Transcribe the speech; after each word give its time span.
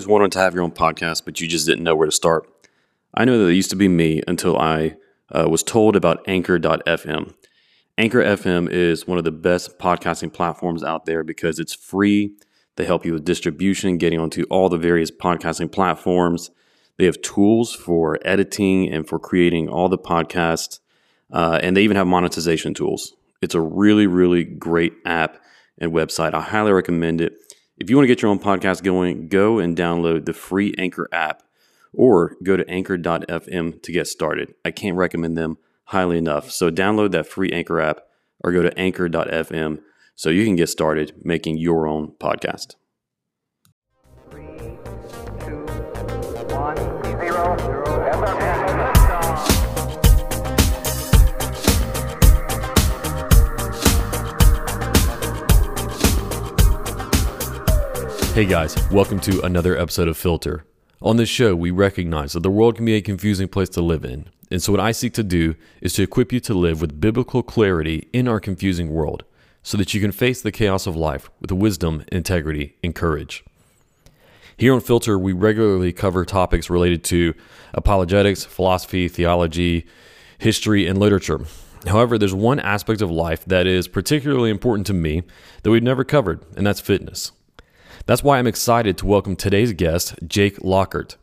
just 0.00 0.08
wanted 0.08 0.32
to 0.32 0.38
have 0.38 0.54
your 0.54 0.62
own 0.62 0.72
podcast, 0.72 1.26
but 1.26 1.42
you 1.42 1.46
just 1.46 1.66
didn't 1.66 1.84
know 1.84 1.94
where 1.94 2.06
to 2.06 2.12
start. 2.12 2.48
I 3.12 3.26
know 3.26 3.38
that 3.38 3.50
it 3.50 3.54
used 3.54 3.68
to 3.68 3.76
be 3.76 3.86
me 3.86 4.22
until 4.26 4.56
I 4.56 4.96
uh, 5.30 5.46
was 5.46 5.62
told 5.62 5.94
about 5.94 6.24
Anchor.fm. 6.26 7.34
Anchor 7.98 8.22
FM 8.22 8.70
is 8.70 9.06
one 9.06 9.18
of 9.18 9.24
the 9.24 9.30
best 9.30 9.78
podcasting 9.78 10.32
platforms 10.32 10.82
out 10.82 11.04
there 11.04 11.22
because 11.22 11.58
it's 11.58 11.74
free. 11.74 12.32
They 12.76 12.86
help 12.86 13.04
you 13.04 13.12
with 13.12 13.26
distribution, 13.26 13.98
getting 13.98 14.18
onto 14.18 14.44
all 14.44 14.70
the 14.70 14.78
various 14.78 15.10
podcasting 15.10 15.70
platforms. 15.70 16.50
They 16.96 17.04
have 17.04 17.20
tools 17.20 17.74
for 17.74 18.18
editing 18.22 18.90
and 18.90 19.06
for 19.06 19.18
creating 19.18 19.68
all 19.68 19.90
the 19.90 19.98
podcasts, 19.98 20.80
uh, 21.30 21.60
and 21.62 21.76
they 21.76 21.82
even 21.82 21.98
have 21.98 22.06
monetization 22.06 22.72
tools. 22.72 23.12
It's 23.42 23.54
a 23.54 23.60
really, 23.60 24.06
really 24.06 24.44
great 24.44 24.94
app 25.04 25.42
and 25.76 25.92
website. 25.92 26.32
I 26.32 26.40
highly 26.40 26.72
recommend 26.72 27.20
it. 27.20 27.34
If 27.80 27.88
you 27.88 27.96
want 27.96 28.04
to 28.04 28.08
get 28.08 28.20
your 28.20 28.30
own 28.30 28.38
podcast 28.38 28.82
going, 28.82 29.28
go 29.28 29.58
and 29.58 29.74
download 29.74 30.26
the 30.26 30.34
free 30.34 30.74
Anchor 30.76 31.08
app 31.12 31.42
or 31.94 32.36
go 32.42 32.54
to 32.58 32.68
anchor.fm 32.68 33.82
to 33.82 33.92
get 33.92 34.06
started. 34.06 34.54
I 34.66 34.70
can't 34.70 34.98
recommend 34.98 35.38
them 35.38 35.56
highly 35.84 36.18
enough. 36.18 36.50
So 36.50 36.70
download 36.70 37.12
that 37.12 37.26
free 37.26 37.50
Anchor 37.50 37.80
app 37.80 38.02
or 38.44 38.52
go 38.52 38.60
to 38.60 38.78
anchor.fm 38.78 39.80
so 40.14 40.28
you 40.28 40.44
can 40.44 40.56
get 40.56 40.68
started 40.68 41.14
making 41.24 41.56
your 41.56 41.88
own 41.88 42.12
podcast. 42.20 42.74
Hey 58.32 58.46
guys, 58.46 58.76
welcome 58.90 59.18
to 59.20 59.42
another 59.42 59.76
episode 59.76 60.06
of 60.06 60.16
Filter. 60.16 60.64
On 61.02 61.16
this 61.16 61.28
show, 61.28 61.56
we 61.56 61.72
recognize 61.72 62.32
that 62.32 62.44
the 62.44 62.50
world 62.50 62.76
can 62.76 62.84
be 62.84 62.94
a 62.94 63.02
confusing 63.02 63.48
place 63.48 63.68
to 63.70 63.82
live 63.82 64.04
in. 64.04 64.28
And 64.52 64.62
so, 64.62 64.70
what 64.72 64.80
I 64.80 64.92
seek 64.92 65.14
to 65.14 65.24
do 65.24 65.56
is 65.80 65.94
to 65.94 66.04
equip 66.04 66.32
you 66.32 66.38
to 66.40 66.54
live 66.54 66.80
with 66.80 67.00
biblical 67.00 67.42
clarity 67.42 68.08
in 68.12 68.28
our 68.28 68.38
confusing 68.38 68.90
world 68.90 69.24
so 69.64 69.76
that 69.78 69.94
you 69.94 70.00
can 70.00 70.12
face 70.12 70.40
the 70.40 70.52
chaos 70.52 70.86
of 70.86 70.94
life 70.94 71.28
with 71.40 71.50
wisdom, 71.50 72.04
integrity, 72.12 72.76
and 72.84 72.94
courage. 72.94 73.42
Here 74.56 74.72
on 74.72 74.80
Filter, 74.80 75.18
we 75.18 75.32
regularly 75.32 75.92
cover 75.92 76.24
topics 76.24 76.70
related 76.70 77.02
to 77.04 77.34
apologetics, 77.74 78.44
philosophy, 78.44 79.08
theology, 79.08 79.86
history, 80.38 80.86
and 80.86 81.00
literature. 81.00 81.40
However, 81.84 82.16
there's 82.16 82.32
one 82.32 82.60
aspect 82.60 83.02
of 83.02 83.10
life 83.10 83.44
that 83.46 83.66
is 83.66 83.88
particularly 83.88 84.50
important 84.50 84.86
to 84.86 84.94
me 84.94 85.24
that 85.64 85.70
we've 85.72 85.82
never 85.82 86.04
covered, 86.04 86.44
and 86.56 86.64
that's 86.64 86.80
fitness. 86.80 87.32
That's 88.06 88.24
why 88.24 88.38
I'm 88.38 88.46
excited 88.46 88.96
to 88.98 89.06
welcome 89.06 89.36
today's 89.36 89.72
guest, 89.72 90.14
Jake 90.26 90.58
Lockert. 90.58 91.16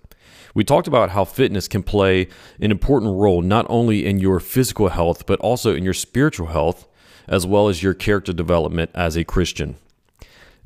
We 0.53 0.63
talked 0.63 0.87
about 0.87 1.09
how 1.09 1.25
fitness 1.25 1.67
can 1.67 1.83
play 1.83 2.27
an 2.61 2.71
important 2.71 3.15
role 3.15 3.41
not 3.41 3.65
only 3.69 4.05
in 4.05 4.19
your 4.19 4.39
physical 4.39 4.89
health, 4.89 5.25
but 5.25 5.39
also 5.39 5.75
in 5.75 5.83
your 5.83 5.93
spiritual 5.93 6.47
health, 6.47 6.87
as 7.27 7.45
well 7.45 7.67
as 7.67 7.83
your 7.83 7.93
character 7.93 8.31
development 8.31 8.91
as 8.93 9.15
a 9.15 9.23
Christian. 9.23 9.75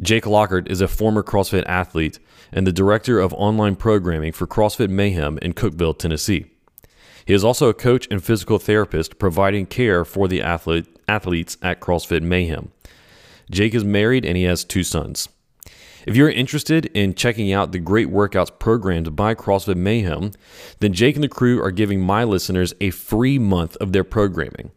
Jake 0.02 0.26
Lockert 0.26 0.70
is 0.70 0.82
a 0.82 0.88
former 0.88 1.23
CrossFit 1.23 1.66
athlete 1.66 2.20
and 2.52 2.67
the 2.67 2.72
director 2.72 3.20
of 3.20 3.34
online 3.34 3.76
programming 3.76 4.32
for 4.32 4.48
CrossFit 4.48 4.89
Mayhem 4.89 5.38
in 5.39 5.54
Cookeville, 5.54 5.98
Tennessee. 5.98 6.45
He 7.26 7.34
is 7.34 7.44
also 7.44 7.70
a 7.70 7.73
coach 7.73 8.08
and 8.12 8.23
physical 8.23 8.59
therapist 8.59 9.17
providing 9.17 9.66
care 9.66 10.04
for 10.04 10.28
the 10.28 10.42
athlete, 10.42 10.88
athletes 11.08 11.58
at 11.62 11.80
CrossFit 11.80 12.22
Mayhem. 12.22 12.72
Jake 13.50 13.73
is 13.73 13.86
married 13.86 14.26
and 14.26 14.38
he 14.38 14.44
has 14.44 14.64
two 14.64 14.84
sons. 14.84 15.30
If 16.08 16.16
you're 16.16 16.32
interested 16.32 16.88
in 16.88 17.14
checking 17.14 17.54
out 17.54 17.72
the 17.72 17.80
great 17.80 18.08
workouts 18.08 18.58
programmed 18.58 19.16
by 19.16 19.36
CrossFit 19.36 19.76
Mayhem, 19.76 20.32
then 20.80 20.94
Jake 20.94 21.16
and 21.16 21.24
the 21.24 21.30
crew 21.30 21.64
are 21.64 21.70
giving 21.70 22.02
my 22.02 22.24
listeners 22.24 22.74
a 22.82 22.90
free 22.90 23.38
month 23.38 23.76
of 23.78 23.92
their 23.92 24.04
programming. 24.04 24.72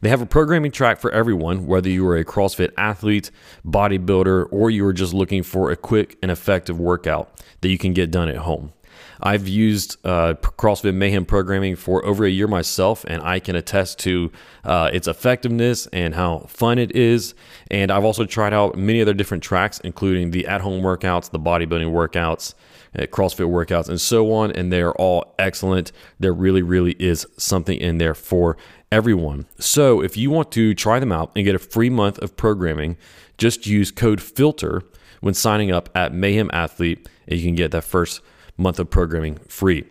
They 0.00 0.08
have 0.08 0.22
a 0.22 0.26
programming 0.26 0.72
track 0.72 0.98
for 0.98 1.10
everyone, 1.10 1.66
whether 1.66 1.90
you 1.90 2.06
are 2.08 2.16
a 2.16 2.24
CrossFit 2.24 2.72
athlete, 2.78 3.30
bodybuilder, 3.66 4.48
or 4.50 4.70
you 4.70 4.86
are 4.86 4.92
just 4.94 5.12
looking 5.12 5.42
for 5.42 5.70
a 5.70 5.76
quick 5.76 6.16
and 6.22 6.30
effective 6.30 6.80
workout 6.80 7.30
that 7.60 7.68
you 7.68 7.78
can 7.78 7.92
get 7.92 8.10
done 8.10 8.28
at 8.28 8.36
home. 8.36 8.72
I've 9.20 9.48
used 9.48 9.96
uh, 10.04 10.34
CrossFit 10.34 10.94
Mayhem 10.94 11.24
programming 11.24 11.76
for 11.76 12.04
over 12.04 12.24
a 12.24 12.30
year 12.30 12.46
myself, 12.46 13.04
and 13.08 13.22
I 13.22 13.38
can 13.38 13.56
attest 13.56 13.98
to 14.00 14.30
uh, 14.64 14.90
its 14.92 15.08
effectiveness 15.08 15.86
and 15.88 16.14
how 16.14 16.40
fun 16.48 16.78
it 16.78 16.94
is. 16.94 17.34
And 17.70 17.90
I've 17.90 18.04
also 18.04 18.24
tried 18.24 18.52
out 18.52 18.76
many 18.76 19.00
other 19.00 19.14
different 19.14 19.42
tracks, 19.42 19.80
including 19.80 20.30
the 20.30 20.46
at 20.46 20.60
home 20.60 20.82
workouts, 20.82 21.30
the 21.30 21.40
bodybuilding 21.40 21.92
workouts, 21.92 22.54
uh, 22.98 23.02
CrossFit 23.02 23.48
workouts, 23.48 23.88
and 23.88 24.00
so 24.00 24.32
on. 24.32 24.52
And 24.52 24.72
they 24.72 24.82
are 24.82 24.94
all 24.94 25.34
excellent. 25.38 25.92
There 26.18 26.32
really, 26.32 26.62
really 26.62 26.92
is 26.92 27.26
something 27.36 27.78
in 27.78 27.98
there 27.98 28.14
for 28.14 28.56
everyone. 28.92 29.46
So 29.58 30.00
if 30.00 30.16
you 30.16 30.30
want 30.30 30.52
to 30.52 30.74
try 30.74 31.00
them 31.00 31.12
out 31.12 31.32
and 31.34 31.44
get 31.44 31.54
a 31.54 31.58
free 31.58 31.90
month 31.90 32.18
of 32.18 32.36
programming, 32.36 32.96
just 33.38 33.66
use 33.66 33.90
code 33.90 34.22
FILTER 34.22 34.82
when 35.20 35.34
signing 35.34 35.70
up 35.70 35.88
at 35.94 36.14
Mayhem 36.14 36.50
Athlete, 36.52 37.08
and 37.26 37.38
you 37.38 37.44
can 37.44 37.54
get 37.54 37.70
that 37.72 37.82
first 37.82 38.20
month 38.56 38.78
of 38.78 38.90
programming 38.90 39.36
free. 39.48 39.84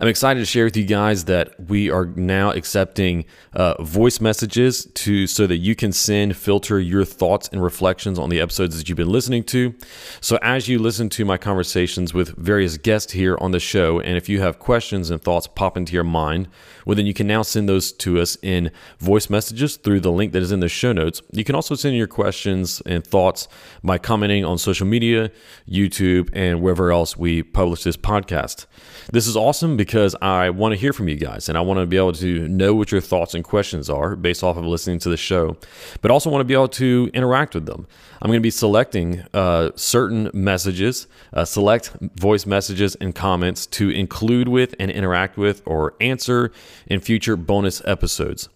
I'm 0.00 0.06
excited 0.06 0.38
to 0.38 0.46
share 0.46 0.64
with 0.64 0.76
you 0.76 0.84
guys 0.84 1.24
that 1.24 1.58
we 1.68 1.90
are 1.90 2.06
now 2.06 2.52
accepting 2.52 3.24
uh, 3.52 3.82
voice 3.82 4.20
messages 4.20 4.86
to 4.94 5.26
so 5.26 5.44
that 5.48 5.56
you 5.56 5.74
can 5.74 5.90
send 5.90 6.36
filter 6.36 6.78
your 6.78 7.04
thoughts 7.04 7.48
and 7.50 7.60
reflections 7.60 8.16
on 8.16 8.28
the 8.28 8.40
episodes 8.40 8.78
that 8.78 8.88
you've 8.88 8.94
been 8.94 9.10
listening 9.10 9.42
to. 9.44 9.74
So 10.20 10.38
as 10.40 10.68
you 10.68 10.78
listen 10.78 11.08
to 11.08 11.24
my 11.24 11.36
conversations 11.36 12.14
with 12.14 12.28
various 12.36 12.76
guests 12.76 13.10
here 13.10 13.36
on 13.40 13.50
the 13.50 13.58
show, 13.58 13.98
and 13.98 14.16
if 14.16 14.28
you 14.28 14.40
have 14.40 14.60
questions 14.60 15.10
and 15.10 15.20
thoughts 15.20 15.48
pop 15.48 15.76
into 15.76 15.94
your 15.94 16.04
mind, 16.04 16.46
well 16.86 16.94
then 16.94 17.06
you 17.06 17.14
can 17.14 17.26
now 17.26 17.42
send 17.42 17.68
those 17.68 17.90
to 17.90 18.20
us 18.20 18.38
in 18.40 18.70
voice 19.00 19.28
messages 19.28 19.78
through 19.78 19.98
the 19.98 20.12
link 20.12 20.32
that 20.32 20.42
is 20.42 20.52
in 20.52 20.60
the 20.60 20.68
show 20.68 20.92
notes. 20.92 21.22
You 21.32 21.42
can 21.42 21.56
also 21.56 21.74
send 21.74 21.96
your 21.96 22.06
questions 22.06 22.80
and 22.86 23.04
thoughts 23.04 23.48
by 23.82 23.98
commenting 23.98 24.44
on 24.44 24.58
social 24.58 24.86
media, 24.86 25.32
YouTube, 25.68 26.30
and 26.34 26.62
wherever 26.62 26.92
else 26.92 27.16
we 27.16 27.42
publish 27.42 27.82
this 27.82 27.96
podcast. 27.96 28.66
This 29.10 29.26
is 29.26 29.36
awesome 29.36 29.78
because 29.78 30.14
I 30.20 30.50
want 30.50 30.72
to 30.72 30.76
hear 30.78 30.92
from 30.92 31.08
you 31.08 31.16
guys 31.16 31.48
and 31.48 31.56
I 31.56 31.62
want 31.62 31.80
to 31.80 31.86
be 31.86 31.96
able 31.96 32.12
to 32.12 32.46
know 32.46 32.74
what 32.74 32.92
your 32.92 33.00
thoughts 33.00 33.34
and 33.34 33.42
questions 33.42 33.88
are 33.88 34.14
based 34.14 34.44
off 34.44 34.58
of 34.58 34.66
listening 34.66 34.98
to 34.98 35.08
the 35.08 35.16
show, 35.16 35.56
but 36.02 36.10
also 36.10 36.28
want 36.28 36.42
to 36.42 36.44
be 36.44 36.52
able 36.52 36.68
to 36.68 37.10
interact 37.14 37.54
with 37.54 37.64
them. 37.64 37.86
I'm 38.20 38.28
going 38.28 38.38
to 38.38 38.42
be 38.42 38.50
selecting 38.50 39.24
uh, 39.32 39.70
certain 39.76 40.30
messages, 40.34 41.06
uh, 41.32 41.46
select 41.46 41.96
voice 42.16 42.44
messages 42.44 42.96
and 42.96 43.14
comments 43.14 43.64
to 43.68 43.88
include 43.88 44.46
with 44.46 44.74
and 44.78 44.90
interact 44.90 45.38
with 45.38 45.62
or 45.64 45.94
answer 46.02 46.52
in 46.86 47.00
future 47.00 47.36
bonus 47.36 47.80
episodes. 47.86 48.50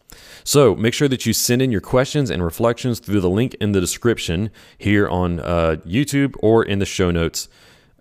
So 0.45 0.75
make 0.75 0.93
sure 0.93 1.09
that 1.09 1.25
you 1.25 1.33
send 1.33 1.63
in 1.63 1.73
your 1.73 1.81
questions 1.81 2.29
and 2.29 2.45
reflections 2.45 3.01
through 3.01 3.23
the 3.23 3.31
link 3.31 3.55
in 3.55 3.73
the 3.73 3.81
description 3.81 4.51
here 4.77 5.09
on 5.09 5.41
uh, 5.41 5.77
YouTube 5.87 6.35
or 6.41 6.63
in 6.63 6.79
the 6.79 6.85
show 6.85 7.11
notes 7.11 7.49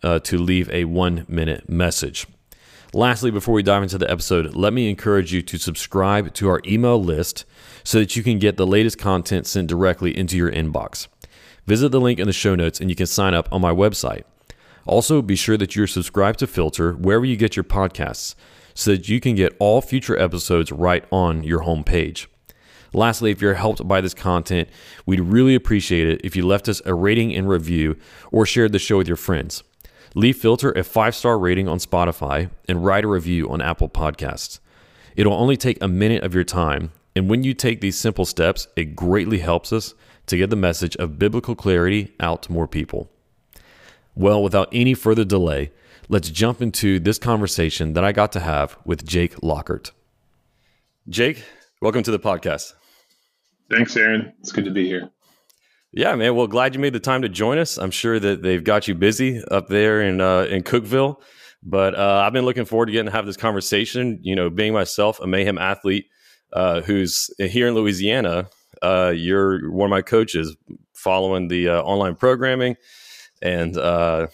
uh, 0.03 0.19
to 0.19 0.38
leave 0.38 0.69
a 0.72 0.84
one 0.84 1.25
minute 1.29 1.69
message. 1.69 2.28
Lastly, 2.94 3.31
before 3.31 3.53
we 3.53 3.63
dive 3.63 3.84
into 3.84 3.97
the 3.97 4.12
episode, 4.12 4.53
let 4.53 4.74
me 4.74 4.90
encourage 4.90 5.31
you 5.31 5.41
to 5.44 5.57
subscribe 5.57 6.34
to 6.34 6.50
our 6.50 6.62
email 6.66 7.02
list 7.02 7.46
so 7.85 8.00
that 8.00 8.18
you 8.18 8.24
can 8.24 8.38
get 8.38 8.57
the 8.57 8.68
latest 8.68 8.97
content 8.97 9.47
sent 9.47 9.69
directly 9.69 10.16
into 10.18 10.35
your 10.35 10.52
inbox. 10.52 11.07
Visit 11.66 11.94
the 11.94 12.02
link 12.02 12.19
in 12.19 12.28
the 12.28 12.34
show 12.34 12.53
notes 12.53 12.81
and 12.81 12.90
you 12.90 12.96
can 12.97 13.06
sign 13.06 13.34
up 13.34 13.47
on 13.50 13.62
my 13.62 13.72
website. 13.72 14.24
Also, 14.85 15.22
be 15.22 15.38
sure 15.38 15.56
that 15.56 15.74
you're 15.74 15.88
subscribed 15.88 16.40
to 16.40 16.47
Filter 16.47 16.91
wherever 16.91 17.24
you 17.24 17.38
get 17.38 17.56
your 17.56 17.63
podcasts 17.63 18.35
so 18.74 18.91
that 18.91 19.08
you 19.08 19.22
can 19.22 19.35
get 19.35 19.56
all 19.58 19.81
future 19.81 20.19
episodes 20.19 20.69
right 20.69 21.06
on 21.12 21.46
your 21.46 21.62
homepage. 21.62 22.28
Lastly, 22.94 23.31
if 23.31 23.41
you're 23.41 23.53
helped 23.53 23.88
by 23.88 24.02
this 24.02 24.13
content, 24.13 24.68
we'd 25.06 25.22
really 25.22 25.56
appreciate 25.56 26.09
it 26.09 26.22
if 26.25 26.35
you 26.35 26.46
left 26.46 26.68
us 26.68 26.81
a 26.85 26.94
rating 26.94 27.34
and 27.34 27.47
review 27.47 27.96
or 28.34 28.46
shared 28.46 28.73
the 28.73 28.79
show 28.79 28.97
with 28.97 29.08
your 29.08 29.16
friends. 29.16 29.64
Leave 30.13 30.35
Filter 30.35 30.72
a 30.73 30.84
five 30.84 31.16
star 31.16 31.40
rating 31.40 31.69
on 31.69 31.78
Spotify 31.78 32.49
and 32.67 32.84
write 32.84 33.05
a 33.05 33.08
review 33.08 33.49
on 33.49 33.61
Apple 33.61 33.87
Podcasts. 33.87 34.59
It'll 35.16 35.34
only 35.34 35.55
take 35.55 35.81
a 35.81 35.87
minute 35.87 36.23
of 36.23 36.35
your 36.35 36.43
time, 36.43 36.91
and 37.16 37.29
when 37.29 37.43
you 37.43 37.53
take 37.53 37.79
these 37.79 37.97
simple 37.97 38.25
steps, 38.25 38.67
it 38.75 38.96
greatly 38.96 39.40
helps 39.40 39.72
us 39.72 39.93
to 40.28 40.35
get 40.35 40.49
the 40.49 40.58
message 40.58 40.97
of 40.97 41.17
biblical 41.17 41.55
clarity 41.55 42.13
out 42.19 42.43
to 42.43 42.52
more 42.52 42.67
people. 42.67 43.09
Well, 44.13 44.43
without 44.43 44.67
any 44.73 44.93
further 44.96 45.23
delay, 45.23 45.72
let's 46.09 46.29
jump 46.29 46.61
into 46.61 46.99
this 46.99 47.17
conversation 47.17 47.93
that 47.93 48.03
I 48.03 48.11
got 48.11 48.34
to 48.34 48.41
have 48.41 48.78
with 48.84 49.05
Jake 49.05 49.35
Lockert. 49.37 49.91
Jake, 51.07 51.43
welcome 51.81 52.03
to 52.03 52.11
the 52.11 52.19
podcast. 52.19 52.73
Thanks, 53.69 53.96
Aaron. 53.96 54.34
It's 54.41 54.52
good 54.52 54.66
to 54.66 54.72
be 54.72 54.87
here. 54.87 55.09
Yeah, 55.93 56.16
man. 56.16 56.35
Well, 56.35 56.47
glad 56.47 56.73
you 56.73 56.79
made 56.79 56.93
the 56.93 57.02
time 57.02 57.22
to 57.23 57.29
join 57.29 57.58
us. 57.58 57.78
I'm 57.78 57.91
sure 57.91 58.17
that 58.17 58.41
they've 58.41 58.64
got 58.64 58.88
you 58.88 58.96
busy 58.96 59.43
up 59.52 59.67
there 59.67 60.02
in 60.02 60.22
uh, 60.22 60.43
in 60.43 60.64
Cookeville, 60.64 61.22
but 61.61 61.96
uh, 61.96 62.23
I've 62.26 62.32
been 62.32 62.46
looking 62.46 62.64
forward 62.64 62.85
to 62.85 62.93
getting 62.93 63.08
to 63.08 63.11
have 63.11 63.26
this 63.26 63.35
conversation. 63.35 64.17
You 64.22 64.38
know, 64.38 64.49
being 64.49 64.72
myself 64.72 65.20
a 65.20 65.28
mayhem 65.28 65.58
athlete 65.58 66.05
uh, 66.53 66.79
who's 66.79 67.29
here 67.38 67.67
in 67.67 67.76
Louisiana, 67.76 68.49
uh, 68.82 69.11
you're 69.14 69.70
one 69.70 69.88
of 69.88 69.90
my 69.90 70.02
coaches 70.02 70.55
following 70.93 71.49
the 71.49 71.67
uh, 71.67 71.82
online 71.82 72.16
programming, 72.16 72.78
and 73.41 73.76
uh, 73.76 74.28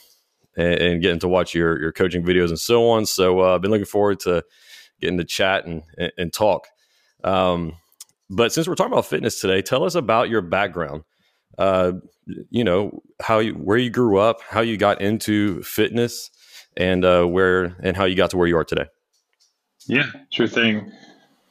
and, 0.56 0.74
and, 0.75 1.01
getting 1.01 1.19
to 1.21 1.27
watch 1.27 1.56
your 1.56 1.81
your 1.81 1.92
coaching 1.92 2.24
videos 2.24 2.50
and 2.50 2.59
so 2.59 2.88
on. 2.88 3.07
So 3.07 3.42
I've 3.42 3.62
been 3.62 3.71
looking 3.71 3.86
forward 3.86 4.19
to 4.21 4.44
getting 5.01 5.18
to 5.18 5.25
chat 5.25 5.65
and 5.65 5.81
and, 5.98 6.12
and 6.19 6.31
talk. 6.31 6.68
Um, 7.24 7.74
but 8.30 8.54
since 8.54 8.68
we're 8.68 8.75
talking 8.75 8.94
about 8.94 9.07
fitness 9.07 9.42
today, 9.42 9.63
tell 9.63 9.83
us 9.86 9.95
about 9.95 10.30
your 10.30 10.42
background. 10.42 11.01
Uh, 11.57 11.94
you 12.50 12.63
know 12.63 13.01
how 13.21 13.39
you 13.39 13.54
where 13.54 13.77
you 13.77 13.89
grew 13.89 14.18
up, 14.18 14.42
how 14.42 14.62
you 14.62 14.77
got 14.77 15.01
into 15.01 15.62
fitness, 15.63 16.30
and 16.75 17.04
uh, 17.04 17.25
where 17.25 17.75
and 17.81 17.98
how 17.98 18.06
you 18.06 18.15
got 18.15 18.30
to 18.31 18.38
where 18.38 18.48
you 18.48 18.57
are 18.57 18.65
today. 18.65 18.86
Yeah, 19.88 20.07
sure 20.30 20.48
thing. 20.48 20.92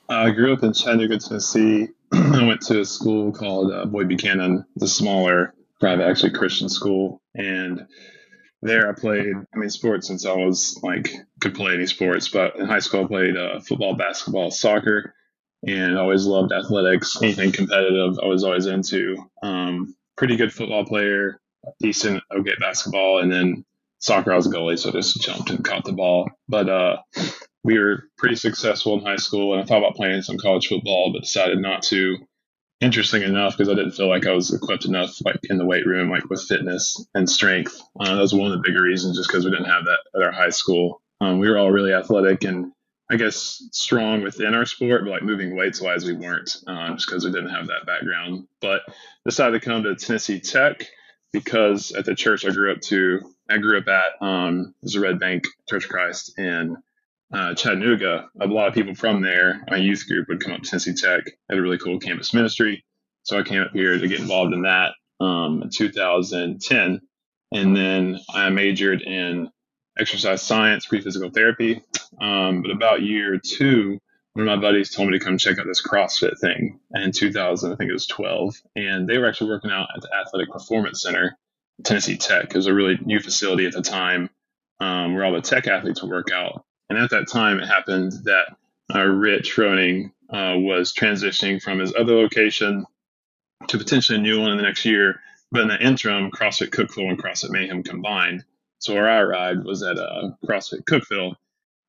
Uh, 0.09 0.15
I 0.15 0.31
grew 0.31 0.53
up 0.53 0.63
in 0.63 0.73
Chattanooga, 0.73 1.19
Tennessee. 1.19 1.89
I 2.13 2.45
went 2.47 2.61
to 2.63 2.81
a 2.81 2.85
school 2.85 3.33
called 3.33 3.73
uh, 3.73 3.87
Boyd 3.87 4.09
Buchanan, 4.09 4.65
the 4.77 4.87
smaller 4.87 5.55
private, 5.81 6.07
actually 6.07 6.33
Christian 6.33 6.69
school, 6.69 7.21
and 7.35 7.87
there 8.63 8.89
I 8.89 8.93
played. 8.93 9.35
I 9.55 9.59
mean, 9.59 9.71
sports 9.71 10.07
since 10.07 10.25
I 10.25 10.33
was 10.33 10.79
like 10.83 11.11
could 11.41 11.55
play 11.55 11.75
any 11.75 11.87
sports, 11.87 12.29
but 12.29 12.57
in 12.57 12.67
high 12.67 12.79
school 12.79 13.05
I 13.05 13.09
played 13.09 13.37
uh, 13.37 13.61
football, 13.61 13.97
basketball, 13.97 14.51
soccer, 14.51 15.15
and 15.67 15.99
always 15.99 16.25
loved 16.27 16.53
athletics. 16.53 17.21
Anything 17.21 17.53
competitive, 17.53 18.19
I 18.23 18.27
was 18.27 18.45
always 18.45 18.67
into. 18.67 19.29
Um, 19.43 19.96
pretty 20.17 20.37
good 20.37 20.53
football 20.53 20.85
player, 20.85 21.41
decent 21.81 22.23
okay 22.33 22.55
basketball, 22.61 23.19
and 23.19 23.33
then 23.33 23.65
soccer 23.99 24.33
I 24.33 24.37
was 24.37 24.47
a 24.47 24.51
goalie, 24.51 24.79
so 24.79 24.91
just 24.91 25.21
jumped 25.21 25.51
and 25.51 25.65
caught 25.65 25.85
the 25.85 25.93
ball. 25.93 26.29
But 26.49 26.69
uh, 26.69 26.97
we 27.65 27.79
were 27.79 28.05
pretty 28.19 28.37
successful 28.37 28.99
in 28.99 29.05
high 29.05 29.17
school, 29.17 29.53
and 29.53 29.63
I 29.63 29.67
thought 29.67 29.79
about 29.79 29.97
playing 29.97 30.23
some 30.23 30.39
college 30.39 30.69
football, 30.69 31.13
but 31.13 31.23
decided 31.23 31.59
not 31.59 31.83
to. 31.85 32.19
Interesting 32.83 33.23
enough, 33.23 33.57
because 33.57 33.71
I 33.71 33.75
didn't 33.75 33.93
feel 33.93 34.11
like 34.11 34.27
I 34.27 34.35
was 34.35 34.53
equipped 34.53 34.85
enough, 34.85 35.11
like 35.25 35.39
in 35.45 35.57
the 35.57 35.65
weight 35.65 35.87
room, 35.87 36.11
like 36.11 36.29
with 36.29 36.43
fitness 36.43 37.03
and 37.15 37.29
strength. 37.29 37.81
Uh, 37.99 38.15
that 38.15 38.21
was 38.21 38.35
one 38.35 38.53
of 38.53 38.53
the 38.53 38.63
bigger 38.63 38.83
reasons, 38.83 39.17
just 39.17 39.31
because 39.31 39.47
we 39.47 39.51
didn't 39.51 39.71
have 39.71 39.87
that 39.87 39.99
at 40.15 40.23
our 40.23 40.31
high 40.31 40.51
school. 40.51 41.01
Um, 41.23 41.39
we 41.39 41.49
were 41.49 41.57
all 41.57 41.71
really 41.71 41.95
athletic 41.95 42.45
and 42.45 42.73
I 43.11 43.17
guess 43.17 43.63
strong 43.71 44.23
within 44.23 44.55
our 44.55 44.67
sport, 44.67 45.05
but 45.05 45.11
like 45.11 45.23
moving 45.23 45.57
weights 45.57 45.81
wise, 45.81 46.05
we 46.05 46.13
weren't 46.13 46.57
uh, 46.67 46.93
just 46.95 47.07
because 47.07 47.25
we 47.25 47.31
didn't 47.31 47.51
have 47.51 47.69
that 47.69 47.87
background. 47.87 48.49
But 48.61 48.83
decided 49.25 49.61
to 49.61 49.65
come 49.65 49.85
to 49.85 49.95
Tennessee 49.95 50.41
Tech 50.41 50.85
because 51.33 51.93
at 51.93 52.05
the 52.05 52.15
church 52.15 52.45
I 52.45 52.51
grew 52.51 52.73
up 52.73 52.81
to, 52.83 53.21
I 53.49 53.59
grew 53.59 53.79
up 53.79 53.89
at 53.89 54.27
um, 54.27 54.75
a 54.95 55.01
Red 55.01 55.21
Bank 55.21 55.45
Church 55.69 55.85
of 55.85 55.91
Christ 55.91 56.37
in 56.39 56.77
uh, 57.33 57.55
Chattanooga, 57.55 58.29
a 58.41 58.47
lot 58.47 58.69
of 58.69 58.75
people 58.75 58.95
from 58.95 59.23
there, 59.23 59.65
my 59.71 59.77
youth 59.77 60.07
group 60.07 60.29
would 60.29 60.41
come 60.41 60.53
up 60.53 60.63
to 60.63 60.71
Tennessee 60.71 60.95
Tech, 60.95 61.25
had 61.49 61.59
a 61.59 61.63
really 61.63 61.79
cool 61.79 61.99
campus 61.99 62.33
ministry. 62.33 62.85
So 63.25 63.39
I 63.39 63.43
came 63.43 63.63
up 63.63 63.73
here 63.73 63.99
to 63.99 64.09
get 64.09 64.21
involved 64.21 64.55
in 64.55 64.63
that 64.63 64.93
um, 65.21 65.63
in 65.63 65.71
2010. 65.71 67.01
And 67.53 67.77
then 67.77 68.19
I 68.33 68.51
majored 68.51 69.03
in 69.03 69.51
exercise 69.99 70.43
science, 70.43 70.87
pre 70.87 71.01
physical 71.01 71.31
therapy. 71.31 71.83
Um, 72.21 72.63
but 72.63 72.71
about 72.71 73.03
year 73.03 73.39
two, 73.39 73.99
one 74.37 74.47
of 74.47 74.55
my 74.55 74.61
buddies 74.61 74.91
told 74.91 75.09
me 75.09 75.19
to 75.19 75.25
come 75.25 75.39
check 75.39 75.59
out 75.59 75.67
this 75.67 75.83
CrossFit 75.83 76.39
thing 76.39 76.79
in 76.95 77.13
2000, 77.13 77.73
I 77.73 77.77
think 77.77 77.89
it 77.89 77.95
was 77.95 78.07
12. 78.07 78.55
And 78.77 79.09
they 79.09 79.17
were 79.17 79.27
actually 79.27 79.51
working 79.51 79.71
out 79.71 79.89
at 79.97 80.03
the 80.03 80.11
Athletic 80.15 80.51
Performance 80.51 81.01
Center, 81.01 81.39
Tennessee 81.83 82.19
Tech. 82.19 82.51
It 82.51 82.55
was 82.55 82.67
a 82.67 82.75
really 82.75 82.99
new 83.03 83.19
facility 83.19 83.65
at 83.65 83.73
the 83.73 83.81
time 83.81 84.29
um, 84.79 85.15
where 85.15 85.25
all 85.25 85.33
the 85.33 85.41
tech 85.41 85.67
athletes 85.67 86.03
would 86.03 86.11
work 86.11 86.31
out. 86.33 86.65
And 86.91 86.99
at 86.99 87.11
that 87.11 87.29
time, 87.29 87.61
it 87.61 87.67
happened 87.67 88.13
that 88.25 88.57
uh, 88.95 89.05
Rich 89.05 89.55
Froning 89.57 90.13
uh, 90.31 90.55
was 90.59 90.93
transitioning 90.93 91.63
from 91.63 91.79
his 91.79 91.95
other 91.95 92.15
location 92.15 92.85
to 93.69 93.79
potentially 93.79 94.19
a 94.19 94.23
new 94.23 94.41
one 94.41 94.51
in 94.53 94.59
the 94.59 94.63
next 94.63 94.85
year. 94.85 95.21
But 95.51 95.63
in 95.63 95.69
the 95.69 95.83
interim, 95.83 96.31
CrossFit 96.31 96.71
Cookeville 96.71 97.09
and 97.09 97.19
CrossFit 97.19 97.51
Mayhem 97.51 97.83
combined. 97.83 98.45
So 98.79 98.95
where 98.95 99.09
I 99.09 99.23
ride 99.23 99.65
was 99.65 99.83
at 99.83 99.99
uh, 99.99 100.31
CrossFit 100.45 100.85
Cookeville, 100.85 101.35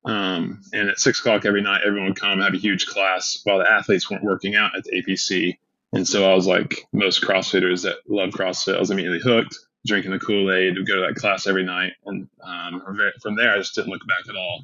Um, 0.06 0.62
and 0.74 0.89
at 0.89 1.00
six 1.00 1.19
o'clock 1.19 1.45
every 1.45 1.62
night, 1.62 1.81
everyone 1.86 2.10
would 2.10 2.19
come 2.19 2.39
have 2.39 2.54
a 2.54 2.57
huge 2.57 2.86
class 2.86 3.42
while 3.44 3.60
the 3.60 3.69
athletes 3.69 4.10
weren't 4.10 4.24
working 4.24 4.56
out 4.56 4.75
at 4.75 4.84
the 4.86 5.01
APC. 5.01 5.57
And 5.94 6.07
so 6.07 6.30
I 6.30 6.34
was 6.34 6.48
like 6.48 6.88
most 6.94 7.22
CrossFitters 7.22 7.84
that 7.84 7.98
love 8.07 8.30
CrossFit. 8.30 8.75
I 8.75 8.80
was 8.80 8.92
immediately 8.92 9.19
hooked, 9.19 9.57
drinking 9.86 10.12
the 10.12 10.19
Kool 10.19 10.51
Aid, 10.51 10.78
would 10.78 10.88
go 10.88 10.95
to 10.95 11.01
that 11.01 11.19
class 11.19 11.48
every 11.48 11.63
night. 11.63 11.94
And 12.06 12.30
um, 12.42 12.81
from 13.22 13.36
there, 13.36 13.54
I 13.54 13.57
just 13.57 13.75
didn't 13.75 13.90
look 13.92 14.07
back 14.07 14.30
at 14.30 14.36
all 14.36 14.63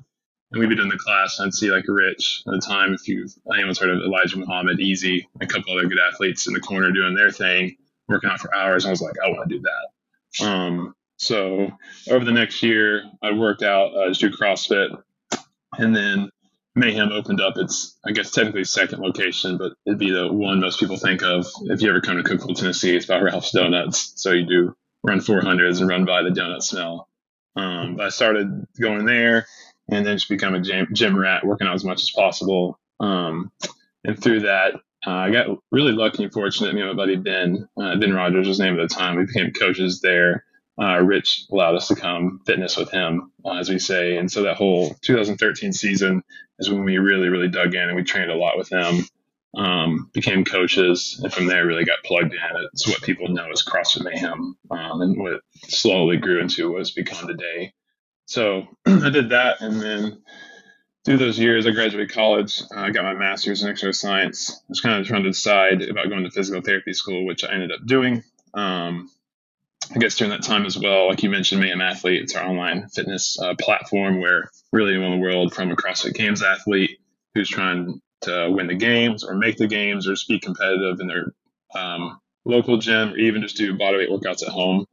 and 0.53 0.59
we'd 0.59 0.69
be 0.69 0.75
doing 0.75 0.89
the 0.89 0.97
class, 0.97 1.39
and 1.39 1.47
I'd 1.47 1.53
see 1.53 1.71
like 1.71 1.85
Rich 1.87 2.43
at 2.45 2.51
the 2.51 2.59
time, 2.59 2.93
if 2.93 3.07
you 3.07 3.27
anyone's 3.51 3.79
heard 3.79 3.89
of 3.89 4.03
Elijah 4.03 4.37
Muhammad, 4.37 4.79
Easy, 4.79 5.27
a 5.41 5.47
couple 5.47 5.73
other 5.73 5.87
good 5.87 5.97
athletes 5.97 6.47
in 6.47 6.53
the 6.53 6.59
corner 6.59 6.91
doing 6.91 7.15
their 7.15 7.31
thing, 7.31 7.75
working 8.07 8.29
out 8.29 8.39
for 8.39 8.55
hours. 8.55 8.85
And 8.85 8.89
I 8.89 8.93
was 8.93 9.01
like, 9.01 9.15
I 9.23 9.29
want 9.29 9.49
to 9.49 9.57
do 9.57 9.63
that. 9.63 10.45
Um, 10.45 10.95
so 11.23 11.71
over 12.09 12.25
the 12.25 12.31
next 12.31 12.61
year, 12.63 13.03
I 13.21 13.31
worked 13.31 13.63
out, 13.63 13.95
uh, 13.95 14.09
just 14.09 14.21
do 14.21 14.29
CrossFit, 14.29 14.89
and 15.77 15.95
then 15.95 16.29
Mayhem 16.75 17.11
opened 17.11 17.39
up 17.39 17.57
its, 17.57 17.97
I 18.05 18.11
guess 18.11 18.31
technically 18.31 18.63
second 18.63 18.99
location, 18.99 19.57
but 19.57 19.73
it'd 19.85 19.99
be 19.99 20.11
the 20.11 20.31
one 20.31 20.59
most 20.59 20.79
people 20.79 20.97
think 20.97 21.21
of 21.23 21.45
if 21.65 21.81
you 21.81 21.89
ever 21.89 22.01
come 22.01 22.17
to 22.17 22.23
Cookeville, 22.23 22.57
Tennessee. 22.57 22.95
It's 22.95 23.05
about 23.05 23.23
Ralph's 23.23 23.51
Donuts. 23.51 24.13
So 24.15 24.31
you 24.31 24.45
do 24.45 24.75
run 25.03 25.19
400s 25.19 25.79
and 25.79 25.89
run 25.89 26.05
by 26.05 26.23
the 26.23 26.29
donut 26.29 26.63
smell. 26.63 27.07
Um, 27.55 27.99
I 27.99 28.09
started 28.09 28.65
going 28.79 29.05
there 29.05 29.45
and 29.89 30.05
then 30.05 30.17
just 30.17 30.29
become 30.29 30.55
a 30.55 30.61
gym, 30.61 31.17
rat, 31.17 31.45
working 31.45 31.67
out 31.67 31.75
as 31.75 31.83
much 31.83 32.01
as 32.01 32.09
possible. 32.09 32.79
Um, 32.99 33.51
and 34.03 34.21
through 34.21 34.41
that, 34.41 34.73
uh, 35.05 35.11
I 35.11 35.31
got 35.31 35.47
really 35.71 35.91
lucky 35.91 36.23
and 36.23 36.33
fortunate. 36.33 36.73
Me 36.73 36.81
and 36.81 36.89
my 36.89 36.95
buddy 36.95 37.17
Ben, 37.17 37.67
uh, 37.79 37.97
Ben 37.97 38.13
Rogers 38.13 38.47
was 38.47 38.59
name 38.59 38.79
at 38.79 38.89
the 38.89 38.95
time. 38.95 39.17
We 39.17 39.25
became 39.25 39.51
coaches 39.51 40.01
there. 40.01 40.45
Uh, 40.81 40.99
Rich 40.99 41.45
allowed 41.51 41.75
us 41.75 41.87
to 41.89 41.95
come 41.95 42.41
fitness 42.45 42.77
with 42.77 42.89
him, 42.89 43.31
uh, 43.45 43.53
as 43.53 43.69
we 43.69 43.79
say. 43.79 44.17
And 44.17 44.31
so 44.31 44.43
that 44.43 44.57
whole 44.57 44.95
2013 45.01 45.71
season 45.71 46.23
is 46.59 46.69
when 46.69 46.83
we 46.83 46.97
really, 46.97 47.29
really 47.29 47.47
dug 47.47 47.75
in 47.75 47.81
and 47.81 47.95
we 47.95 48.03
trained 48.03 48.31
a 48.31 48.35
lot 48.35 48.57
with 48.57 48.69
him. 48.69 49.05
Um, 49.55 50.09
became 50.13 50.45
coaches, 50.45 51.21
and 51.23 51.31
from 51.31 51.45
there 51.45 51.67
really 51.67 51.85
got 51.85 52.03
plugged 52.03 52.33
in. 52.33 52.39
It's 52.73 52.87
what 52.87 53.03
people 53.03 53.27
know 53.27 53.51
as 53.51 53.61
CrossFit 53.61 54.03
Mayhem, 54.03 54.57
um, 54.71 55.01
and 55.01 55.15
what 55.15 55.41
slowly 55.67 56.17
grew 56.17 56.41
into 56.41 56.71
what 56.71 56.81
it's 56.81 56.89
become 56.89 57.27
today. 57.27 57.71
So 58.25 58.63
I 58.87 59.11
did 59.11 59.29
that, 59.29 59.61
and 59.61 59.79
then 59.79 60.23
through 61.05 61.17
those 61.17 61.37
years, 61.37 61.67
I 61.67 61.71
graduated 61.71 62.11
college. 62.13 62.61
Uh, 62.75 62.79
I 62.79 62.91
got 62.91 63.03
my 63.03 63.13
master's 63.13 63.61
in 63.61 63.69
exercise 63.69 63.99
science. 63.99 64.51
I 64.51 64.65
was 64.69 64.81
kind 64.81 64.99
of 64.99 65.05
trying 65.05 65.23
to 65.23 65.29
decide 65.29 65.81
about 65.83 66.09
going 66.09 66.23
to 66.23 66.31
physical 66.31 66.61
therapy 66.61 66.93
school, 66.93 67.25
which 67.25 67.43
I 67.43 67.53
ended 67.53 67.71
up 67.71 67.85
doing. 67.85 68.23
Um, 68.53 69.09
I 69.91 70.00
guess 70.00 70.15
during 70.15 70.31
that 70.31 70.44
time 70.44 70.65
as 70.65 70.77
well, 70.77 71.09
like 71.09 71.24
you 71.24 71.30
mentioned, 71.30 71.62
Mayhem 71.62 71.81
Athlete, 71.81 72.24
it's 72.24 72.35
our 72.35 72.45
online 72.45 72.88
fitness 72.89 73.38
uh, 73.39 73.55
platform 73.60 74.19
where 74.19 74.50
really 74.72 74.93
anyone 74.93 75.13
in 75.13 75.19
the 75.19 75.25
world 75.25 75.53
from 75.53 75.72
a 75.72 75.75
CrossFit 75.75 76.13
Games 76.13 76.43
athlete 76.43 77.00
who's 77.34 77.50
trying 77.50 78.01
to 78.22 78.50
win 78.50 78.67
the 78.67 78.75
games 78.75 79.24
or 79.24 79.36
make 79.36 79.57
the 79.57 79.67
games 79.67 80.07
or 80.07 80.13
just 80.13 80.27
be 80.27 80.39
competitive 80.39 81.00
in 81.00 81.07
their 81.07 81.34
um, 81.75 82.19
local 82.46 82.77
gym 82.77 83.13
or 83.13 83.17
even 83.17 83.41
just 83.41 83.57
do 83.57 83.77
bodyweight 83.77 84.10
workouts 84.10 84.43
at 84.43 84.50
home 84.50 84.86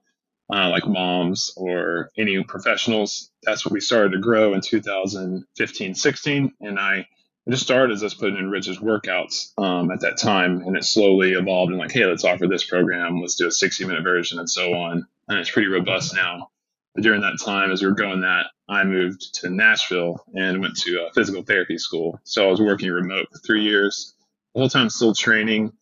uh, 0.53 0.69
like 0.69 0.87
moms 0.87 1.53
or 1.57 2.11
any 2.19 2.43
professionals. 2.43 3.31
That's 3.43 3.65
what 3.65 3.73
we 3.73 3.81
started 3.81 4.13
to 4.13 4.19
grow 4.19 4.55
in 4.55 4.61
2015, 4.61 5.95
16. 5.95 6.53
And 6.61 6.79
I 6.79 7.07
just 7.49 7.63
started 7.63 7.95
as 7.95 8.03
us 8.03 8.15
putting 8.15 8.37
in 8.37 8.51
Rich's 8.51 8.79
workouts 8.79 9.53
um, 9.59 9.91
at 9.91 10.01
that 10.01 10.19
time. 10.19 10.63
And 10.63 10.77
it 10.77 10.85
slowly 10.85 11.33
evolved 11.33 11.71
and 11.71 11.81
like, 11.81 11.93
hey, 11.93 12.05
let's 12.05 12.25
offer 12.25 12.47
this 12.47 12.65
program. 12.65 13.21
Let's 13.21 13.37
do 13.37 13.47
a 13.47 13.51
60 13.51 13.87
minute 13.87 14.03
version 14.03 14.39
and 14.39 14.49
so 14.49 14.75
on. 14.75 15.07
And 15.29 15.39
it's 15.39 15.51
pretty 15.51 15.69
robust 15.69 16.15
now. 16.15 16.51
But 16.95 17.05
during 17.05 17.21
that 17.23 17.39
time, 17.45 17.71
as 17.71 17.83
we 17.83 17.89
were 17.89 17.95
going 17.95 18.23
that, 18.23 18.47
I 18.69 18.85
moved 18.85 19.35
to 19.41 19.51
Nashville 19.51 20.25
and 20.35 20.61
went 20.61 20.77
to 20.79 21.07
a 21.07 21.13
physical 21.13 21.43
therapy 21.43 21.79
school. 21.79 22.21
So 22.25 22.47
I 22.47 22.51
was 22.51 22.61
working 22.61 22.91
remote 22.91 23.29
for 23.33 23.39
three 23.39 23.63
years, 23.63 24.15
the 24.55 24.61
whole 24.61 24.69
time 24.69 24.91
still 24.91 25.15
training 25.15 25.73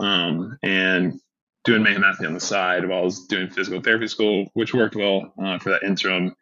um, 0.00 0.58
and 0.62 1.20
doing 1.64 1.82
Mayhem 1.82 2.04
Athlete 2.04 2.28
on 2.28 2.34
the 2.34 2.40
side 2.40 2.86
while 2.88 3.00
I 3.00 3.04
was 3.04 3.26
doing 3.26 3.50
physical 3.50 3.80
therapy 3.80 4.08
school, 4.08 4.50
which 4.54 4.74
worked 4.74 4.96
well 4.96 5.32
uh, 5.42 5.58
for 5.58 5.70
that 5.70 5.82
interim. 5.82 6.36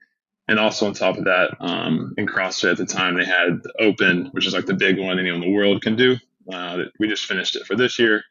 And 0.49 0.59
also 0.59 0.87
on 0.87 0.95
top 0.95 1.19
of 1.19 1.25
that, 1.25 1.57
um, 1.61 2.15
in 2.19 2.27
CrossFit 2.27 2.73
at 2.73 2.77
the 2.77 2.87
time, 2.87 3.17
they 3.17 3.25
had 3.25 3.61
Open, 3.79 4.27
which 4.33 4.47
is 4.47 4.53
like 4.53 4.67
the 4.67 4.75
big 4.75 4.99
one 4.99 5.19
anyone 5.19 5.43
in 5.43 5.49
the 5.49 5.55
world 5.55 5.83
can 5.83 5.97
do. 5.97 6.17
Uh, 6.53 6.85
we 6.99 7.09
just 7.09 7.27
finished 7.27 7.57
it 7.57 7.65
for 7.67 7.77
this 7.77 7.99
year. 7.99 8.23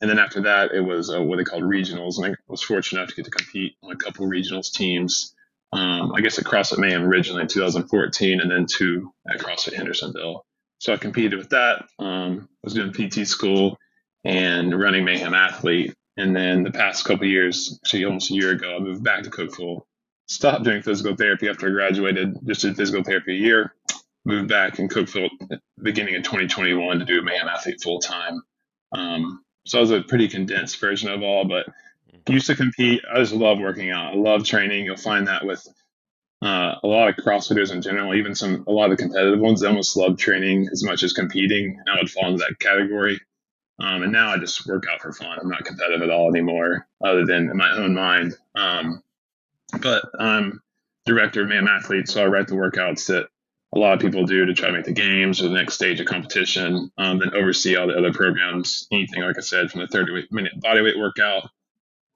And 0.00 0.10
then 0.10 0.18
after 0.18 0.42
that, 0.42 0.72
it 0.72 0.82
was 0.82 1.10
uh, 1.10 1.22
what 1.22 1.36
they 1.36 1.44
called 1.44 1.62
regionals. 1.62 2.18
And 2.18 2.26
I 2.26 2.36
was 2.46 2.62
fortunate 2.62 3.00
enough 3.00 3.10
to 3.10 3.16
get 3.16 3.24
to 3.24 3.30
compete 3.30 3.76
on 3.82 3.92
a 3.92 3.96
couple 3.96 4.26
regionals 4.26 4.72
teams. 4.72 5.34
Um, 5.72 6.12
I 6.14 6.20
guess 6.20 6.38
at 6.38 6.44
CrossFit 6.44 6.78
Mayhem 6.78 7.04
originally 7.04 7.42
in 7.42 7.48
2014, 7.48 8.40
and 8.40 8.50
then 8.50 8.66
two 8.66 9.12
at 9.28 9.40
CrossFit 9.40 9.74
Hendersonville. 9.74 10.44
So 10.78 10.92
I 10.92 10.98
competed 10.98 11.38
with 11.38 11.50
that. 11.50 11.86
Um, 11.98 12.48
I 12.52 12.60
was 12.62 12.74
doing 12.74 12.92
PT 12.92 13.26
school 13.26 13.78
and 14.24 14.78
running 14.78 15.04
Mayhem 15.04 15.34
Athlete. 15.34 15.94
And 16.16 16.36
then 16.36 16.62
the 16.62 16.70
past 16.70 17.04
couple 17.04 17.26
years, 17.26 17.78
actually 17.82 18.04
almost 18.04 18.30
a 18.30 18.34
year 18.34 18.50
ago, 18.50 18.76
I 18.76 18.78
moved 18.78 19.02
back 19.02 19.24
to 19.24 19.30
Cookeville. 19.30 19.82
Stopped 20.26 20.64
doing 20.64 20.82
physical 20.82 21.16
therapy 21.16 21.48
after 21.48 21.68
I 21.68 21.70
graduated. 21.70 22.38
Just 22.46 22.62
did 22.62 22.76
physical 22.76 23.04
therapy 23.04 23.34
a 23.36 23.38
year. 23.38 23.74
Moved 24.24 24.48
back 24.48 24.78
in 24.78 24.88
Cookeville 24.88 25.28
beginning 25.82 26.16
of 26.16 26.22
2021 26.22 26.98
to 26.98 27.04
do 27.04 27.20
Mayhem 27.22 27.46
Athlete 27.46 27.82
full 27.82 28.00
time. 28.00 28.42
Um, 28.92 29.44
so 29.66 29.78
I 29.78 29.80
was 29.82 29.90
a 29.90 30.00
pretty 30.00 30.28
condensed 30.28 30.80
version 30.80 31.10
of 31.10 31.22
all, 31.22 31.44
but 31.44 31.66
used 32.28 32.46
to 32.46 32.56
compete. 32.56 33.02
I 33.12 33.18
just 33.18 33.34
love 33.34 33.58
working 33.58 33.90
out. 33.90 34.14
I 34.14 34.16
love 34.16 34.44
training. 34.44 34.86
You'll 34.86 34.96
find 34.96 35.26
that 35.28 35.44
with 35.44 35.66
uh, 36.42 36.76
a 36.82 36.86
lot 36.86 37.08
of 37.08 37.16
CrossFitters 37.16 37.72
in 37.72 37.82
general, 37.82 38.14
even 38.14 38.34
some 38.34 38.64
a 38.66 38.72
lot 38.72 38.90
of 38.90 38.96
the 38.96 39.02
competitive 39.02 39.40
ones, 39.40 39.60
they 39.60 39.68
almost 39.68 39.96
love 39.96 40.18
training 40.18 40.68
as 40.72 40.82
much 40.84 41.02
as 41.02 41.12
competing. 41.12 41.78
I 41.86 41.96
would 41.98 42.10
fall 42.10 42.28
into 42.28 42.38
that 42.38 42.58
category. 42.60 43.20
Um, 43.80 44.02
and 44.02 44.12
now 44.12 44.30
I 44.30 44.38
just 44.38 44.66
work 44.66 44.84
out 44.90 45.00
for 45.00 45.12
fun. 45.12 45.38
I'm 45.40 45.48
not 45.48 45.64
competitive 45.64 46.02
at 46.02 46.10
all 46.10 46.30
anymore, 46.30 46.86
other 47.04 47.26
than 47.26 47.50
in 47.50 47.56
my 47.56 47.72
own 47.72 47.94
mind. 47.94 48.34
Um, 48.54 49.02
but 49.80 50.04
I'm 50.18 50.60
director 51.06 51.42
of 51.42 51.48
Mayhem 51.48 51.68
Athlete, 51.68 52.08
so 52.08 52.22
I 52.22 52.26
write 52.26 52.48
the 52.48 52.54
workouts 52.54 53.06
that 53.08 53.28
a 53.74 53.78
lot 53.78 53.94
of 53.94 54.00
people 54.00 54.24
do 54.24 54.46
to 54.46 54.54
try 54.54 54.68
to 54.68 54.72
make 54.72 54.84
the 54.84 54.92
games 54.92 55.40
or 55.40 55.48
the 55.48 55.54
next 55.54 55.74
stage 55.74 56.00
of 56.00 56.06
competition, 56.06 56.90
um, 56.96 57.18
then 57.18 57.34
oversee 57.34 57.76
all 57.76 57.88
the 57.88 57.98
other 57.98 58.12
programs, 58.12 58.86
anything 58.92 59.22
like 59.22 59.36
I 59.36 59.40
said, 59.40 59.70
from 59.70 59.80
the 59.80 59.88
30 59.88 60.28
minute 60.30 60.52
bodyweight 60.60 60.98
workout 60.98 61.50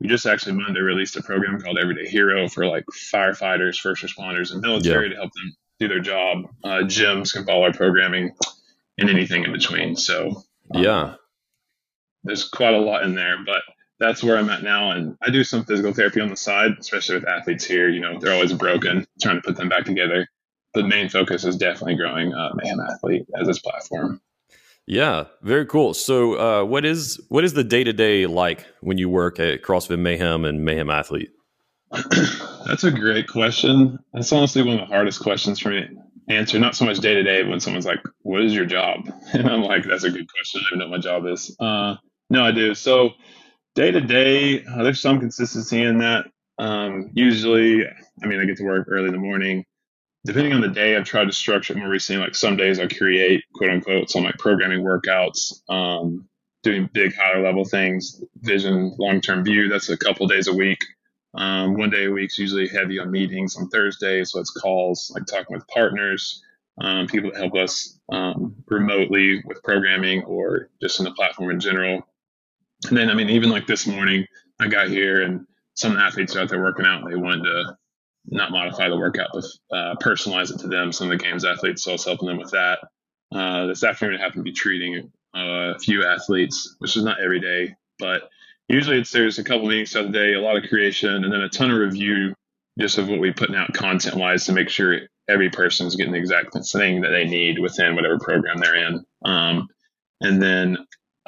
we 0.00 0.08
just 0.08 0.26
actually 0.26 0.52
Monday 0.52 0.80
released 0.80 1.16
a 1.16 1.22
program 1.22 1.60
called 1.60 1.78
Everyday 1.78 2.08
Hero 2.08 2.48
for 2.48 2.66
like 2.66 2.84
firefighters, 2.86 3.78
first 3.78 4.02
responders, 4.02 4.52
and 4.52 4.60
military 4.60 5.08
yeah. 5.08 5.14
to 5.14 5.16
help 5.16 5.32
them 5.32 5.56
do 5.80 5.88
their 5.88 6.00
job. 6.00 6.44
Uh, 6.62 6.82
gyms 6.84 7.32
can 7.32 7.44
follow 7.44 7.64
our 7.64 7.72
programming 7.72 8.32
and 8.96 9.10
anything 9.10 9.44
in 9.44 9.52
between. 9.52 9.96
So 9.96 10.44
um, 10.74 10.82
yeah, 10.82 11.14
there's 12.22 12.48
quite 12.48 12.74
a 12.74 12.78
lot 12.78 13.02
in 13.02 13.14
there, 13.14 13.36
but 13.44 13.62
that's 13.98 14.22
where 14.22 14.36
I'm 14.36 14.50
at 14.50 14.62
now. 14.62 14.90
And 14.92 15.16
I 15.22 15.30
do 15.30 15.44
some 15.44 15.64
physical 15.64 15.92
therapy 15.92 16.20
on 16.20 16.28
the 16.28 16.36
side, 16.36 16.72
especially 16.78 17.16
with 17.16 17.28
athletes 17.28 17.64
here. 17.64 17.88
You 17.88 18.00
know, 18.00 18.18
they're 18.18 18.34
always 18.34 18.52
broken, 18.52 19.06
trying 19.20 19.36
to 19.36 19.42
put 19.42 19.56
them 19.56 19.68
back 19.68 19.84
together. 19.84 20.28
The 20.74 20.84
main 20.84 21.08
focus 21.08 21.44
is 21.44 21.56
definitely 21.56 21.96
growing 21.96 22.32
uh, 22.32 22.50
Mayhem 22.54 22.80
Athlete 22.80 23.26
as 23.40 23.46
this 23.46 23.58
platform. 23.58 24.20
Yeah, 24.86 25.24
very 25.42 25.66
cool. 25.66 25.92
So, 25.92 26.38
uh, 26.38 26.64
what 26.64 26.86
is 26.86 27.20
what 27.28 27.44
is 27.44 27.52
the 27.52 27.64
day 27.64 27.84
to 27.84 27.92
day 27.92 28.26
like 28.26 28.64
when 28.80 28.96
you 28.96 29.10
work 29.10 29.38
at 29.38 29.62
CrossFit 29.62 29.98
Mayhem 29.98 30.46
and 30.46 30.64
Mayhem 30.64 30.88
Athlete? 30.88 31.30
That's 32.66 32.84
a 32.84 32.90
great 32.90 33.28
question. 33.28 33.98
That's 34.14 34.32
honestly 34.32 34.62
one 34.62 34.78
of 34.78 34.88
the 34.88 34.94
hardest 34.94 35.20
questions 35.20 35.58
for 35.58 35.70
me 35.70 35.80
to 35.82 36.34
answer. 36.34 36.58
Not 36.58 36.74
so 36.74 36.86
much 36.86 37.00
day 37.00 37.14
to 37.14 37.22
day, 37.22 37.42
but 37.42 37.50
when 37.50 37.60
someone's 37.60 37.84
like, 37.84 38.00
"What 38.22 38.42
is 38.42 38.54
your 38.54 38.64
job?" 38.64 39.10
and 39.34 39.48
I'm 39.48 39.62
like, 39.62 39.84
"That's 39.84 40.04
a 40.04 40.10
good 40.10 40.30
question. 40.32 40.62
I 40.66 40.70
don't 40.70 40.78
know 40.78 40.86
what 40.86 40.96
my 40.96 41.02
job 41.02 41.26
is." 41.26 41.54
Uh, 41.60 41.96
no, 42.30 42.42
I 42.42 42.52
do. 42.52 42.74
So, 42.74 43.10
day 43.78 43.92
to 43.92 44.00
day, 44.00 44.58
there's 44.58 45.00
some 45.00 45.20
consistency 45.20 45.82
in 45.82 45.98
that. 45.98 46.26
Um, 46.58 47.10
usually, 47.14 47.84
I 48.22 48.26
mean, 48.26 48.40
I 48.40 48.44
get 48.44 48.56
to 48.58 48.64
work 48.64 48.88
early 48.90 49.06
in 49.06 49.12
the 49.12 49.18
morning 49.18 49.64
depending 50.24 50.52
on 50.52 50.60
the 50.60 50.68
day, 50.68 50.96
I've 50.96 51.04
tried 51.04 51.26
to 51.26 51.32
structure 51.32 51.72
it 51.72 51.78
more 51.78 51.88
recently. 51.88 52.22
Like 52.22 52.34
some 52.34 52.56
days 52.56 52.78
I 52.78 52.86
create 52.86 53.44
quote 53.54 53.70
unquote 53.70 54.10
some 54.10 54.24
like 54.24 54.38
programming 54.38 54.84
workouts, 54.84 55.62
um, 55.70 56.28
doing 56.62 56.88
big 56.92 57.14
higher 57.16 57.42
level 57.42 57.64
things, 57.64 58.22
vision, 58.40 58.94
long 58.98 59.20
term 59.20 59.44
view. 59.44 59.68
That's 59.68 59.88
a 59.88 59.96
couple 59.96 60.26
days 60.26 60.48
a 60.48 60.54
week. 60.54 60.78
Um, 61.34 61.78
one 61.78 61.90
day 61.90 62.06
a 62.06 62.10
week 62.10 62.30
is 62.30 62.38
usually 62.38 62.68
heavy 62.68 62.98
on 62.98 63.10
meetings 63.10 63.56
on 63.56 63.68
Thursday, 63.68 64.24
so 64.24 64.40
it's 64.40 64.50
calls 64.50 65.10
like 65.14 65.26
talking 65.26 65.56
with 65.56 65.66
partners, 65.68 66.42
um, 66.80 67.06
people 67.06 67.30
that 67.30 67.38
help 67.38 67.54
us 67.54 67.98
um, 68.10 68.54
remotely 68.66 69.42
with 69.46 69.62
programming 69.62 70.24
or 70.24 70.70
just 70.80 70.98
in 70.98 71.04
the 71.04 71.12
platform 71.12 71.50
in 71.50 71.60
general. 71.60 72.02
And 72.86 72.96
then, 72.96 73.10
I 73.10 73.14
mean, 73.14 73.30
even 73.30 73.50
like 73.50 73.66
this 73.66 73.86
morning, 73.86 74.26
I 74.60 74.68
got 74.68 74.88
here 74.88 75.22
and 75.22 75.46
some 75.74 75.96
athletes 75.96 76.34
are 76.36 76.40
out 76.40 76.48
there 76.48 76.62
working 76.62 76.86
out. 76.86 77.08
They 77.08 77.16
wanted 77.16 77.44
to 77.44 77.76
not 78.26 78.50
modify 78.50 78.88
the 78.88 78.96
workout, 78.96 79.30
but 79.32 79.44
uh, 79.76 79.94
personalize 79.96 80.52
it 80.52 80.60
to 80.60 80.68
them. 80.68 80.92
Some 80.92 81.10
of 81.10 81.18
the 81.18 81.24
games 81.24 81.44
athletes, 81.44 81.84
so 81.84 81.92
I 81.92 81.94
was 81.94 82.04
helping 82.04 82.28
them 82.28 82.38
with 82.38 82.50
that. 82.50 82.80
Uh, 83.32 83.66
this 83.66 83.84
afternoon, 83.84 84.18
I 84.18 84.22
happen 84.22 84.38
to 84.38 84.42
be 84.42 84.52
treating 84.52 85.10
uh, 85.34 85.74
a 85.74 85.78
few 85.78 86.04
athletes, 86.04 86.76
which 86.78 86.96
is 86.96 87.04
not 87.04 87.20
every 87.22 87.40
day, 87.40 87.74
but 87.98 88.28
usually 88.68 88.98
it's 88.98 89.10
there's 89.10 89.38
a 89.38 89.44
couple 89.44 89.68
meetings 89.68 89.92
throughout 89.92 90.12
the 90.12 90.18
day, 90.18 90.34
a 90.34 90.40
lot 90.40 90.56
of 90.56 90.68
creation, 90.68 91.24
and 91.24 91.32
then 91.32 91.40
a 91.40 91.48
ton 91.48 91.70
of 91.70 91.78
review 91.78 92.34
just 92.78 92.98
of 92.98 93.08
what 93.08 93.18
we're 93.18 93.32
putting 93.32 93.56
out 93.56 93.72
content 93.72 94.16
wise 94.16 94.46
to 94.46 94.52
make 94.52 94.68
sure 94.68 95.00
every 95.28 95.50
person 95.50 95.86
is 95.86 95.96
getting 95.96 96.12
the 96.12 96.18
exact 96.18 96.56
thing 96.72 97.00
that 97.02 97.10
they 97.10 97.24
need 97.24 97.58
within 97.58 97.94
whatever 97.94 98.18
program 98.18 98.58
they're 98.58 98.86
in. 98.86 99.04
Um, 99.24 99.68
and 100.20 100.40
then 100.42 100.78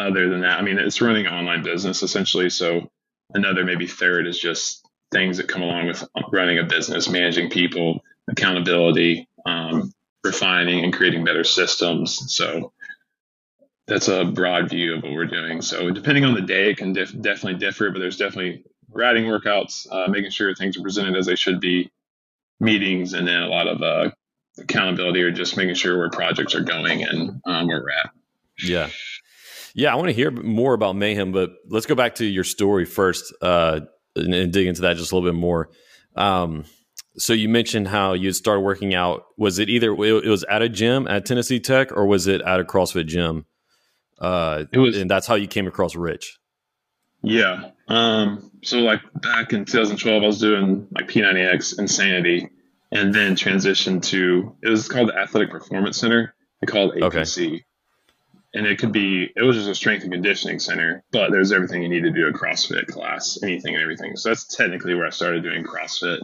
other 0.01 0.29
than 0.29 0.41
that, 0.41 0.59
I 0.59 0.63
mean, 0.63 0.79
it's 0.79 1.01
running 1.01 1.27
online 1.27 1.63
business 1.63 2.03
essentially. 2.03 2.51
So 2.51 2.91
another 3.35 3.65
maybe 3.65 3.87
third 3.87 4.27
is 4.27 4.39
just 4.39 4.87
things 5.13 5.37
that 5.37 5.49
come 5.49 5.63
along 5.63 5.89
with 5.89 6.07
running 6.33 6.59
a 6.59 6.65
business, 6.65 7.09
managing 7.09 7.51
people, 7.51 8.03
accountability, 8.29 9.29
um, 9.47 9.93
refining 10.25 10.85
and 10.85 10.93
creating 10.93 11.25
better 11.25 11.45
systems. 11.45 12.35
So 12.35 12.73
that's 13.87 14.09
a 14.09 14.25
broad 14.25 14.71
view 14.71 14.95
of 14.95 15.03
what 15.03 15.13
we're 15.13 15.27
doing. 15.27 15.63
So 15.63 15.91
depending 15.91 16.25
on 16.25 16.35
the 16.35 16.43
day, 16.43 16.71
it 16.71 16.77
can 16.77 16.93
def- 16.93 17.21
definitely 17.21 17.59
differ, 17.59 17.91
but 17.91 17.99
there's 17.99 18.19
definitely 18.19 18.65
writing 18.89 19.25
workouts, 19.25 19.87
uh, 19.91 20.09
making 20.09 20.31
sure 20.31 20.55
things 20.55 20.77
are 20.77 20.83
presented 20.83 21.17
as 21.17 21.27
they 21.27 21.37
should 21.37 21.61
be, 21.61 21.91
meetings, 22.61 23.15
and 23.15 23.27
then 23.27 23.43
a 23.43 23.49
lot 23.49 23.67
of 23.67 23.83
uh, 23.83 24.11
accountability 24.59 25.23
or 25.23 25.31
just 25.31 25.57
making 25.57 25.75
sure 25.75 25.99
where 25.99 26.11
projects 26.11 26.55
are 26.55 26.61
going 26.61 27.03
and 27.03 27.41
um, 27.47 27.67
where 27.67 27.81
we're 27.81 27.91
at. 27.91 28.11
Yeah. 28.63 28.91
Yeah, 29.75 29.93
I 29.93 29.97
want 29.97 30.09
to 30.09 30.15
hear 30.15 30.31
more 30.31 30.75
about 30.75 30.97
Mayhem, 30.97 31.33
but 31.33 31.51
let's 31.69 31.87
go 31.87 31.95
back 31.95 32.17
to 32.17 32.25
your 32.25 32.45
story 32.45 32.85
first. 32.85 33.33
Uh, 33.41 33.81
and, 34.17 34.35
and 34.35 34.53
dig 34.53 34.67
into 34.67 34.83
that 34.83 34.97
just 34.97 35.13
a 35.13 35.15
little 35.15 35.31
bit 35.31 35.39
more. 35.39 35.71
Um, 36.17 36.65
so 37.17 37.33
you 37.33 37.49
mentioned 37.49 37.89
how 37.89 38.13
you 38.13 38.33
started 38.33 38.61
working 38.61 38.95
out. 38.95 39.25
Was 39.37 39.59
it 39.59 39.69
either 39.69 39.93
it 39.93 40.27
was 40.27 40.45
at 40.45 40.63
a 40.63 40.69
gym 40.69 41.07
at 41.09 41.27
Tennessee 41.27 41.61
Tech 41.61 41.93
or 41.93 42.07
was 42.07 42.27
it 42.27 42.41
at 42.41 42.61
a 42.61 42.65
CrossFit 42.65 43.07
gym? 43.07 43.47
Uh, 44.19 44.65
it 44.73 44.79
was, 44.79 44.97
and 44.97 45.11
that's 45.11 45.27
how 45.27 45.35
you 45.35 45.47
came 45.47 45.67
across 45.67 45.95
Rich. 45.97 46.39
Yeah. 47.23 47.71
Um, 47.89 48.51
so 48.63 48.79
like 48.79 49.01
back 49.15 49.53
in 49.53 49.65
2012, 49.65 50.23
I 50.23 50.27
was 50.27 50.41
doing 50.41 50.87
like 50.93 51.09
P90X 51.09 51.79
Insanity, 51.79 52.49
and 52.93 53.15
then 53.15 53.35
transitioned 53.35 54.03
to 54.05 54.57
it 54.63 54.69
was 54.69 54.89
called 54.89 55.09
the 55.09 55.19
Athletic 55.19 55.51
Performance 55.51 55.99
Center. 55.99 56.35
They 56.61 56.67
called 56.67 56.95
APC. 56.95 57.05
Okay 57.05 57.65
and 58.55 58.67
it 58.67 58.79
could 58.79 58.93
be 58.93 59.31
it 59.37 59.43
was 59.43 59.57
just 59.57 59.69
a 59.69 59.75
strength 59.75 60.03
and 60.03 60.13
conditioning 60.13 60.59
center 60.59 61.05
but 61.13 61.31
there's 61.31 61.53
everything 61.53 61.83
you 61.83 61.89
need 61.89 62.03
to 62.03 62.11
do 62.11 62.27
a 62.27 62.33
crossfit 62.33 62.87
class 62.87 63.39
anything 63.43 63.75
and 63.75 63.83
everything. 63.83 64.17
So 64.17 64.31
that's 64.31 64.45
technically 64.57 64.95
where 64.95 65.07
i 65.07 65.11
started 65.11 65.43
doing 65.43 65.65
crossfit. 65.65 66.21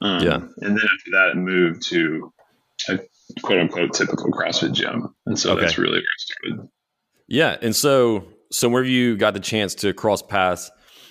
Um, 0.00 0.22
yeah. 0.22 0.34
and 0.34 0.52
then 0.58 0.72
after 0.72 1.10
that 1.12 1.30
it 1.32 1.36
moved 1.36 1.82
to 1.88 2.32
a 2.88 2.98
quote 3.42 3.60
unquote 3.60 3.94
typical 3.94 4.30
crossfit 4.30 4.72
gym. 4.72 5.14
And 5.26 5.38
so 5.38 5.52
okay. 5.52 5.62
that's 5.62 5.78
really 5.78 5.98
where 5.98 6.02
i 6.02 6.18
started. 6.18 6.68
Yeah. 7.26 7.56
And 7.62 7.74
so 7.74 8.28
so 8.52 8.68
where 8.68 8.84
you 8.84 9.16
got 9.16 9.34
the 9.34 9.40
chance 9.40 9.74
to 9.76 9.92
cross 9.92 10.22
paths? 10.22 10.70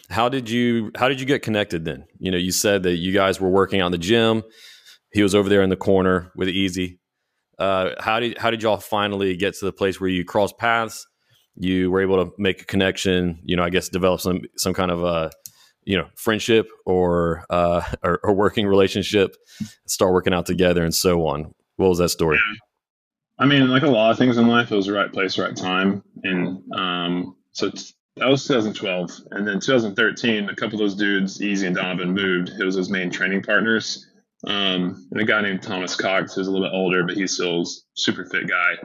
How 0.09 0.29
did 0.29 0.49
you 0.49 0.91
how 0.95 1.07
did 1.07 1.19
you 1.19 1.25
get 1.25 1.41
connected 1.41 1.85
then? 1.85 2.05
You 2.19 2.31
know 2.31 2.37
you 2.37 2.51
said 2.51 2.83
that 2.83 2.97
you 2.97 3.13
guys 3.13 3.39
were 3.41 3.49
working 3.49 3.81
on 3.81 3.91
the 3.91 3.97
gym. 3.97 4.43
He 5.11 5.21
was 5.21 5.35
over 5.35 5.49
there 5.49 5.61
in 5.61 5.69
the 5.69 5.75
corner 5.75 6.31
with 6.35 6.49
easy 6.49 6.99
uh, 7.63 7.95
how 7.99 8.19
did 8.19 8.37
how 8.37 8.51
did 8.51 8.61
y'all 8.61 8.77
finally 8.77 9.35
get 9.37 9.53
to 9.55 9.65
the 9.65 9.71
place 9.71 9.99
where 9.99 10.09
you 10.09 10.25
cross 10.25 10.51
paths? 10.51 11.07
You 11.55 11.89
were 11.91 12.01
able 12.01 12.25
to 12.25 12.31
make 12.37 12.61
a 12.61 12.65
connection. 12.65 13.39
You 13.43 13.55
know, 13.55 13.63
I 13.63 13.69
guess 13.69 13.87
develop 13.87 14.19
some 14.19 14.41
some 14.57 14.73
kind 14.73 14.91
of 14.91 15.03
a 15.03 15.31
you 15.85 15.97
know 15.97 16.07
friendship 16.15 16.67
or, 16.85 17.45
uh, 17.49 17.81
or, 18.03 18.19
or 18.23 18.33
working 18.33 18.67
relationship, 18.67 19.35
start 19.87 20.13
working 20.13 20.33
out 20.33 20.45
together, 20.45 20.83
and 20.83 20.93
so 20.93 21.25
on. 21.25 21.53
What 21.77 21.89
was 21.89 21.99
that 21.99 22.09
story? 22.09 22.39
I 23.39 23.45
mean, 23.45 23.69
like 23.69 23.83
a 23.83 23.87
lot 23.87 24.11
of 24.11 24.17
things 24.17 24.37
in 24.37 24.47
life, 24.47 24.71
it 24.71 24.75
was 24.75 24.85
the 24.85 24.93
right 24.93 25.11
place, 25.11 25.37
right 25.37 25.55
time, 25.55 26.03
and 26.23 26.61
um, 26.73 27.35
so 27.53 27.71
that 28.17 28.27
was 28.27 28.45
2012, 28.45 29.09
and 29.31 29.47
then 29.47 29.59
2013, 29.59 30.49
a 30.49 30.55
couple 30.55 30.75
of 30.75 30.79
those 30.79 30.95
dudes, 30.95 31.41
Easy 31.41 31.65
and 31.65 31.75
Donovan, 31.75 32.13
moved. 32.13 32.49
It 32.59 32.63
was 32.63 32.75
his 32.75 32.89
main 32.89 33.09
training 33.09 33.41
partners 33.41 34.07
um, 34.45 35.07
and 35.11 35.21
a 35.21 35.25
guy 35.25 35.41
named 35.41 35.63
Thomas 35.63 35.95
Cox, 35.95 36.33
who's 36.33 36.47
a 36.47 36.51
little 36.51 36.67
bit 36.67 36.75
older, 36.75 37.03
but 37.03 37.15
he's 37.15 37.33
still 37.33 37.65
super 37.93 38.25
fit 38.25 38.47
guy, 38.47 38.75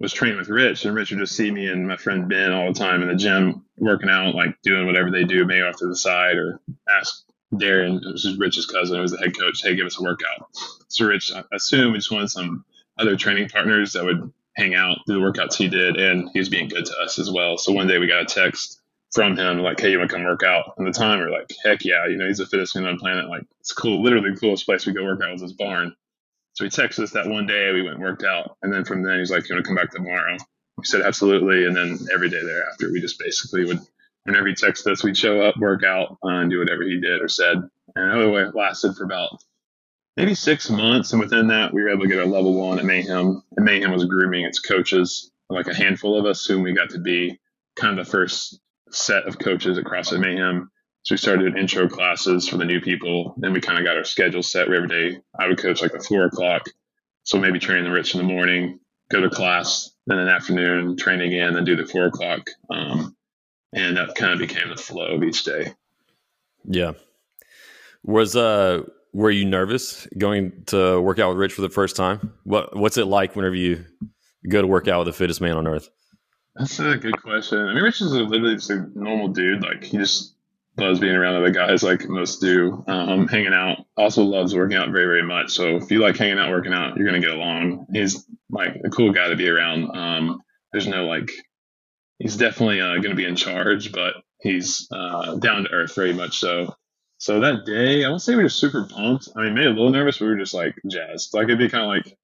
was 0.00 0.12
training 0.12 0.38
with 0.38 0.48
Rich. 0.48 0.84
And 0.84 0.94
Rich 0.94 1.10
would 1.10 1.20
just 1.20 1.36
see 1.36 1.50
me 1.50 1.66
and 1.68 1.86
my 1.86 1.96
friend 1.96 2.28
Ben 2.28 2.52
all 2.52 2.72
the 2.72 2.78
time 2.78 3.02
in 3.02 3.08
the 3.08 3.16
gym, 3.16 3.64
working 3.78 4.10
out, 4.10 4.34
like 4.34 4.60
doing 4.62 4.86
whatever 4.86 5.10
they 5.10 5.24
do, 5.24 5.44
maybe 5.44 5.62
off 5.62 5.76
to 5.78 5.86
the 5.86 5.96
side, 5.96 6.36
or 6.36 6.60
ask 6.88 7.24
Darren, 7.54 8.00
which 8.04 8.26
is 8.26 8.36
Rich's 8.38 8.66
cousin, 8.66 8.96
who 8.96 9.02
was 9.02 9.12
the 9.12 9.18
head 9.18 9.38
coach, 9.38 9.62
hey, 9.62 9.74
give 9.74 9.86
us 9.86 9.98
a 9.98 10.02
workout. 10.02 10.48
So 10.88 11.06
Rich, 11.06 11.32
I 11.32 11.42
assume, 11.52 11.92
we 11.92 11.98
just 11.98 12.12
wanted 12.12 12.30
some 12.30 12.64
other 12.98 13.16
training 13.16 13.48
partners 13.48 13.92
that 13.92 14.04
would 14.04 14.32
hang 14.56 14.74
out, 14.74 14.98
do 15.06 15.14
the 15.14 15.20
workouts 15.20 15.54
he 15.54 15.68
did, 15.68 15.96
and 15.96 16.28
he 16.32 16.38
was 16.38 16.48
being 16.48 16.68
good 16.68 16.84
to 16.84 16.98
us 16.98 17.18
as 17.18 17.30
well. 17.30 17.56
So 17.56 17.72
one 17.72 17.86
day 17.86 17.98
we 17.98 18.06
got 18.08 18.22
a 18.22 18.26
text 18.26 18.80
from 19.12 19.36
him, 19.36 19.58
like, 19.60 19.80
hey, 19.80 19.90
you 19.90 19.98
want 19.98 20.10
to 20.10 20.16
come 20.16 20.24
work 20.24 20.42
out? 20.42 20.74
And 20.76 20.86
the 20.86 20.92
time 20.92 21.18
we're 21.18 21.30
like, 21.30 21.50
heck 21.64 21.84
yeah, 21.84 22.06
you 22.06 22.16
know, 22.16 22.26
he's 22.26 22.38
the 22.38 22.46
fittest 22.46 22.76
man 22.76 22.86
on 22.86 22.96
the 22.96 23.00
planet. 23.00 23.28
Like, 23.28 23.44
it's 23.60 23.72
cool. 23.72 24.02
Literally 24.02 24.30
the 24.30 24.36
coolest 24.36 24.66
place 24.66 24.86
we 24.86 24.92
go 24.92 25.04
work 25.04 25.22
out 25.22 25.32
was 25.32 25.42
his 25.42 25.54
barn. 25.54 25.94
So 26.54 26.64
he 26.64 26.70
texted 26.70 27.04
us 27.04 27.12
that 27.12 27.28
one 27.28 27.46
day. 27.46 27.72
We 27.72 27.82
went 27.82 27.94
and 27.94 28.04
worked 28.04 28.24
out. 28.24 28.56
And 28.62 28.72
then 28.72 28.84
from 28.84 29.02
then, 29.02 29.18
he's 29.18 29.30
like, 29.30 29.48
you 29.48 29.54
want 29.54 29.64
to 29.64 29.68
come 29.68 29.76
back 29.76 29.92
tomorrow? 29.92 30.36
We 30.76 30.84
said, 30.84 31.02
absolutely. 31.02 31.66
And 31.66 31.76
then 31.76 31.98
every 32.12 32.28
day 32.28 32.42
thereafter, 32.42 32.90
we 32.92 33.00
just 33.00 33.18
basically 33.18 33.64
would, 33.64 33.78
whenever 34.24 34.48
he 34.48 34.54
texted 34.54 34.90
us, 34.90 35.04
we'd 35.04 35.16
show 35.16 35.40
up, 35.40 35.56
work 35.56 35.84
out, 35.84 36.18
uh, 36.24 36.28
and 36.28 36.50
do 36.50 36.58
whatever 36.58 36.82
he 36.82 37.00
did 37.00 37.22
or 37.22 37.28
said. 37.28 37.58
And 37.94 38.20
it 38.20 38.54
lasted 38.54 38.94
for 38.94 39.04
about 39.04 39.38
maybe 40.16 40.34
six 40.34 40.68
months. 40.68 41.12
And 41.12 41.20
within 41.20 41.46
that, 41.48 41.72
we 41.72 41.82
were 41.82 41.90
able 41.90 42.02
to 42.02 42.08
get 42.08 42.18
our 42.18 42.26
level 42.26 42.54
one 42.54 42.78
at 42.78 42.84
Mayhem. 42.84 43.42
And 43.56 43.64
Mayhem 43.64 43.92
was 43.92 44.04
grooming 44.04 44.44
its 44.44 44.58
coaches, 44.58 45.30
like 45.48 45.68
a 45.68 45.74
handful 45.74 46.18
of 46.18 46.26
us 46.26 46.44
whom 46.44 46.62
we 46.62 46.72
got 46.72 46.90
to 46.90 46.98
be 46.98 47.40
kind 47.76 47.98
of 47.98 48.04
the 48.04 48.10
first 48.10 48.60
set 48.90 49.26
of 49.26 49.38
coaches 49.38 49.78
across 49.78 50.12
at 50.12 50.18
CrossFit 50.18 50.22
Mayhem. 50.22 50.70
So 51.02 51.14
we 51.14 51.18
started 51.18 51.42
doing 51.42 51.56
intro 51.56 51.88
classes 51.88 52.48
for 52.48 52.56
the 52.56 52.64
new 52.64 52.80
people. 52.80 53.34
Then 53.38 53.52
we 53.52 53.60
kind 53.60 53.78
of 53.78 53.84
got 53.84 53.96
our 53.96 54.04
schedule 54.04 54.42
set 54.42 54.68
where 54.68 54.82
every 54.82 54.88
day 54.88 55.20
I 55.38 55.48
would 55.48 55.58
coach 55.58 55.80
like 55.80 55.94
at 55.94 56.04
four 56.04 56.24
o'clock. 56.24 56.66
So 57.22 57.38
maybe 57.38 57.58
train 57.58 57.84
the 57.84 57.90
rich 57.90 58.14
in 58.14 58.18
the 58.18 58.26
morning, 58.32 58.80
go 59.10 59.20
to 59.20 59.30
class, 59.30 59.90
then 60.06 60.18
in 60.18 60.28
afternoon, 60.28 60.96
train 60.96 61.20
again, 61.20 61.54
then 61.54 61.64
do 61.64 61.76
the 61.76 61.86
four 61.86 62.06
o'clock. 62.06 62.48
Um, 62.70 63.16
and 63.72 63.96
that 63.96 64.14
kind 64.14 64.32
of 64.32 64.38
became 64.38 64.68
the 64.68 64.76
flow 64.76 65.14
of 65.14 65.22
each 65.22 65.44
day. 65.44 65.74
Yeah. 66.64 66.92
Was 68.02 68.36
uh 68.36 68.82
were 69.12 69.30
you 69.30 69.44
nervous 69.44 70.06
going 70.16 70.64
to 70.66 71.00
work 71.00 71.18
out 71.18 71.30
with 71.30 71.38
Rich 71.38 71.54
for 71.54 71.62
the 71.62 71.68
first 71.68 71.96
time? 71.96 72.34
What 72.44 72.76
what's 72.76 72.96
it 72.96 73.06
like 73.06 73.36
whenever 73.36 73.54
you 73.54 73.84
go 74.48 74.60
to 74.60 74.66
work 74.66 74.88
out 74.88 75.04
with 75.04 75.14
the 75.14 75.18
fittest 75.18 75.40
man 75.40 75.56
on 75.56 75.66
earth? 75.66 75.88
That's 76.58 76.78
a 76.80 76.96
good 76.96 77.22
question. 77.22 77.58
I 77.58 77.72
mean, 77.72 77.84
Rich 77.84 78.00
is 78.00 78.12
literally 78.12 78.56
just 78.56 78.70
a 78.70 78.90
normal 78.94 79.28
dude. 79.28 79.62
Like 79.62 79.84
he 79.84 79.96
just 79.96 80.34
loves 80.76 80.98
being 80.98 81.14
around 81.14 81.36
other 81.36 81.50
guys, 81.50 81.82
like 81.82 82.08
most 82.08 82.40
do. 82.40 82.84
Um, 82.88 83.28
hanging 83.28 83.54
out. 83.54 83.84
Also 83.96 84.24
loves 84.24 84.54
working 84.54 84.76
out 84.76 84.90
very, 84.90 85.06
very 85.06 85.22
much. 85.22 85.52
So 85.52 85.76
if 85.76 85.90
you 85.90 86.00
like 86.00 86.16
hanging 86.16 86.38
out, 86.38 86.50
working 86.50 86.72
out, 86.72 86.96
you're 86.96 87.06
gonna 87.06 87.20
get 87.20 87.30
along. 87.30 87.86
He's 87.92 88.26
like 88.50 88.76
a 88.84 88.90
cool 88.90 89.12
guy 89.12 89.28
to 89.28 89.36
be 89.36 89.48
around. 89.48 89.96
Um, 89.96 90.42
there's 90.72 90.88
no 90.88 91.06
like, 91.06 91.30
he's 92.18 92.36
definitely 92.36 92.80
uh, 92.80 92.96
gonna 92.96 93.14
be 93.14 93.24
in 93.24 93.36
charge, 93.36 93.92
but 93.92 94.14
he's 94.40 94.88
uh, 94.90 95.36
down 95.36 95.64
to 95.64 95.70
earth 95.70 95.94
very 95.94 96.12
much 96.12 96.38
so. 96.38 96.74
So 97.18 97.40
that 97.40 97.66
day, 97.66 98.04
I 98.04 98.08
won't 98.08 98.22
say 98.22 98.36
we 98.36 98.44
were 98.44 98.48
super 98.48 98.84
pumped. 98.84 99.28
I 99.36 99.42
mean, 99.42 99.54
maybe 99.54 99.66
a 99.66 99.70
little 99.70 99.90
nervous, 99.90 100.18
but 100.18 100.26
we 100.26 100.30
were 100.32 100.38
just 100.38 100.54
like 100.54 100.74
jazzed. 100.88 101.34
Like 101.34 101.44
it'd 101.44 101.58
be 101.58 101.68
kind 101.68 101.84
of 101.84 101.88
like 101.88 102.18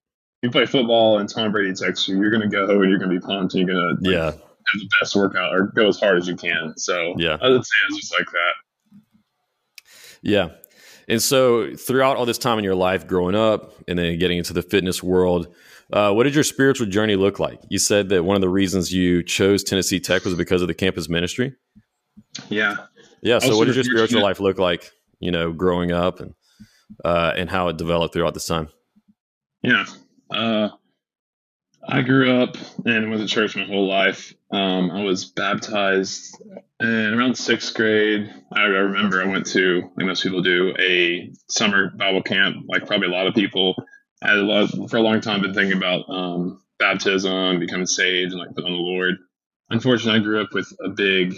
you 0.44 0.50
play 0.50 0.66
football 0.66 1.18
and 1.18 1.28
Tom 1.28 1.50
Brady 1.52 1.72
texts 1.72 2.06
you, 2.06 2.18
you're 2.18 2.30
gonna 2.30 2.48
go 2.48 2.82
and 2.82 2.90
you're 2.90 2.98
gonna 2.98 3.12
be 3.12 3.20
pumped 3.20 3.54
and 3.54 3.66
you're 3.66 3.74
gonna 3.74 3.96
yeah 4.02 4.26
have 4.26 4.80
the 4.80 4.88
best 5.00 5.16
workout 5.16 5.54
or 5.54 5.72
go 5.74 5.88
as 5.88 5.98
hard 5.98 6.18
as 6.18 6.28
you 6.28 6.36
can. 6.36 6.74
So 6.76 7.14
yeah, 7.16 7.38
I 7.40 7.48
would 7.48 7.64
say 7.64 7.74
it's 7.88 8.00
just 8.00 8.12
like 8.12 8.26
that. 8.30 8.98
Yeah. 10.22 10.48
And 11.08 11.22
so 11.22 11.74
throughout 11.76 12.16
all 12.16 12.24
this 12.24 12.38
time 12.38 12.58
in 12.58 12.64
your 12.64 12.74
life 12.74 13.06
growing 13.06 13.34
up 13.34 13.74
and 13.88 13.98
then 13.98 14.18
getting 14.18 14.38
into 14.38 14.54
the 14.54 14.62
fitness 14.62 15.02
world, 15.02 15.54
uh, 15.92 16.12
what 16.12 16.24
did 16.24 16.34
your 16.34 16.44
spiritual 16.44 16.86
journey 16.86 17.14
look 17.14 17.38
like? 17.38 17.60
You 17.68 17.78
said 17.78 18.08
that 18.08 18.24
one 18.24 18.34
of 18.34 18.40
the 18.40 18.48
reasons 18.48 18.90
you 18.90 19.22
chose 19.22 19.62
Tennessee 19.62 20.00
Tech 20.00 20.24
was 20.24 20.34
because 20.34 20.62
of 20.62 20.68
the 20.68 20.74
campus 20.74 21.08
ministry. 21.10 21.54
Yeah. 22.48 22.76
Yeah. 23.22 23.38
So 23.38 23.56
what 23.56 23.66
did 23.66 23.74
your 23.74 23.84
spiritual 23.84 24.22
life 24.22 24.40
look 24.40 24.58
like, 24.58 24.90
you 25.20 25.30
know, 25.30 25.52
growing 25.52 25.92
up 25.92 26.20
and, 26.20 26.34
uh, 27.04 27.34
and 27.36 27.50
how 27.50 27.68
it 27.68 27.76
developed 27.76 28.14
throughout 28.14 28.32
this 28.32 28.46
time? 28.46 28.68
Yeah. 29.62 29.84
Uh, 30.30 30.68
I 31.86 32.02
grew 32.02 32.40
up 32.40 32.56
and 32.86 33.10
went 33.10 33.22
to 33.22 33.28
church 33.28 33.56
my 33.56 33.64
whole 33.64 33.86
life. 33.86 34.34
Um, 34.50 34.90
I 34.90 35.02
was 35.02 35.26
baptized 35.26 36.40
and 36.80 37.14
around 37.14 37.36
sixth 37.36 37.74
grade. 37.74 38.32
I, 38.52 38.62
I, 38.62 38.64
remember 38.64 39.22
I 39.22 39.26
went 39.26 39.46
to, 39.48 39.90
like 39.96 40.06
most 40.06 40.22
people 40.22 40.42
do, 40.42 40.74
a 40.78 41.30
summer 41.48 41.90
Bible 41.90 42.22
camp. 42.22 42.64
Like 42.68 42.86
probably 42.86 43.08
a 43.08 43.10
lot 43.10 43.26
of 43.26 43.34
people. 43.34 43.74
I 44.22 44.30
had 44.30 44.38
a 44.38 44.42
lot 44.42 44.90
for 44.90 44.96
a 44.96 45.02
long 45.02 45.20
time 45.20 45.42
been 45.42 45.54
thinking 45.54 45.76
about 45.76 46.08
um, 46.08 46.62
baptism, 46.78 47.60
becoming 47.60 47.86
saved, 47.86 48.32
and 48.32 48.40
like 48.40 48.54
put 48.54 48.64
on 48.64 48.72
the 48.72 48.78
Lord. 48.78 49.16
Unfortunately, 49.70 50.20
I 50.20 50.22
grew 50.22 50.40
up 50.40 50.52
with 50.52 50.72
a 50.82 50.88
big 50.88 51.34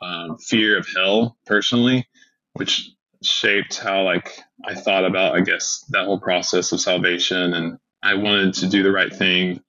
um, 0.00 0.38
fear 0.38 0.78
of 0.78 0.86
hell 0.96 1.36
personally, 1.44 2.06
which 2.54 2.90
shaped 3.22 3.78
how 3.78 4.02
like 4.02 4.38
I 4.64 4.74
thought 4.74 5.04
about, 5.04 5.34
I 5.34 5.40
guess, 5.40 5.84
that 5.90 6.06
whole 6.06 6.20
process 6.20 6.72
of 6.72 6.80
salvation 6.80 7.52
and 7.52 7.78
I 8.04 8.14
wanted 8.14 8.54
to 8.54 8.68
do 8.68 8.82
the 8.82 8.92
right 8.92 9.12
thing. 9.12 9.60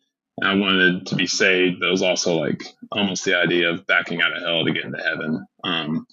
I 0.44 0.56
wanted 0.56 1.08
to 1.08 1.16
be 1.16 1.26
saved, 1.28 1.80
but 1.80 1.88
it 1.88 1.92
was 1.92 2.02
also 2.02 2.36
like 2.38 2.62
almost 2.92 3.24
the 3.24 3.38
idea 3.40 3.72
of 3.72 3.88
backing 3.88 4.22
out 4.22 4.36
of 4.36 4.44
hell 4.44 4.66
to 4.66 4.74
get 4.74 4.84
into 4.84 5.02
heaven, 5.02 5.46
um, 5.64 6.06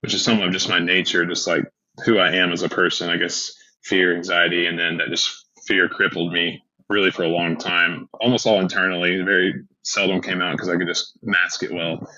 which 0.00 0.14
is 0.14 0.24
some 0.24 0.40
of 0.40 0.52
just 0.52 0.70
my 0.70 0.78
nature, 0.78 1.26
just 1.26 1.46
like 1.46 1.64
who 2.04 2.18
I 2.18 2.32
am 2.36 2.52
as 2.52 2.62
a 2.62 2.70
person. 2.70 3.10
I 3.10 3.18
guess 3.18 3.52
fear, 3.84 4.16
anxiety, 4.16 4.66
and 4.66 4.78
then 4.78 4.96
that 4.96 5.10
just 5.10 5.46
fear 5.66 5.88
crippled 5.88 6.32
me 6.32 6.62
really 6.88 7.10
for 7.10 7.24
a 7.24 7.28
long 7.28 7.56
time, 7.56 8.08
almost 8.20 8.46
all 8.46 8.60
internally. 8.60 9.20
Very 9.20 9.64
seldom 9.82 10.22
came 10.22 10.40
out 10.40 10.52
because 10.52 10.70
I 10.70 10.76
could 10.76 10.88
just 10.88 11.18
mask 11.22 11.62
it 11.62 11.72
well. 11.72 12.08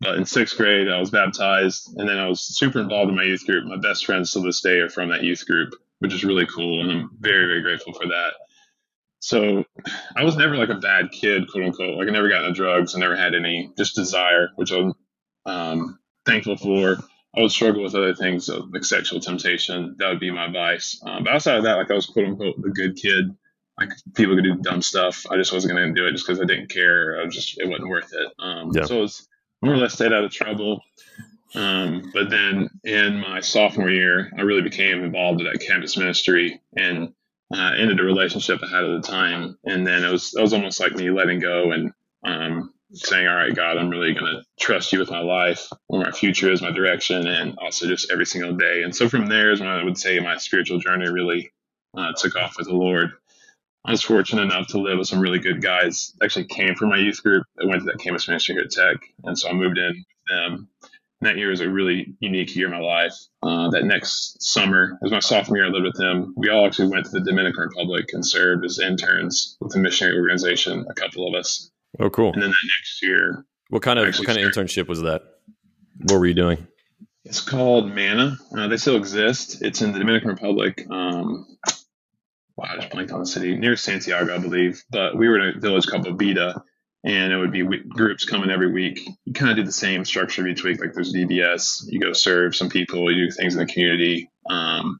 But 0.00 0.16
in 0.16 0.24
sixth 0.24 0.56
grade, 0.56 0.88
I 0.88 0.98
was 0.98 1.10
baptized, 1.10 1.94
and 1.96 2.08
then 2.08 2.18
I 2.18 2.26
was 2.28 2.40
super 2.40 2.80
involved 2.80 3.10
in 3.10 3.16
my 3.16 3.24
youth 3.24 3.44
group. 3.44 3.66
My 3.66 3.76
best 3.76 4.06
friends 4.06 4.32
to 4.32 4.40
this 4.40 4.62
day 4.62 4.78
are 4.78 4.88
from 4.88 5.10
that 5.10 5.22
youth 5.22 5.46
group, 5.46 5.74
which 5.98 6.14
is 6.14 6.24
really 6.24 6.46
cool, 6.46 6.80
and 6.80 6.90
I'm 6.90 7.10
very, 7.20 7.46
very 7.46 7.62
grateful 7.62 7.92
for 7.92 8.06
that. 8.06 8.32
So 9.24 9.64
I 10.14 10.22
was 10.22 10.36
never 10.36 10.54
like 10.54 10.68
a 10.68 10.74
bad 10.74 11.10
kid, 11.10 11.50
quote 11.50 11.64
unquote. 11.64 11.96
Like 11.96 12.08
I 12.08 12.10
never 12.10 12.28
got 12.28 12.44
into 12.44 12.54
drugs. 12.54 12.94
I 12.94 12.98
never 12.98 13.16
had 13.16 13.34
any 13.34 13.72
just 13.74 13.94
desire, 13.94 14.50
which 14.56 14.70
I'm 14.70 14.92
um, 15.46 15.98
thankful 16.26 16.58
for. 16.58 16.98
I 17.34 17.40
would 17.40 17.50
struggle 17.50 17.82
with 17.82 17.94
other 17.94 18.14
things 18.14 18.50
like 18.50 18.84
sexual 18.84 19.20
temptation. 19.20 19.96
That 19.98 20.10
would 20.10 20.20
be 20.20 20.30
my 20.30 20.52
vice. 20.52 21.00
Um, 21.06 21.24
but 21.24 21.32
outside 21.32 21.56
of 21.56 21.64
that, 21.64 21.78
like 21.78 21.90
I 21.90 21.94
was 21.94 22.04
quote 22.04 22.26
unquote 22.26 22.60
the 22.60 22.68
good 22.68 22.96
kid. 22.96 23.34
Like 23.80 23.92
people 24.14 24.34
could 24.34 24.44
do 24.44 24.56
dumb 24.56 24.82
stuff. 24.82 25.24
I 25.30 25.38
just 25.38 25.54
wasn't 25.54 25.74
going 25.74 25.94
to 25.94 25.98
do 25.98 26.06
it 26.06 26.12
just 26.12 26.26
because 26.26 26.42
I 26.42 26.44
didn't 26.44 26.68
care. 26.68 27.18
I 27.18 27.24
was 27.24 27.34
just 27.34 27.58
it 27.58 27.66
wasn't 27.66 27.88
worth 27.88 28.12
it. 28.12 28.30
Um, 28.38 28.72
yeah. 28.74 28.84
So 28.84 28.98
it 28.98 29.00
was 29.00 29.26
more 29.62 29.72
or 29.72 29.78
less 29.78 29.94
stayed 29.94 30.12
out 30.12 30.24
of 30.24 30.32
trouble. 30.32 30.82
Um, 31.54 32.10
but 32.12 32.28
then 32.28 32.68
in 32.84 33.20
my 33.20 33.40
sophomore 33.40 33.88
year, 33.88 34.30
I 34.36 34.42
really 34.42 34.60
became 34.60 35.02
involved 35.02 35.40
in 35.40 35.46
that 35.46 35.60
campus 35.66 35.96
ministry 35.96 36.60
and 36.76 37.14
uh, 37.52 37.72
ended 37.76 38.00
a 38.00 38.04
relationship 38.04 38.60
I 38.62 38.68
had 38.68 38.84
at 38.84 39.02
the 39.02 39.08
time, 39.08 39.58
and 39.64 39.86
then 39.86 40.04
it 40.04 40.10
was 40.10 40.34
it 40.36 40.40
was 40.40 40.52
almost 40.52 40.80
like 40.80 40.92
me 40.94 41.10
letting 41.10 41.40
go 41.40 41.72
and 41.72 41.92
um, 42.24 42.72
saying, 42.92 43.26
"All 43.26 43.34
right, 43.34 43.54
God, 43.54 43.78
I'm 43.78 43.88
really 43.90 44.14
going 44.14 44.26
to 44.36 44.42
trust 44.60 44.92
you 44.92 44.98
with 44.98 45.10
my 45.10 45.20
life, 45.20 45.68
where 45.86 46.02
my 46.02 46.10
future 46.10 46.50
is, 46.50 46.62
my 46.62 46.70
direction, 46.70 47.26
and 47.26 47.56
also 47.58 47.86
just 47.86 48.10
every 48.10 48.26
single 48.26 48.54
day." 48.54 48.82
And 48.82 48.94
so 48.94 49.08
from 49.08 49.26
there 49.26 49.52
is 49.52 49.60
when 49.60 49.68
I 49.68 49.84
would 49.84 49.98
say 49.98 50.18
my 50.20 50.36
spiritual 50.38 50.78
journey 50.78 51.08
really 51.10 51.52
uh, 51.96 52.12
took 52.16 52.36
off 52.36 52.56
with 52.58 52.66
the 52.68 52.74
Lord. 52.74 53.12
I 53.84 53.92
was 53.92 54.02
fortunate 54.02 54.42
enough 54.42 54.68
to 54.68 54.78
live 54.78 54.98
with 54.98 55.08
some 55.08 55.20
really 55.20 55.40
good 55.40 55.62
guys. 55.62 56.14
Actually, 56.22 56.46
came 56.46 56.74
from 56.74 56.90
my 56.90 56.98
youth 56.98 57.22
group 57.22 57.44
I 57.60 57.66
went 57.66 57.82
to 57.82 57.86
that 57.86 58.00
campus 58.00 58.28
ministry 58.28 58.54
here 58.56 58.64
at 58.64 58.70
Tech, 58.72 58.98
and 59.24 59.38
so 59.38 59.48
I 59.50 59.52
moved 59.54 59.78
in 59.78 59.88
with 59.96 60.28
them 60.28 60.68
that 61.20 61.36
year 61.36 61.50
was 61.50 61.60
a 61.60 61.68
really 61.68 62.14
unique 62.20 62.54
year 62.54 62.66
in 62.66 62.72
my 62.72 62.80
life. 62.80 63.14
Uh, 63.42 63.70
that 63.70 63.84
next 63.84 64.42
summer, 64.42 64.98
as 65.04 65.10
my 65.10 65.20
sophomore 65.20 65.58
year, 65.58 65.66
I 65.66 65.70
lived 65.70 65.86
with 65.86 66.00
him. 66.00 66.34
We 66.36 66.50
all 66.50 66.66
actually 66.66 66.88
went 66.88 67.06
to 67.06 67.12
the 67.12 67.20
Dominican 67.20 67.62
Republic 67.62 68.06
and 68.12 68.26
served 68.26 68.64
as 68.64 68.78
interns 68.78 69.56
with 69.60 69.74
a 69.74 69.78
missionary 69.78 70.16
organization, 70.18 70.86
a 70.88 70.94
couple 70.94 71.26
of 71.26 71.34
us. 71.34 71.70
Oh, 72.00 72.10
cool. 72.10 72.32
And 72.32 72.42
then 72.42 72.50
that 72.50 72.70
next 72.80 73.02
year. 73.02 73.44
What 73.70 73.82
kind 73.82 73.98
of 73.98 74.14
what 74.14 74.26
kind 74.26 74.38
of 74.38 74.50
internship 74.50 74.88
was 74.88 75.02
that? 75.02 75.22
What 76.02 76.18
were 76.18 76.26
you 76.26 76.34
doing? 76.34 76.66
It's 77.24 77.40
called 77.40 77.88
Mana. 77.88 78.36
Uh, 78.56 78.68
they 78.68 78.76
still 78.76 78.96
exist. 78.96 79.62
It's 79.62 79.80
in 79.80 79.92
the 79.92 79.98
Dominican 79.98 80.28
Republic. 80.28 80.86
Um, 80.90 81.46
wow, 82.56 82.68
I 82.70 82.76
just 82.76 82.90
blanked 82.90 83.12
on 83.12 83.20
the 83.20 83.26
city 83.26 83.56
near 83.56 83.76
Santiago, 83.76 84.34
I 84.34 84.38
believe. 84.38 84.84
But 84.90 85.16
we 85.16 85.28
were 85.28 85.38
in 85.38 85.56
a 85.56 85.60
village 85.60 85.86
called 85.86 86.04
Bobita, 86.04 86.60
and 87.04 87.32
it 87.32 87.36
would 87.36 87.52
be 87.52 87.62
groups 87.62 88.24
coming 88.24 88.50
every 88.50 88.72
week. 88.72 89.06
You 89.26 89.34
kind 89.34 89.50
of 89.50 89.56
do 89.56 89.62
the 89.62 89.72
same 89.72 90.04
structure 90.04 90.46
each 90.46 90.64
week. 90.64 90.80
Like 90.80 90.94
there's 90.94 91.14
VBS, 91.14 91.84
you 91.88 92.00
go 92.00 92.14
serve 92.14 92.56
some 92.56 92.70
people, 92.70 93.12
you 93.12 93.26
do 93.26 93.30
things 93.30 93.54
in 93.54 93.60
the 93.60 93.72
community, 93.72 94.30
um, 94.48 94.98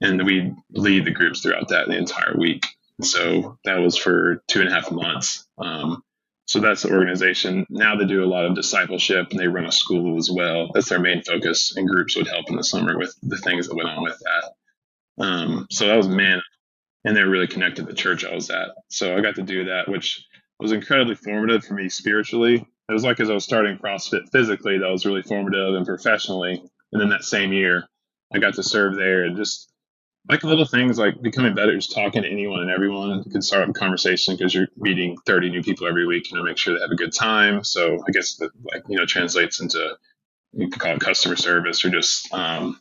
and 0.00 0.24
we 0.24 0.54
lead 0.70 1.04
the 1.04 1.10
groups 1.10 1.42
throughout 1.42 1.68
that 1.68 1.86
the 1.88 1.96
entire 1.96 2.34
week. 2.36 2.66
So 3.02 3.58
that 3.64 3.78
was 3.78 3.96
for 3.96 4.42
two 4.48 4.60
and 4.60 4.68
a 4.68 4.72
half 4.72 4.90
months. 4.90 5.46
Um, 5.58 6.02
so 6.46 6.60
that's 6.60 6.82
the 6.82 6.92
organization. 6.92 7.66
Now 7.68 7.96
they 7.96 8.06
do 8.06 8.24
a 8.24 8.26
lot 8.26 8.44
of 8.44 8.54
discipleship 8.54 9.28
and 9.30 9.40
they 9.40 9.48
run 9.48 9.66
a 9.66 9.72
school 9.72 10.18
as 10.18 10.30
well. 10.30 10.70
That's 10.72 10.88
their 10.88 11.00
main 11.00 11.22
focus, 11.22 11.76
and 11.76 11.88
groups 11.88 12.16
would 12.16 12.28
help 12.28 12.48
in 12.48 12.56
the 12.56 12.64
summer 12.64 12.96
with 12.98 13.14
the 13.22 13.38
things 13.38 13.68
that 13.68 13.76
went 13.76 13.88
on 13.88 14.02
with 14.02 14.18
that. 14.18 15.24
Um, 15.24 15.66
so 15.70 15.88
that 15.88 15.96
was 15.96 16.08
man, 16.08 16.42
and 17.04 17.14
they're 17.14 17.28
really 17.28 17.46
connected 17.46 17.82
to 17.82 17.88
the 17.88 17.94
church 17.94 18.24
I 18.24 18.34
was 18.34 18.48
at. 18.48 18.68
So 18.88 19.16
I 19.16 19.20
got 19.20 19.34
to 19.36 19.42
do 19.42 19.66
that, 19.66 19.88
which 19.88 20.26
was 20.64 20.72
incredibly 20.72 21.14
formative 21.14 21.62
for 21.62 21.74
me 21.74 21.90
spiritually. 21.90 22.66
It 22.88 22.92
was 22.92 23.04
like 23.04 23.20
as 23.20 23.28
I 23.28 23.34
was 23.34 23.44
starting 23.44 23.76
CrossFit 23.76 24.30
physically, 24.32 24.78
that 24.78 24.90
was 24.90 25.04
really 25.04 25.20
formative 25.20 25.74
and 25.74 25.84
professionally. 25.84 26.62
And 26.90 27.00
then 27.00 27.10
that 27.10 27.22
same 27.22 27.52
year, 27.52 27.86
I 28.32 28.38
got 28.38 28.54
to 28.54 28.62
serve 28.62 28.96
there 28.96 29.24
and 29.24 29.36
just 29.36 29.70
like 30.26 30.42
little 30.42 30.64
things 30.64 30.98
like 30.98 31.20
becoming 31.20 31.54
better, 31.54 31.76
just 31.76 31.94
talking 31.94 32.22
to 32.22 32.28
anyone 32.30 32.60
and 32.60 32.70
everyone. 32.70 33.22
You 33.26 33.30
can 33.30 33.42
start 33.42 33.62
up 33.62 33.68
a 33.68 33.72
conversation 33.74 34.36
because 34.36 34.54
you're 34.54 34.68
meeting 34.78 35.18
30 35.26 35.50
new 35.50 35.62
people 35.62 35.86
every 35.86 36.06
week, 36.06 36.30
you 36.30 36.38
know, 36.38 36.42
make 36.42 36.56
sure 36.56 36.74
they 36.74 36.80
have 36.80 36.90
a 36.90 36.96
good 36.96 37.12
time. 37.12 37.62
So 37.62 38.02
I 38.08 38.10
guess 38.10 38.36
that 38.36 38.50
like, 38.72 38.84
you 38.88 38.96
know, 38.96 39.04
translates 39.04 39.60
into, 39.60 39.98
you 40.54 40.70
can 40.70 40.78
call 40.78 40.94
it 40.94 41.00
customer 41.00 41.36
service 41.36 41.84
or 41.84 41.90
just 41.90 42.32
um, 42.32 42.80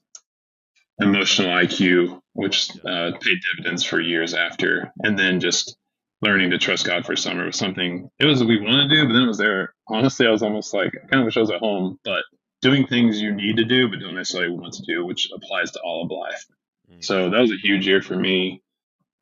emotional 1.00 1.50
IQ, 1.50 2.22
which 2.32 2.72
uh, 2.86 3.12
paid 3.20 3.40
dividends 3.58 3.84
for 3.84 4.00
years 4.00 4.34
after. 4.34 4.94
And 5.00 5.20
then 5.20 5.42
just 5.42 5.76
learning 6.24 6.52
to 6.52 6.58
trust 6.58 6.86
God 6.86 7.06
for 7.06 7.16
summer 7.16 7.46
was 7.46 7.58
something 7.58 8.10
it 8.20 8.26
was 8.26 8.44
we 8.44 8.60
want 8.60 8.90
to 8.90 8.96
do, 8.96 9.06
but 9.06 9.14
then 9.14 9.24
it 9.24 9.28
was 9.28 9.38
there. 9.38 9.74
Honestly, 9.88 10.26
I 10.26 10.32
was 10.32 10.44
almost 10.44 10.74
like 10.74 10.92
I 10.96 11.08
kind 11.08 11.22
of 11.22 11.26
wish 11.26 11.38
I 11.38 11.42
was 11.42 11.52
at 11.52 11.60
home, 11.60 12.00
but 12.04 12.24
doing 12.62 12.88
things 12.88 13.22
you 13.22 13.34
need 13.34 13.58
to 13.58 13.66
do 13.66 13.90
but 13.90 14.00
don't 14.00 14.16
necessarily 14.16 14.56
want 14.56 14.74
to 14.74 14.84
do, 14.84 15.06
which 15.06 15.30
applies 15.36 15.72
to 15.72 15.80
all 15.82 16.04
of 16.04 16.12
life. 16.12 16.46
Mm. 16.92 17.04
So 17.04 17.30
that 17.30 17.40
was 17.40 17.52
a 17.52 17.58
huge 17.58 17.86
year 17.86 18.02
for 18.02 18.16
me. 18.16 18.62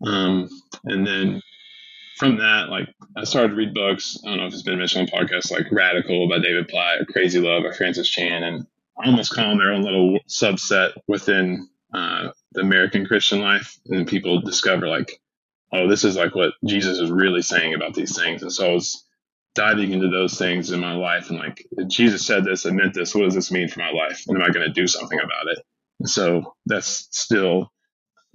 Um, 0.05 0.49
and 0.85 1.05
then 1.05 1.41
from 2.17 2.37
that, 2.37 2.69
like 2.69 2.87
I 3.17 3.23
started 3.23 3.49
to 3.49 3.55
read 3.55 3.73
books. 3.73 4.17
I 4.23 4.29
don't 4.29 4.37
know 4.37 4.45
if 4.45 4.53
it's 4.53 4.61
been 4.61 4.79
mentioned 4.79 5.09
on 5.11 5.19
podcasts 5.19 5.51
like 5.51 5.71
Radical 5.71 6.29
by 6.29 6.39
David 6.39 6.67
Platt 6.67 7.01
or 7.01 7.05
Crazy 7.05 7.39
Love 7.39 7.63
by 7.63 7.75
Francis 7.75 8.07
Chan. 8.07 8.43
And 8.43 8.67
almost 9.03 9.33
call 9.33 9.49
them 9.49 9.57
their 9.57 9.73
own 9.73 9.83
little 9.83 10.19
subset 10.27 10.93
within 11.07 11.67
uh, 11.93 12.29
the 12.51 12.61
American 12.61 13.05
Christian 13.05 13.39
life, 13.39 13.77
and 13.87 14.07
people 14.07 14.41
discover 14.41 14.87
like, 14.87 15.19
oh, 15.73 15.87
this 15.87 16.03
is 16.03 16.15
like 16.15 16.35
what 16.35 16.53
Jesus 16.65 16.99
is 16.99 17.11
really 17.11 17.41
saying 17.41 17.73
about 17.73 17.93
these 17.93 18.15
things. 18.17 18.41
And 18.41 18.51
so 18.51 18.71
I 18.71 18.73
was 18.73 19.05
diving 19.55 19.91
into 19.91 20.09
those 20.09 20.37
things 20.37 20.71
in 20.71 20.79
my 20.79 20.93
life 20.93 21.29
and 21.29 21.39
like, 21.39 21.65
Jesus 21.87 22.25
said 22.25 22.43
this 22.43 22.65
and 22.65 22.77
meant 22.77 22.93
this. 22.93 23.13
What 23.13 23.23
does 23.23 23.35
this 23.35 23.51
mean 23.51 23.67
for 23.67 23.79
my 23.79 23.91
life? 23.91 24.23
And 24.27 24.37
am 24.37 24.43
I 24.43 24.53
going 24.53 24.67
to 24.67 24.73
do 24.73 24.87
something 24.87 25.19
about 25.19 25.47
it? 25.51 25.59
And 25.99 26.09
so 26.09 26.55
that's 26.65 27.07
still 27.11 27.71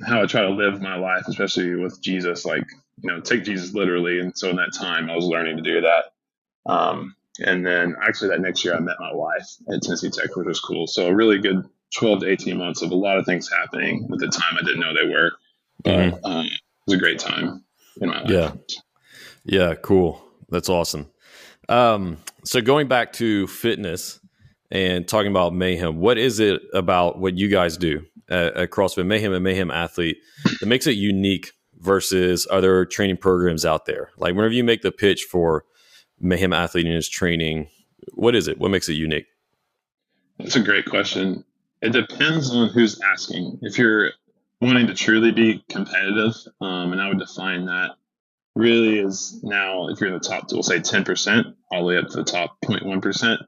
how 0.06 0.22
I 0.22 0.26
try 0.26 0.42
to 0.42 0.50
live 0.50 0.80
my 0.80 0.96
life, 0.96 1.24
especially 1.28 1.74
with 1.74 2.00
Jesus. 2.00 2.44
Like, 2.44 2.64
you 3.02 3.10
know, 3.10 3.20
take 3.20 3.44
Jesus 3.44 3.74
literally. 3.74 4.20
And 4.20 4.36
so 4.36 4.50
in 4.50 4.56
that 4.56 4.74
time, 4.78 5.10
I 5.10 5.16
was 5.16 5.24
learning 5.24 5.56
to 5.56 5.62
do 5.62 5.80
that. 5.82 6.70
Um, 6.70 7.16
and 7.40 7.66
then 7.66 7.96
actually 8.02 8.30
that 8.30 8.40
next 8.40 8.64
year, 8.64 8.74
I 8.74 8.80
met 8.80 8.96
my 8.98 9.12
wife 9.12 9.46
at 9.72 9.82
Tennessee 9.82 10.10
Tech, 10.10 10.34
which 10.36 10.46
was 10.46 10.60
cool. 10.60 10.86
So 10.86 11.06
a 11.06 11.14
really 11.14 11.38
good 11.38 11.68
12 11.96 12.20
to 12.20 12.28
18 12.28 12.56
months 12.56 12.82
of 12.82 12.90
a 12.90 12.94
lot 12.94 13.18
of 13.18 13.26
things 13.26 13.50
happening 13.50 14.08
at 14.12 14.18
the 14.18 14.28
time 14.28 14.56
I 14.58 14.64
didn't 14.64 14.80
know 14.80 14.92
they 14.94 15.10
were. 15.10 15.32
But 15.82 15.92
mm-hmm. 15.92 16.24
um, 16.24 16.48
was 16.86 16.94
a 16.94 16.98
great 16.98 17.18
time 17.18 17.64
in 18.00 18.08
my 18.08 18.22
life. 18.22 18.30
Yeah. 18.30 18.52
Yeah. 19.44 19.74
Cool. 19.74 20.22
That's 20.48 20.68
awesome. 20.68 21.10
Um, 21.68 22.18
so 22.44 22.60
going 22.60 22.88
back 22.88 23.12
to 23.14 23.46
fitness 23.48 24.20
and 24.70 25.06
talking 25.06 25.30
about 25.30 25.54
Mayhem, 25.54 25.98
what 25.98 26.18
is 26.18 26.38
it 26.40 26.62
about 26.72 27.18
what 27.18 27.36
you 27.36 27.48
guys 27.48 27.76
do 27.76 28.04
at, 28.28 28.56
at 28.56 28.70
CrossFit 28.70 29.06
Mayhem 29.06 29.32
and 29.32 29.42
Mayhem 29.42 29.70
Athlete 29.70 30.18
that 30.60 30.66
makes 30.66 30.86
it 30.86 30.92
unique 30.92 31.52
versus 31.78 32.46
other 32.50 32.84
training 32.84 33.16
programs 33.16 33.64
out 33.64 33.86
there? 33.86 34.10
Like 34.16 34.34
whenever 34.34 34.54
you 34.54 34.64
make 34.64 34.82
the 34.82 34.92
pitch 34.92 35.24
for 35.24 35.64
Mayhem 36.20 36.52
Athlete 36.52 36.86
and 36.86 36.94
his 36.94 37.08
training, 37.08 37.68
what 38.14 38.36
is 38.36 38.46
it? 38.48 38.58
What 38.58 38.70
makes 38.70 38.88
it 38.88 38.94
unique? 38.94 39.26
That's 40.38 40.56
a 40.56 40.62
great 40.62 40.86
question. 40.86 41.44
It 41.82 41.92
depends 41.92 42.54
on 42.54 42.68
who's 42.68 43.00
asking. 43.00 43.58
If 43.62 43.78
you're 43.78 44.12
wanting 44.60 44.86
to 44.88 44.94
truly 44.94 45.32
be 45.32 45.64
competitive, 45.68 46.34
um, 46.60 46.92
and 46.92 47.00
I 47.00 47.08
would 47.08 47.18
define 47.18 47.66
that 47.66 47.92
really 48.56 48.98
is 48.98 49.38
now 49.44 49.88
if 49.88 50.00
you're 50.00 50.08
in 50.08 50.14
the 50.14 50.20
top, 50.20 50.46
we'll 50.50 50.62
say 50.62 50.80
10%, 50.80 51.54
all 51.70 51.80
the 51.80 51.84
way 51.86 51.98
up 51.98 52.08
to 52.08 52.16
the 52.16 52.24
top 52.24 52.56
0.1%. 52.64 53.38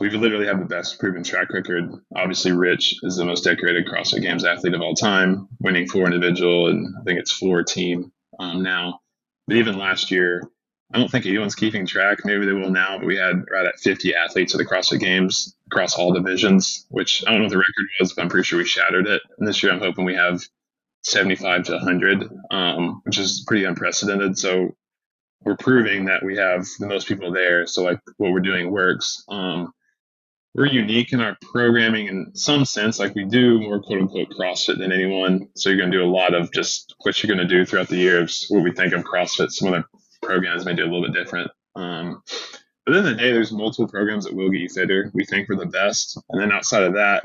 We 0.00 0.10
literally 0.10 0.46
have 0.46 0.58
the 0.58 0.64
best 0.64 0.98
proven 0.98 1.22
track 1.22 1.52
record. 1.52 1.92
Obviously, 2.16 2.52
Rich 2.52 3.00
is 3.02 3.16
the 3.16 3.24
most 3.24 3.44
decorated 3.44 3.86
CrossFit 3.86 4.22
Games 4.22 4.44
athlete 4.44 4.74
of 4.74 4.80
all 4.80 4.94
time, 4.94 5.48
winning 5.60 5.86
four 5.86 6.06
individual 6.06 6.68
and 6.68 6.94
I 6.98 7.04
think 7.04 7.18
it's 7.20 7.30
four 7.30 7.62
team 7.62 8.10
um, 8.38 8.62
now. 8.62 9.00
But 9.46 9.56
even 9.56 9.76
last 9.76 10.10
year, 10.10 10.42
I 10.92 10.98
don't 10.98 11.10
think 11.10 11.24
anyone's 11.26 11.54
keeping 11.54 11.86
track. 11.86 12.18
Maybe 12.24 12.44
they 12.44 12.52
will 12.52 12.70
now, 12.70 12.98
but 12.98 13.06
we 13.06 13.16
had 13.16 13.44
right 13.50 13.66
at 13.66 13.78
50 13.80 14.14
athletes 14.14 14.54
at 14.54 14.58
the 14.58 14.66
CrossFit 14.66 15.00
Games 15.00 15.54
across 15.66 15.96
all 15.96 16.12
divisions, 16.12 16.86
which 16.90 17.24
I 17.26 17.30
don't 17.30 17.40
know 17.40 17.44
what 17.44 17.52
the 17.52 17.58
record 17.58 17.86
was, 17.98 18.12
but 18.12 18.22
I'm 18.22 18.28
pretty 18.28 18.44
sure 18.44 18.58
we 18.58 18.66
shattered 18.66 19.06
it. 19.06 19.22
And 19.38 19.48
this 19.48 19.62
year, 19.62 19.72
I'm 19.72 19.80
hoping 19.80 20.04
we 20.04 20.16
have 20.16 20.42
75 21.02 21.64
to 21.64 21.72
100, 21.72 22.28
um, 22.50 23.00
which 23.04 23.18
is 23.18 23.44
pretty 23.46 23.64
unprecedented. 23.64 24.38
So 24.38 24.76
we're 25.44 25.56
proving 25.56 26.04
that 26.06 26.22
we 26.22 26.36
have 26.36 26.66
the 26.78 26.86
most 26.86 27.08
people 27.08 27.32
there. 27.32 27.66
So 27.66 27.82
like 27.82 28.00
what 28.18 28.32
we're 28.32 28.40
doing 28.40 28.70
works. 28.70 29.24
Um, 29.28 29.72
we're 30.54 30.66
unique 30.66 31.14
in 31.14 31.20
our 31.20 31.38
programming 31.40 32.08
in 32.08 32.32
some 32.34 32.66
sense. 32.66 32.98
Like 32.98 33.14
we 33.14 33.24
do 33.24 33.58
more 33.60 33.80
quote 33.80 34.02
unquote 34.02 34.28
CrossFit 34.30 34.78
than 34.78 34.92
anyone. 34.92 35.48
So 35.56 35.70
you're 35.70 35.78
going 35.78 35.90
to 35.90 35.96
do 35.96 36.04
a 36.04 36.06
lot 36.06 36.34
of 36.34 36.52
just 36.52 36.94
what 37.00 37.22
you're 37.22 37.34
going 37.34 37.48
to 37.48 37.54
do 37.54 37.64
throughout 37.64 37.88
the 37.88 37.96
year 37.96 38.20
of 38.20 38.30
what 38.50 38.62
we 38.62 38.72
think 38.72 38.92
of 38.92 39.02
CrossFit. 39.02 39.50
Some 39.50 39.68
other 39.68 39.84
programs 40.22 40.64
may 40.64 40.74
do 40.74 40.84
a 40.84 40.90
little 40.90 41.02
bit 41.02 41.12
different. 41.12 41.50
Um, 41.74 42.22
but 42.84 42.92
then 42.92 43.04
the 43.04 43.14
day, 43.14 43.32
there's 43.32 43.52
multiple 43.52 43.88
programs 43.88 44.24
that 44.24 44.34
will 44.34 44.50
get 44.50 44.60
you 44.60 44.68
fitter. 44.68 45.10
We 45.14 45.24
think 45.24 45.48
we're 45.48 45.56
the 45.56 45.66
best. 45.66 46.18
And 46.30 46.40
then 46.40 46.52
outside 46.52 46.82
of 46.82 46.94
that, 46.94 47.24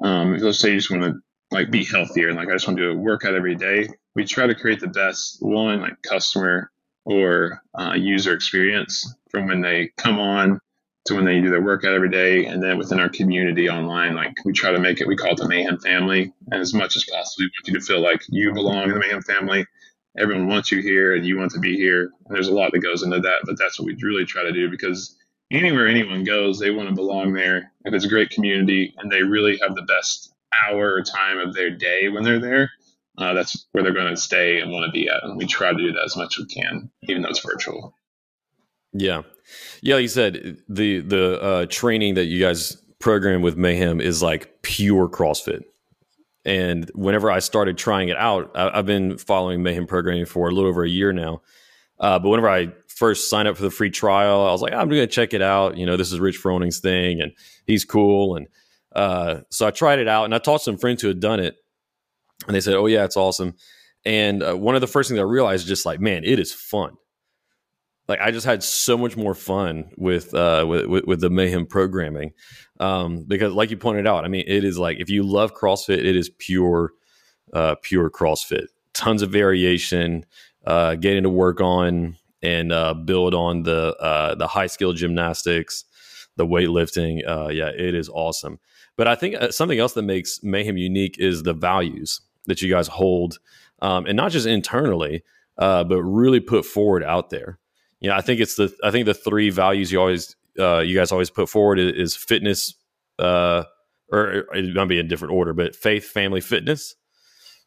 um, 0.00 0.36
let's 0.36 0.58
say 0.58 0.70
you 0.70 0.76
just 0.76 0.90
want 0.90 1.02
to 1.02 1.14
like 1.50 1.70
be 1.70 1.84
healthier 1.84 2.28
and 2.28 2.36
like 2.36 2.48
I 2.48 2.52
just 2.52 2.66
want 2.66 2.78
to 2.78 2.84
do 2.84 2.98
a 2.98 3.02
workout 3.02 3.34
every 3.34 3.54
day. 3.54 3.88
We 4.14 4.24
try 4.24 4.46
to 4.46 4.54
create 4.54 4.80
the 4.80 4.88
best 4.88 5.38
one 5.40 5.80
like 5.80 6.00
customer 6.02 6.70
or 7.04 7.62
uh, 7.78 7.94
user 7.94 8.32
experience 8.32 9.14
from 9.30 9.46
when 9.46 9.60
they 9.60 9.90
come 9.96 10.18
on 10.18 10.60
to 11.06 11.14
when 11.14 11.24
they 11.24 11.40
do 11.40 11.50
their 11.50 11.62
workout 11.62 11.94
every 11.94 12.10
day. 12.10 12.46
And 12.46 12.62
then 12.62 12.78
within 12.78 13.00
our 13.00 13.08
community 13.08 13.68
online, 13.68 14.14
like 14.14 14.34
we 14.44 14.52
try 14.52 14.70
to 14.70 14.78
make 14.78 15.00
it, 15.00 15.08
we 15.08 15.16
call 15.16 15.32
it 15.32 15.38
the 15.38 15.48
Mayhem 15.48 15.78
family. 15.78 16.32
And 16.50 16.60
as 16.60 16.72
much 16.72 16.96
as 16.96 17.04
possible, 17.04 17.44
we 17.44 17.46
want 17.46 17.68
you 17.68 17.74
to 17.74 17.84
feel 17.84 18.00
like 18.00 18.22
you 18.28 18.52
belong 18.52 18.84
in 18.84 18.94
the 18.94 19.00
Mayhem 19.00 19.22
family 19.22 19.66
everyone 20.18 20.48
wants 20.48 20.70
you 20.70 20.80
here 20.80 21.14
and 21.14 21.26
you 21.26 21.38
want 21.38 21.52
to 21.52 21.60
be 21.60 21.76
here. 21.76 22.10
And 22.26 22.34
there's 22.34 22.48
a 22.48 22.54
lot 22.54 22.72
that 22.72 22.80
goes 22.80 23.02
into 23.02 23.20
that, 23.20 23.40
but 23.44 23.58
that's 23.58 23.78
what 23.78 23.86
we 23.86 23.96
really 24.02 24.24
try 24.24 24.42
to 24.42 24.52
do 24.52 24.70
because 24.70 25.16
anywhere 25.50 25.86
anyone 25.86 26.24
goes, 26.24 26.58
they 26.58 26.70
want 26.70 26.88
to 26.88 26.94
belong 26.94 27.32
there. 27.32 27.72
If 27.84 27.94
it's 27.94 28.04
a 28.04 28.08
great 28.08 28.30
community 28.30 28.94
and 28.98 29.10
they 29.10 29.22
really 29.22 29.58
have 29.58 29.74
the 29.74 29.82
best 29.82 30.34
hour 30.66 30.94
or 30.94 31.02
time 31.02 31.38
of 31.38 31.54
their 31.54 31.70
day 31.70 32.08
when 32.08 32.24
they're 32.24 32.40
there, 32.40 32.70
uh, 33.18 33.34
that's 33.34 33.66
where 33.72 33.84
they're 33.84 33.92
going 33.92 34.14
to 34.14 34.20
stay 34.20 34.60
and 34.60 34.70
want 34.70 34.86
to 34.86 34.92
be 34.92 35.08
at. 35.08 35.22
And 35.22 35.36
we 35.36 35.46
try 35.46 35.70
to 35.70 35.76
do 35.76 35.92
that 35.92 36.04
as 36.04 36.16
much 36.16 36.38
as 36.38 36.46
we 36.46 36.54
can, 36.54 36.90
even 37.08 37.22
though 37.22 37.28
it's 37.28 37.44
virtual. 37.44 37.94
Yeah, 38.92 39.22
yeah. 39.80 39.94
Like 39.94 40.02
you 40.02 40.08
said 40.08 40.58
the 40.68 41.00
the 41.00 41.40
uh, 41.40 41.66
training 41.66 42.14
that 42.14 42.26
you 42.26 42.40
guys 42.40 42.76
program 42.98 43.40
with 43.40 43.56
Mayhem 43.56 44.00
is 44.00 44.22
like 44.22 44.62
pure 44.62 45.08
CrossFit. 45.08 45.62
And 46.44 46.90
whenever 46.94 47.30
I 47.30 47.38
started 47.38 47.78
trying 47.78 48.08
it 48.08 48.16
out, 48.16 48.50
I, 48.54 48.76
have 48.76 48.86
been 48.86 49.16
following 49.16 49.62
Mayhem 49.62 49.86
programming 49.86 50.26
for 50.26 50.48
a 50.48 50.52
little 50.52 50.68
over 50.68 50.84
a 50.84 50.88
year 50.88 51.12
now. 51.12 51.42
Uh, 52.00 52.18
but 52.18 52.30
whenever 52.30 52.48
I 52.48 52.72
first 52.88 53.30
signed 53.30 53.46
up 53.46 53.56
for 53.56 53.62
the 53.62 53.70
free 53.70 53.90
trial, 53.90 54.46
I 54.46 54.50
was 54.50 54.60
like, 54.60 54.72
I'm 54.72 54.88
going 54.88 55.00
to 55.00 55.06
check 55.06 55.34
it 55.34 55.42
out. 55.42 55.76
You 55.76 55.86
know, 55.86 55.96
this 55.96 56.12
is 56.12 56.18
Rich 56.18 56.38
Froning's 56.38 56.80
thing, 56.80 57.20
and 57.20 57.32
he's 57.66 57.84
cool. 57.84 58.34
And 58.34 58.48
uh, 58.94 59.40
so 59.50 59.66
I 59.66 59.70
tried 59.70 60.00
it 60.00 60.08
out, 60.08 60.24
and 60.24 60.34
I 60.34 60.38
talked 60.38 60.64
to 60.64 60.70
some 60.70 60.78
friends 60.78 61.00
who 61.00 61.08
had 61.08 61.20
done 61.20 61.38
it, 61.38 61.56
and 62.46 62.56
they 62.56 62.60
said, 62.60 62.74
"Oh 62.74 62.86
yeah, 62.86 63.04
it's 63.04 63.16
awesome." 63.16 63.54
And 64.04 64.42
uh, 64.42 64.56
one 64.56 64.74
of 64.74 64.80
the 64.80 64.88
first 64.88 65.08
things 65.08 65.20
I 65.20 65.22
realized, 65.22 65.62
is 65.62 65.68
just 65.68 65.86
like, 65.86 66.00
man, 66.00 66.24
it 66.24 66.40
is 66.40 66.52
fun. 66.52 66.96
Like 68.08 68.20
I 68.20 68.32
just 68.32 68.46
had 68.46 68.62
so 68.64 68.98
much 68.98 69.16
more 69.16 69.34
fun 69.34 69.90
with 69.96 70.34
uh, 70.34 70.66
with, 70.68 70.86
with, 70.86 71.04
with 71.04 71.20
the 71.20 71.30
mayhem 71.30 71.66
programming 71.66 72.32
um, 72.82 73.24
because, 73.28 73.52
like 73.52 73.70
you 73.70 73.76
pointed 73.76 74.06
out, 74.06 74.24
I 74.24 74.28
mean, 74.28 74.44
it 74.46 74.64
is 74.64 74.76
like 74.78 74.98
if 74.98 75.08
you 75.08 75.22
love 75.22 75.54
CrossFit, 75.54 75.98
it 75.98 76.16
is 76.16 76.28
pure, 76.28 76.92
uh, 77.52 77.76
pure 77.80 78.10
CrossFit. 78.10 78.66
Tons 78.92 79.22
of 79.22 79.30
variation, 79.30 80.26
uh, 80.66 80.96
getting 80.96 81.22
to 81.22 81.30
work 81.30 81.60
on 81.60 82.16
and 82.42 82.72
uh, 82.72 82.94
build 82.94 83.34
on 83.34 83.62
the 83.62 83.96
uh, 83.96 84.34
the 84.34 84.48
high 84.48 84.66
skill 84.66 84.92
gymnastics, 84.92 85.84
the 86.36 86.44
weightlifting. 86.44 87.26
Uh, 87.26 87.48
yeah, 87.48 87.68
it 87.68 87.94
is 87.94 88.08
awesome. 88.08 88.58
But 88.96 89.06
I 89.06 89.14
think 89.14 89.36
uh, 89.36 89.52
something 89.52 89.78
else 89.78 89.92
that 89.94 90.02
makes 90.02 90.42
Mayhem 90.42 90.76
unique 90.76 91.18
is 91.18 91.44
the 91.44 91.54
values 91.54 92.20
that 92.46 92.60
you 92.60 92.68
guys 92.68 92.88
hold, 92.88 93.38
um, 93.80 94.06
and 94.06 94.16
not 94.16 94.32
just 94.32 94.46
internally, 94.46 95.22
uh, 95.56 95.84
but 95.84 96.02
really 96.02 96.40
put 96.40 96.66
forward 96.66 97.04
out 97.04 97.30
there. 97.30 97.58
You 98.00 98.10
know, 98.10 98.16
I 98.16 98.22
think 98.22 98.40
it's 98.40 98.56
the 98.56 98.74
I 98.82 98.90
think 98.90 99.06
the 99.06 99.14
three 99.14 99.50
values 99.50 99.92
you 99.92 100.00
always 100.00 100.34
uh, 100.58 100.80
you 100.80 100.94
guys 100.94 101.12
always 101.12 101.30
put 101.30 101.48
forward 101.48 101.78
is, 101.78 102.16
fitness, 102.16 102.74
uh, 103.18 103.64
or 104.10 104.44
it 104.52 104.74
might 104.74 104.88
be 104.88 104.98
in 104.98 105.08
different 105.08 105.32
order, 105.32 105.52
but 105.52 105.74
faith, 105.74 106.04
family, 106.04 106.40
fitness, 106.40 106.94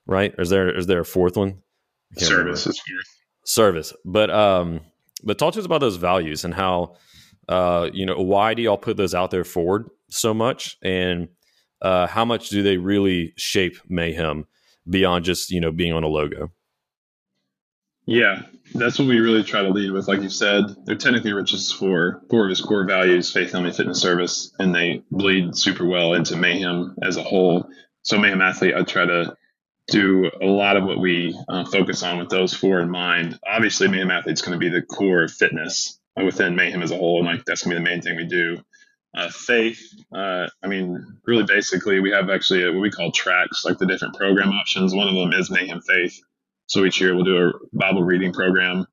right? 0.05 0.33
Or 0.37 0.41
is 0.41 0.49
there 0.49 0.75
is 0.75 0.87
there 0.87 0.99
a 0.99 1.05
fourth 1.05 1.37
one? 1.37 1.61
Service 2.17 2.67
is. 2.67 2.81
Service, 3.45 3.93
but 4.05 4.29
um, 4.29 4.81
but 5.23 5.37
talk 5.37 5.53
to 5.53 5.59
us 5.59 5.65
about 5.65 5.81
those 5.81 5.97
values 5.97 6.45
and 6.45 6.53
how 6.53 6.95
uh, 7.49 7.89
you 7.93 8.05
know 8.05 8.17
why 8.17 8.53
do 8.53 8.61
y'all 8.61 8.77
put 8.77 8.97
those 8.97 9.13
out 9.13 9.31
there 9.31 9.43
forward 9.43 9.89
so 10.09 10.33
much, 10.33 10.77
and 10.83 11.29
uh, 11.81 12.07
how 12.07 12.25
much 12.25 12.49
do 12.49 12.63
they 12.63 12.77
really 12.77 13.33
shape 13.37 13.77
mayhem 13.87 14.45
beyond 14.89 15.25
just 15.25 15.51
you 15.51 15.59
know 15.59 15.71
being 15.71 15.93
on 15.93 16.03
a 16.03 16.07
logo? 16.07 16.51
Yeah, 18.05 18.43
that's 18.73 18.99
what 18.99 19.07
we 19.07 19.19
really 19.19 19.43
try 19.43 19.63
to 19.63 19.69
lead 19.69 19.91
with. 19.91 20.07
Like 20.07 20.21
you 20.21 20.29
said, 20.29 20.63
they're 20.85 20.95
technically 20.95 21.33
Rich's 21.33 21.71
for 21.71 22.21
four 22.29 22.43
of 22.45 22.49
his 22.49 22.61
core 22.61 22.85
values: 22.85 23.31
faith, 23.31 23.51
family, 23.51 23.71
fitness, 23.71 23.99
service, 23.99 24.53
and 24.59 24.73
they 24.73 25.01
bleed 25.11 25.55
super 25.55 25.85
well 25.85 26.13
into 26.13 26.35
Mayhem 26.35 26.95
as 27.01 27.17
a 27.17 27.23
whole. 27.23 27.67
So 28.03 28.19
Mayhem 28.19 28.41
athlete, 28.41 28.75
I 28.75 28.83
try 28.83 29.05
to 29.05 29.35
do 29.87 30.29
a 30.41 30.45
lot 30.45 30.77
of 30.77 30.83
what 30.83 30.99
we 30.99 31.37
uh, 31.47 31.65
focus 31.65 32.03
on 32.03 32.19
with 32.19 32.29
those 32.29 32.53
four 32.53 32.79
in 32.79 32.89
mind. 32.89 33.39
Obviously, 33.45 33.87
Mayhem 33.87 34.11
athlete's 34.11 34.41
going 34.41 34.59
to 34.59 34.59
be 34.59 34.69
the 34.69 34.81
core 34.83 35.23
of 35.23 35.31
fitness 35.31 35.99
within 36.15 36.55
Mayhem 36.55 36.83
as 36.83 36.91
a 36.91 36.97
whole, 36.97 37.19
and 37.19 37.27
like 37.27 37.45
that's 37.45 37.63
going 37.63 37.75
to 37.75 37.79
be 37.79 37.83
the 37.83 37.89
main 37.89 38.01
thing 38.01 38.15
we 38.15 38.25
do. 38.25 38.57
Uh, 39.17 39.29
faith, 39.29 39.81
uh, 40.13 40.47
I 40.61 40.67
mean, 40.67 41.19
really 41.25 41.45
basically, 41.45 42.01
we 42.01 42.11
have 42.11 42.29
actually 42.29 42.63
a, 42.63 42.71
what 42.71 42.81
we 42.81 42.91
call 42.91 43.11
tracks, 43.11 43.63
like 43.63 43.77
the 43.77 43.85
different 43.85 44.15
program 44.15 44.49
options. 44.49 44.93
One 44.93 45.07
of 45.07 45.15
them 45.15 45.33
is 45.33 45.49
Mayhem 45.49 45.81
Faith 45.81 46.19
so 46.67 46.83
each 46.85 46.99
year 46.99 47.15
we'll 47.15 47.25
do 47.25 47.37
a 47.37 47.51
Bible 47.73 48.03
reading 48.03 48.33
program. 48.33 48.85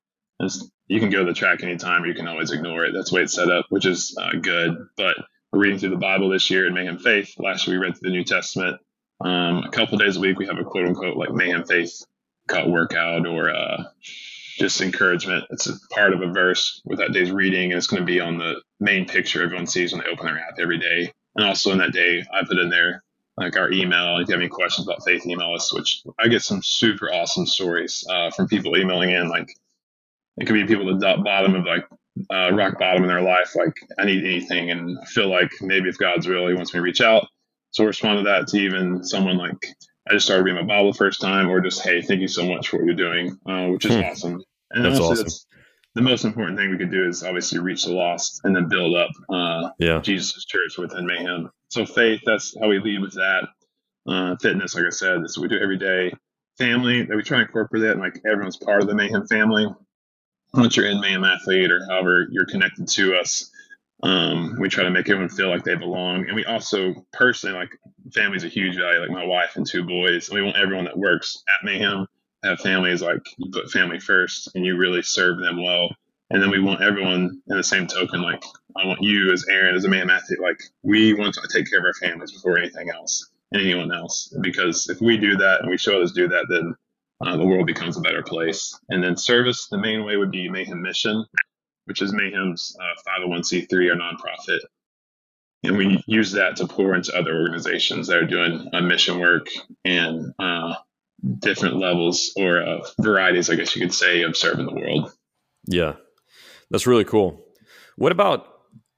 you 0.87 0.99
can 0.99 1.09
go 1.09 1.19
to 1.19 1.25
the 1.25 1.33
track 1.33 1.63
anytime, 1.63 2.03
or 2.03 2.07
you 2.07 2.13
can 2.13 2.27
always 2.27 2.51
ignore 2.51 2.85
it. 2.85 2.93
That's 2.93 3.09
the 3.09 3.15
way 3.15 3.23
it's 3.23 3.33
set 3.33 3.49
up, 3.49 3.65
which 3.69 3.85
is 3.85 4.15
uh, 4.19 4.37
good. 4.41 4.77
But 4.97 5.15
we're 5.51 5.59
reading 5.59 5.79
through 5.79 5.91
the 5.91 5.97
Bible 5.97 6.29
this 6.29 6.49
year 6.49 6.67
in 6.67 6.73
Mayhem 6.73 6.99
Faith. 6.99 7.33
Last 7.37 7.67
year 7.67 7.79
we 7.79 7.85
read 7.85 7.97
through 7.97 8.09
the 8.09 8.15
New 8.15 8.23
Testament. 8.23 8.79
Um, 9.21 9.63
a 9.63 9.69
couple 9.71 9.97
days 9.97 10.17
a 10.17 10.19
week 10.19 10.37
we 10.37 10.47
have 10.47 10.57
a 10.57 10.63
quote 10.63 10.87
unquote 10.87 11.15
like 11.15 11.31
Mayhem 11.31 11.63
Faith 11.63 12.03
cut 12.47 12.69
workout 12.69 13.25
or 13.25 13.49
uh, 13.49 13.83
just 14.57 14.81
encouragement. 14.81 15.45
It's 15.49 15.67
a 15.67 15.73
part 15.91 16.13
of 16.13 16.21
a 16.21 16.31
verse 16.31 16.81
with 16.85 16.99
that 16.99 17.13
day's 17.13 17.31
reading, 17.31 17.71
and 17.71 17.77
it's 17.77 17.87
going 17.87 18.01
to 18.01 18.05
be 18.05 18.19
on 18.19 18.37
the 18.37 18.61
main 18.79 19.05
picture 19.05 19.43
everyone 19.43 19.67
sees 19.67 19.91
when 19.93 20.01
they 20.01 20.11
open 20.11 20.25
their 20.25 20.39
app 20.39 20.55
every 20.59 20.77
day. 20.77 21.11
And 21.35 21.45
also 21.45 21.71
in 21.71 21.79
that 21.79 21.93
day, 21.93 22.23
I 22.31 22.41
put 22.45 22.59
in 22.59 22.69
there 22.69 23.03
like 23.37 23.57
our 23.57 23.71
email. 23.71 24.17
If 24.17 24.27
you 24.27 24.33
have 24.33 24.41
any 24.41 24.49
questions 24.49 24.87
about 24.87 25.03
faith, 25.03 25.25
email 25.25 25.53
us. 25.53 25.73
Which 25.73 26.03
I 26.19 26.27
get 26.27 26.41
some 26.41 26.61
super 26.63 27.11
awesome 27.11 27.45
stories 27.45 28.05
uh, 28.09 28.31
from 28.31 28.47
people 28.47 28.77
emailing 28.77 29.11
in. 29.11 29.29
Like 29.29 29.49
it 30.37 30.45
could 30.45 30.53
be 30.53 30.65
people 30.65 30.89
at 30.93 30.99
the 30.99 31.21
bottom 31.23 31.55
of 31.55 31.65
like 31.65 31.85
uh, 32.31 32.53
rock 32.53 32.79
bottom 32.79 33.03
in 33.03 33.09
their 33.09 33.21
life. 33.21 33.55
Like 33.55 33.73
I 33.97 34.05
need 34.05 34.23
anything, 34.23 34.71
and 34.71 34.97
I 34.99 35.05
feel 35.05 35.29
like 35.29 35.51
maybe 35.61 35.89
if 35.89 35.97
God's 35.97 36.27
real, 36.27 36.47
He 36.47 36.53
wants 36.53 36.73
me 36.73 36.79
to 36.79 36.83
reach 36.83 37.01
out. 37.01 37.27
So 37.71 37.85
respond 37.85 38.19
to 38.19 38.23
that 38.25 38.47
to 38.49 38.57
even 38.57 39.03
someone 39.03 39.37
like 39.37 39.65
I 40.07 40.13
just 40.13 40.25
started 40.25 40.43
reading 40.43 40.65
my 40.65 40.75
Bible 40.75 40.91
the 40.91 40.97
first 40.97 41.21
time, 41.21 41.49
or 41.49 41.59
just 41.61 41.81
hey, 41.81 42.01
thank 42.01 42.21
you 42.21 42.27
so 42.27 42.45
much 42.45 42.69
for 42.69 42.77
what 42.77 42.85
you're 42.85 42.95
doing, 42.95 43.37
uh, 43.47 43.67
which 43.67 43.85
is 43.85 43.95
hmm. 43.95 44.03
awesome. 44.03 44.43
And 44.71 44.85
that's 44.85 44.99
awesome. 44.99 45.23
That's, 45.23 45.45
the 45.95 46.01
most 46.01 46.25
important 46.25 46.57
thing 46.57 46.71
we 46.71 46.77
could 46.77 46.91
do 46.91 47.07
is 47.07 47.23
obviously 47.23 47.59
reach 47.59 47.83
the 47.83 47.93
lost 47.93 48.41
and 48.43 48.55
then 48.55 48.67
build 48.67 48.95
up 48.97 49.11
uh, 49.29 49.69
yeah. 49.77 49.99
Jesus' 49.99 50.45
church 50.45 50.77
within 50.77 51.05
Mayhem. 51.05 51.51
So 51.73 51.87
faith, 51.87 52.21
that's 52.23 52.55
how 52.61 52.67
we 52.67 52.77
lead 52.77 53.01
with 53.01 53.13
that. 53.13 53.47
Uh, 54.07 54.35
fitness, 54.35 54.75
like 54.75 54.85
I 54.85 54.91
said, 54.91 55.23
that's 55.23 55.35
what 55.35 55.49
we 55.49 55.57
do 55.57 55.63
every 55.63 55.79
day. 55.79 56.13
Family, 56.59 57.01
that 57.01 57.15
we 57.15 57.23
try 57.23 57.39
and 57.39 57.47
incorporate 57.47 57.81
that, 57.81 57.93
and 57.93 57.99
like 57.99 58.21
everyone's 58.29 58.57
part 58.57 58.83
of 58.83 58.87
the 58.87 58.93
Mayhem 58.93 59.25
family. 59.25 59.65
Once 60.53 60.77
you're 60.77 60.85
in 60.85 61.01
Mayhem 61.01 61.23
Athlete 61.23 61.71
or 61.71 61.83
however 61.89 62.27
you're 62.29 62.45
connected 62.45 62.87
to 62.89 63.15
us, 63.15 63.49
um, 64.03 64.55
we 64.59 64.69
try 64.69 64.83
to 64.83 64.91
make 64.91 65.09
everyone 65.09 65.29
feel 65.29 65.49
like 65.49 65.63
they 65.63 65.73
belong. 65.73 66.27
And 66.27 66.35
we 66.35 66.45
also 66.45 66.93
personally, 67.11 67.57
like 67.57 67.71
family's 68.13 68.43
a 68.43 68.49
huge 68.49 68.77
value, 68.77 68.99
like 68.99 69.09
my 69.09 69.25
wife 69.25 69.55
and 69.55 69.65
two 69.65 69.83
boys. 69.83 70.29
And 70.29 70.35
we 70.35 70.43
want 70.43 70.57
everyone 70.57 70.85
that 70.85 70.95
works 70.95 71.41
at 71.47 71.65
Mayhem 71.65 72.05
have 72.43 72.59
families 72.59 73.01
like 73.01 73.25
you 73.37 73.49
put 73.49 73.71
family 73.71 73.99
first 73.99 74.53
and 74.53 74.63
you 74.63 74.77
really 74.77 75.01
serve 75.01 75.39
them 75.39 75.63
well. 75.63 75.89
And 76.33 76.41
then 76.41 76.49
we 76.49 76.59
want 76.59 76.81
everyone 76.81 77.41
in 77.47 77.57
the 77.57 77.63
same 77.63 77.87
token, 77.87 78.21
like 78.21 78.43
I 78.75 78.85
want 78.85 79.01
you 79.01 79.31
as 79.31 79.45
Aaron, 79.49 79.75
as 79.75 79.85
a 79.85 79.89
Mayhem 79.89 80.09
athlete, 80.09 80.41
like 80.41 80.61
we 80.81 81.13
want 81.13 81.35
to 81.35 81.47
take 81.53 81.69
care 81.69 81.79
of 81.79 81.85
our 81.85 81.93
families 81.93 82.31
before 82.31 82.57
anything 82.57 82.89
else 82.89 83.29
anyone 83.53 83.93
else. 83.93 84.33
Because 84.41 84.89
if 84.89 85.01
we 85.01 85.17
do 85.17 85.37
that 85.37 85.61
and 85.61 85.69
we 85.69 85.77
show 85.77 85.95
others 85.95 86.11
do 86.11 86.27
that, 86.29 86.45
then 86.49 86.75
uh, 87.21 87.37
the 87.37 87.45
world 87.45 87.67
becomes 87.67 87.97
a 87.97 88.01
better 88.01 88.23
place. 88.23 88.77
And 88.89 89.03
then 89.03 89.15
service, 89.15 89.67
the 89.69 89.77
main 89.77 90.05
way 90.05 90.17
would 90.17 90.31
be 90.31 90.49
Mayhem 90.49 90.81
Mission, 90.81 91.25
which 91.85 92.01
is 92.01 92.13
Mayhem's 92.13 92.75
uh, 92.79 93.21
501c3 93.21 93.71
or 93.71 93.95
nonprofit. 93.95 94.59
And 95.63 95.77
we 95.77 96.03
use 96.07 96.33
that 96.33 96.57
to 96.57 96.67
pour 96.67 96.93
into 96.93 97.17
other 97.17 97.33
organizations 97.39 98.07
that 98.07 98.17
are 98.17 98.25
doing 98.25 98.67
uh, 98.73 98.81
mission 98.81 99.19
work 99.19 99.47
and 99.85 100.33
uh, 100.37 100.75
different 101.39 101.77
levels 101.77 102.33
or 102.35 102.61
uh, 102.61 102.81
varieties, 102.99 103.49
I 103.49 103.55
guess 103.55 103.73
you 103.73 103.81
could 103.81 103.93
say, 103.93 104.23
of 104.23 104.35
serving 104.35 104.65
the 104.65 104.73
world. 104.73 105.13
Yeah, 105.65 105.93
that's 106.73 106.87
really 106.87 107.05
cool. 107.05 107.45
What 107.95 108.11
about 108.11 108.47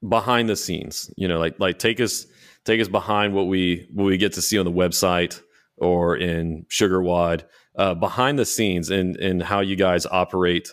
behind 0.08 0.48
the 0.48 0.56
scenes? 0.56 1.12
You 1.18 1.28
know, 1.28 1.38
like 1.38 1.60
like 1.60 1.78
take 1.78 2.00
us 2.00 2.26
take 2.64 2.82
us 2.82 2.88
behind 2.88 3.34
what 3.34 3.48
we 3.48 3.88
what 3.94 4.06
we 4.06 4.18
get 4.18 4.34
to 4.34 4.42
see 4.42 4.58
on 4.58 4.66
the 4.66 4.72
website 4.72 5.42
or 5.78 6.16
in 6.16 6.66
SugarWOD, 6.70 7.44
uh, 7.76 7.94
behind 7.94 8.40
the 8.40 8.46
scenes 8.46 8.90
and 8.90 9.18
and 9.18 9.44
how 9.44 9.60
you 9.60 9.76
guys 9.76 10.06
operate 10.08 10.70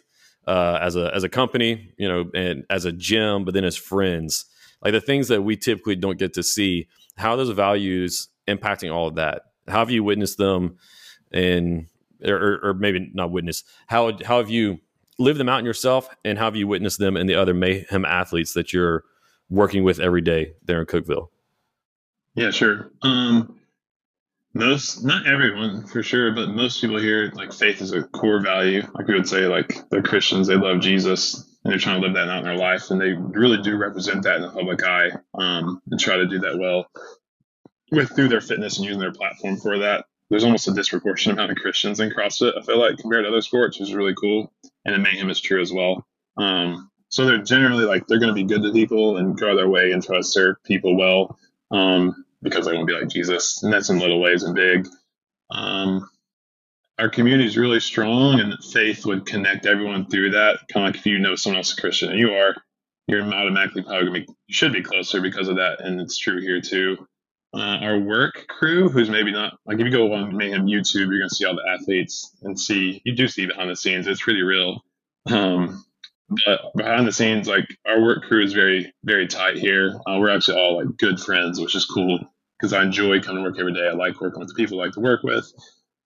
uh, 0.47 0.79
as 0.81 0.95
a 0.95 1.13
as 1.15 1.25
a 1.25 1.29
company, 1.29 1.91
you 1.99 2.09
know, 2.09 2.31
and 2.35 2.65
as 2.71 2.85
a 2.85 2.93
gym, 2.93 3.45
but 3.45 3.53
then 3.53 3.65
as 3.65 3.77
friends, 3.77 4.47
like 4.83 4.93
the 4.93 5.01
things 5.01 5.27
that 5.27 5.43
we 5.43 5.57
typically 5.57 5.97
don't 5.97 6.19
get 6.19 6.33
to 6.35 6.43
see. 6.43 6.89
How 7.17 7.37
those 7.37 7.51
values 7.51 8.29
impacting 8.49 8.91
all 8.91 9.09
of 9.09 9.17
that? 9.17 9.43
How 9.69 9.81
have 9.81 9.91
you 9.91 10.03
witnessed 10.03 10.39
them? 10.39 10.79
and 11.33 11.87
or, 12.25 12.61
or 12.63 12.75
maybe 12.75 13.11
not 13.15 13.31
witness 13.31 13.65
how 13.87 14.13
how 14.25 14.39
have 14.39 14.51
you 14.51 14.79
lived 15.19 15.39
them 15.39 15.49
out 15.49 15.59
in 15.59 15.65
yourself 15.65 16.09
and 16.25 16.39
how 16.39 16.45
have 16.45 16.57
you 16.57 16.67
witnessed 16.67 16.99
them 16.99 17.17
in 17.17 17.27
the 17.27 17.35
other 17.35 17.55
mayhem 17.55 18.05
athletes 18.05 18.55
that 18.55 18.73
you're 18.73 19.05
working 19.49 19.85
with 19.85 20.01
every 20.01 20.21
day 20.21 20.53
there 20.65 20.81
in 20.81 20.87
cookeville 20.87 21.29
yeah 22.35 22.51
sure 22.51 22.91
um 23.03 23.59
most 24.55 25.05
not 25.05 25.27
everyone 25.27 25.87
for 25.87 26.03
sure 26.03 26.33
but 26.33 26.49
most 26.49 26.81
people 26.81 26.99
here 26.99 27.31
like 27.35 27.53
faith 27.53 27.81
is 27.81 27.93
a 27.93 28.03
core 28.03 28.41
value 28.41 28.83
like 28.95 29.07
we 29.07 29.15
would 29.15 29.29
say 29.29 29.47
like 29.47 29.75
they're 29.91 30.03
christians 30.03 30.47
they 30.47 30.57
love 30.57 30.81
jesus 30.81 31.49
and 31.65 31.71
they're 31.71 31.79
trying 31.79 32.01
to 32.01 32.07
live 32.07 32.15
that 32.15 32.29
out 32.29 32.39
in 32.39 32.45
their 32.45 32.57
life 32.57 32.91
and 32.91 33.01
they 33.01 33.13
really 33.13 33.61
do 33.63 33.77
represent 33.77 34.23
that 34.23 34.37
in 34.37 34.43
the 34.43 34.51
public 34.51 34.83
eye 34.83 35.11
um, 35.35 35.81
and 35.91 36.01
try 36.01 36.17
to 36.17 36.27
do 36.27 36.41
that 36.41 36.59
well 36.59 36.87
with 37.93 38.11
through 38.15 38.29
their 38.29 38.41
fitness 38.41 38.79
and 38.79 38.87
using 38.87 39.01
their 39.01 39.13
platform 39.13 39.57
for 39.57 39.79
that 39.79 40.07
there's 40.33 40.45
almost 40.45 40.67
a 40.67 40.73
disproportionate 40.73 41.37
amount 41.37 41.53
of 41.53 41.59
Christians 41.59 42.01
in 42.01 42.09
CrossFit. 42.09 42.57
I 42.57 42.63
feel 42.63 42.79
like 42.79 42.97
compared 42.97 43.25
to 43.25 43.29
other 43.29 43.43
sports, 43.43 43.79
which 43.79 43.91
is 43.91 43.95
really 43.95 44.15
cool. 44.15 44.51
And 44.85 44.95
in 44.95 45.03
Mayhem 45.03 45.31
is 45.31 45.41
true 45.41 45.61
as 45.61 45.73
well. 45.73 46.07
Um, 46.37 46.91
so 47.09 47.27
they're 47.27 47.43
generally 47.43 47.85
like 47.85 48.07
they're 48.07 48.19
going 48.19 48.35
to 48.35 48.35
be 48.35 48.45
good 48.45 48.63
to 48.63 48.73
people 48.73 49.19
and 49.19 49.39
go 49.39 49.55
their 49.55 49.69
way 49.69 49.93
and 49.93 50.03
try 50.03 50.17
to 50.17 50.25
serve 50.25 50.57
people 50.65 50.97
well 50.97 51.39
um, 51.71 52.25
because 52.43 52.67
they 52.67 52.73
want 52.73 52.89
to 52.89 52.95
be 52.95 52.99
like 52.99 53.11
Jesus. 53.11 53.63
And 53.63 53.73
that's 53.73 53.91
in 53.91 53.99
little 53.99 54.21
ways 54.21 54.43
and 54.43 54.55
big. 54.55 54.89
Um, 55.51 56.09
our 56.99 57.09
community 57.09 57.47
is 57.47 57.59
really 57.59 57.81
strong, 57.81 58.41
and 58.41 58.55
faith 58.73 59.05
would 59.07 59.27
connect 59.27 59.67
everyone 59.67 60.07
through 60.07 60.31
that. 60.31 60.61
Kind 60.73 60.87
of 60.87 60.95
like 60.95 60.97
if 60.97 61.07
you 61.07 61.19
know 61.19 61.35
someone 61.35 61.59
else 61.59 61.71
is 61.71 61.79
Christian 61.79 62.11
and 62.11 62.19
you 62.19 62.33
are, 62.33 62.55
you're 63.09 63.23
automatically 63.23 63.83
probably 63.83 64.07
going 64.07 64.21
to 64.23 64.27
be, 64.27 64.35
should 64.51 64.73
be 64.73 64.83
closer 64.83 65.21
because 65.21 65.49
of 65.49 65.57
that. 65.57 65.81
And 65.81 66.01
it's 66.01 66.17
true 66.17 66.41
here 66.41 66.61
too 66.61 67.07
uh, 67.55 67.79
our 67.83 67.99
work 67.99 68.47
crew, 68.49 68.89
who's 68.89 69.11
maybe 69.11 69.33
not 69.33 69.55
like 69.67 69.79
if 69.79 69.85
you 69.85 69.93
go 69.93 70.13
on 70.13 70.37
Mayhem 70.37 70.67
YouTube, 70.67 71.09
you're 71.09 71.19
gonna 71.19 71.31
see 71.31 71.45
all 71.45 71.55
the 71.55 71.69
athletes 71.71 72.35
and 72.43 72.59
see 72.59 73.03
you 73.05 73.15
do 73.15 73.29
see 73.29 73.47
behind 73.47 73.71
the 73.71 73.77
scenes. 73.77 74.07
It's 74.07 74.23
pretty 74.23 74.43
real. 74.43 74.83
Um, 75.31 75.85
but 76.47 76.61
behind 76.75 77.07
the 77.07 77.13
scenes, 77.13 77.47
like 77.47 77.67
our 77.87 78.01
work 78.01 78.23
crew 78.25 78.43
is 78.43 78.53
very 78.53 78.93
very 79.05 79.27
tight 79.27 79.59
here. 79.59 79.95
Uh, 80.07 80.19
we're 80.19 80.35
actually 80.35 80.59
all 80.59 80.79
like 80.79 80.97
good 80.97 81.21
friends, 81.21 81.61
which 81.61 81.75
is 81.75 81.85
cool 81.85 82.21
because 82.59 82.73
I 82.73 82.83
enjoy 82.83 83.21
coming 83.21 83.43
to 83.43 83.51
work 83.51 83.59
every 83.59 83.75
day. 83.75 83.89
I 83.89 83.93
like 83.93 84.21
working 84.21 84.41
with 84.41 84.49
the 84.49 84.55
people 84.55 84.81
I 84.81 84.85
like 84.85 84.95
to 84.95 85.01
work 85.01 85.23
with. 85.23 85.53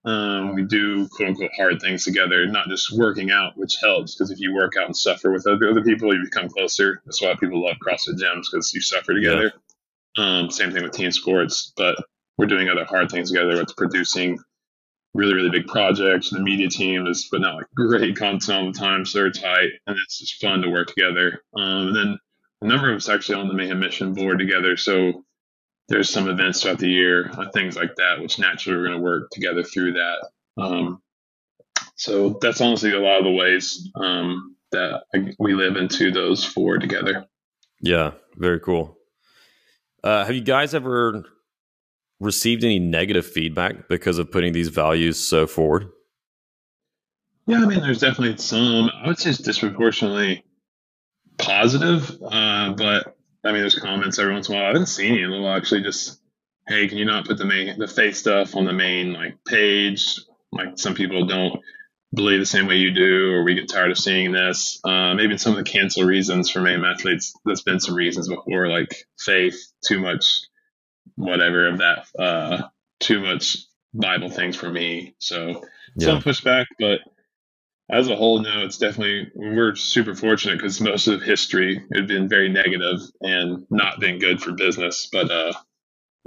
Um, 0.07 0.55
we 0.55 0.63
do 0.63 1.09
quote 1.09 1.31
unquote 1.31 1.51
hard 1.57 1.81
things 1.81 2.05
together, 2.05 2.47
not 2.47 2.69
just 2.69 2.97
working 2.97 3.31
out, 3.31 3.57
which 3.57 3.77
helps 3.83 4.15
because 4.15 4.31
if 4.31 4.39
you 4.39 4.55
work 4.55 4.75
out 4.79 4.87
and 4.87 4.97
suffer 4.97 5.33
with 5.33 5.47
other, 5.47 5.69
other 5.69 5.83
people, 5.83 6.15
you 6.15 6.23
become 6.25 6.49
closer. 6.49 7.03
That's 7.05 7.21
why 7.21 7.35
people 7.39 7.65
love 7.65 7.77
CrossFit 7.85 8.21
gyms 8.21 8.45
because 8.51 8.73
you 8.73 8.81
suffer 8.81 9.15
together. 9.15 9.53
Yeah. 9.55 9.66
Um, 10.17 10.51
same 10.51 10.73
thing 10.73 10.83
with 10.83 10.93
team 10.93 11.13
sports, 11.13 11.73
but 11.77 11.97
we're 12.39 12.47
doing 12.47 12.69
other 12.69 12.85
hard 12.85 13.11
things 13.11 13.31
together 13.31 13.57
with 13.57 13.77
producing 13.77 14.39
really, 15.15 15.35
really 15.35 15.51
big 15.51 15.67
projects. 15.67 16.31
The 16.31 16.41
media 16.41 16.69
team 16.69 17.07
is 17.07 17.29
putting 17.31 17.47
out 17.47 17.57
like 17.57 17.67
great 17.75 18.17
content 18.17 18.59
all 18.59 18.73
the 18.73 18.79
time, 18.79 19.05
so 19.05 19.19
they're 19.19 19.31
tight, 19.31 19.71
and 19.87 19.97
it's 20.05 20.19
just 20.19 20.41
fun 20.41 20.63
to 20.63 20.71
work 20.71 20.89
together. 20.89 21.43
Um, 21.57 21.89
and 21.89 21.97
then 21.97 22.19
a 22.63 22.67
number 22.67 22.91
of 22.91 22.97
us 22.97 23.09
actually 23.09 23.41
on 23.41 23.49
the 23.49 23.55
Mayhem 23.55 23.81
Mission 23.81 24.15
board 24.15 24.39
together, 24.39 24.77
so 24.77 25.25
there's 25.89 26.11
some 26.11 26.29
events 26.29 26.63
throughout 26.63 26.79
the 26.79 26.89
year, 26.89 27.31
uh, 27.33 27.51
things 27.53 27.77
like 27.77 27.95
that, 27.97 28.21
which 28.21 28.39
naturally 28.39 28.77
we're 28.77 28.89
going 28.89 28.99
to 28.99 29.05
work 29.05 29.31
together 29.31 29.63
through 29.63 29.93
that. 29.93 30.29
Um, 30.59 31.03
so 31.95 32.39
that's 32.41 32.61
honestly 32.61 32.93
a 32.93 32.99
lot 32.99 33.19
of 33.19 33.25
the 33.25 33.31
ways 33.31 33.89
um, 33.95 34.57
that 34.73 35.05
we 35.39 35.55
live 35.55 35.77
into 35.77 36.11
those 36.11 36.45
four 36.45 36.79
together. 36.79 37.27
Yeah, 37.81 38.13
very 38.37 38.61
cool. 38.61 38.96
Uh, 40.07 40.25
have 40.25 40.37
you 40.37 40.41
guys 40.41 40.73
ever 40.73 41.25
received 42.21 42.63
any 42.63 42.79
negative 42.79 43.27
feedback 43.27 43.89
because 43.89 44.19
of 44.19 44.31
putting 44.31 44.53
these 44.53 44.69
values 44.69 45.19
so 45.19 45.49
forward? 45.49 45.89
Yeah, 47.49 47.57
I 47.57 47.67
mean, 47.67 47.81
there's 47.81 47.99
definitely 47.99 48.37
some. 48.37 48.89
I 49.03 49.09
would 49.09 49.19
say 49.19 49.31
it's 49.31 49.41
disproportionately 49.41 50.45
positive, 51.39 52.09
uh, 52.23 52.75
but 52.75 53.17
I 53.43 53.51
mean, 53.51 53.63
there's 53.63 53.77
comments 53.77 54.21
every 54.21 54.33
once 54.33 54.49
in 54.49 54.55
a 54.55 54.59
while. 54.59 54.67
I 54.67 54.69
haven't 54.69 54.87
seen 54.87 55.15
any 55.15 55.23
in 55.23 55.33
a 55.33 55.49
actually. 55.49 55.83
Just 55.83 56.21
hey, 56.69 56.87
can 56.87 56.99
you 56.99 57.05
not 57.05 57.27
put 57.27 57.39
the 57.39 57.45
main 57.45 57.77
the 57.77 57.89
faith 57.89 58.15
stuff 58.15 58.55
on 58.55 58.65
the 58.65 58.73
main 58.73 59.13
like 59.13 59.43
page? 59.45 60.21
Like 60.53 60.79
some 60.79 60.95
people 60.95 61.27
don't 61.27 61.61
believe 62.17 62.41
the 62.41 62.47
same 62.47 62.67
way 62.67 62.77
you 62.77 62.93
do, 62.93 63.33
or 63.35 63.45
we 63.45 63.55
get 63.55 63.69
tired 63.69 63.91
of 63.91 63.99
seeing 63.99 64.33
this. 64.33 64.81
Uh, 64.83 65.15
maybe 65.15 65.37
some 65.37 65.53
of 65.53 65.59
the 65.63 65.71
cancel 65.71 66.05
reasons 66.05 66.51
for 66.51 66.61
main 66.61 66.83
athletes, 66.83 67.35
there's 67.45 67.63
been 67.63 67.79
some 67.79 67.95
reasons 67.95 68.29
before, 68.29 68.69
like 68.69 69.07
faith, 69.19 69.71
too 69.87 70.01
much, 70.01 70.25
whatever 71.15 71.69
of 71.69 71.79
that, 71.79 72.07
uh, 72.19 72.63
too 73.01 73.21
much 73.21 73.59
Bible 73.93 74.31
things 74.31 74.57
for 74.57 74.71
me. 74.71 75.15
So 75.19 75.63
yeah. 75.95 76.07
some 76.07 76.23
pushback, 76.23 76.65
but 76.81 77.01
as 77.91 78.09
a 78.09 78.17
whole, 78.17 78.41
no, 78.41 78.65
it's 78.65 78.79
definitely, 78.79 79.31
we're 79.35 79.77
super 79.77 80.15
fortunate 80.15 80.57
because 80.57 80.81
most 80.81 81.07
of 81.09 81.23
history 81.23 81.85
had 81.95 82.09
been 82.09 82.29
very 82.29 82.49
negative 82.49 82.99
and 83.21 83.67
not 83.71 84.01
been 84.01 84.19
good 84.19 84.43
for 84.43 84.53
business. 84.53 85.09
But 85.13 85.31
uh, 85.31 85.53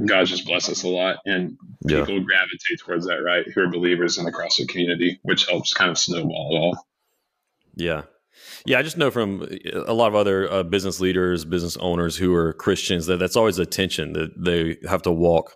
God 0.06 0.26
just 0.26 0.46
bless 0.46 0.70
us 0.70 0.84
a 0.84 0.88
lot, 0.88 1.18
and 1.26 1.58
yeah. 1.82 2.00
people 2.00 2.22
gravitate 2.22 2.80
towards 2.80 3.06
that, 3.08 3.18
right? 3.18 3.46
Who 3.54 3.62
are 3.62 3.70
believers 3.70 4.18
in 4.18 4.26
the 4.26 4.32
CrossFit 4.32 4.70
community, 4.70 5.20
which 5.24 5.48
helps 5.48 5.74
kind 5.74 5.92
of 5.92 5.98
snowball 5.98 6.50
it 6.52 6.58
all. 6.58 6.86
Yeah, 7.76 8.04
yeah. 8.66 8.80
I 8.80 8.82
just 8.82 8.98
know 8.98 9.12
from 9.12 9.48
a 9.74 9.94
lot 9.94 10.08
of 10.08 10.16
other 10.16 10.52
uh, 10.52 10.64
business 10.64 11.00
leaders, 11.00 11.46
business 11.46 11.78
owners 11.78 12.18
who 12.18 12.34
are 12.34 12.54
Christians 12.54 13.06
that 13.08 13.18
that's 13.20 13.36
always 13.36 13.60
a 13.60 13.66
tension 13.66 14.14
that 14.14 14.32
they 14.38 14.78
have 14.88 15.02
to 15.04 15.12
walk 15.12 15.54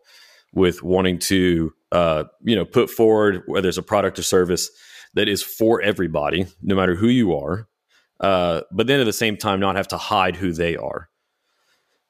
with 0.54 0.84
wanting 0.84 1.20
to, 1.20 1.74
uh, 1.92 2.26
you 2.42 2.56
know, 2.56 2.66
put 2.66 2.90
forward 2.90 3.44
whether 3.48 3.68
it's 3.68 3.78
a 3.78 3.84
product 3.84 4.20
or 4.20 4.24
service 4.24 4.70
that 5.16 5.28
is 5.28 5.44
for 5.44 5.82
everybody, 5.82 6.46
no 6.62 6.76
matter 6.76 6.96
who 6.96 7.08
you 7.08 7.36
are, 7.36 7.68
uh, 8.20 8.62
but 8.72 8.88
then 8.88 9.00
at 9.00 9.06
the 9.06 9.14
same 9.14 9.38
time 9.38 9.60
not 9.60 9.76
have 9.76 9.88
to 9.88 9.98
hide 9.98 10.36
who 10.36 10.52
they 10.52 10.76
are 10.76 11.10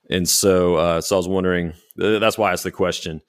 And 0.09 0.27
so, 0.27 0.75
uh, 0.75 1.01
so 1.01 1.15
I 1.15 1.17
was 1.17 1.27
wondering. 1.27 1.73
That's 1.95 2.37
why 2.37 2.49
I 2.49 2.53
asked 2.53 2.63
the 2.63 2.71
question. 2.71 3.21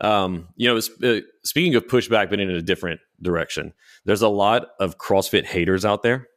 Um, 0.00 0.48
you 0.56 0.68
know, 0.68 0.80
uh, 1.06 1.20
speaking 1.44 1.74
of 1.74 1.86
pushback, 1.86 2.30
but 2.30 2.40
in 2.40 2.50
a 2.50 2.62
different 2.62 3.00
direction, 3.20 3.74
there's 4.04 4.22
a 4.22 4.28
lot 4.28 4.68
of 4.78 4.98
CrossFit 4.98 5.44
haters 5.44 5.84
out 5.84 6.02
there. 6.02 6.28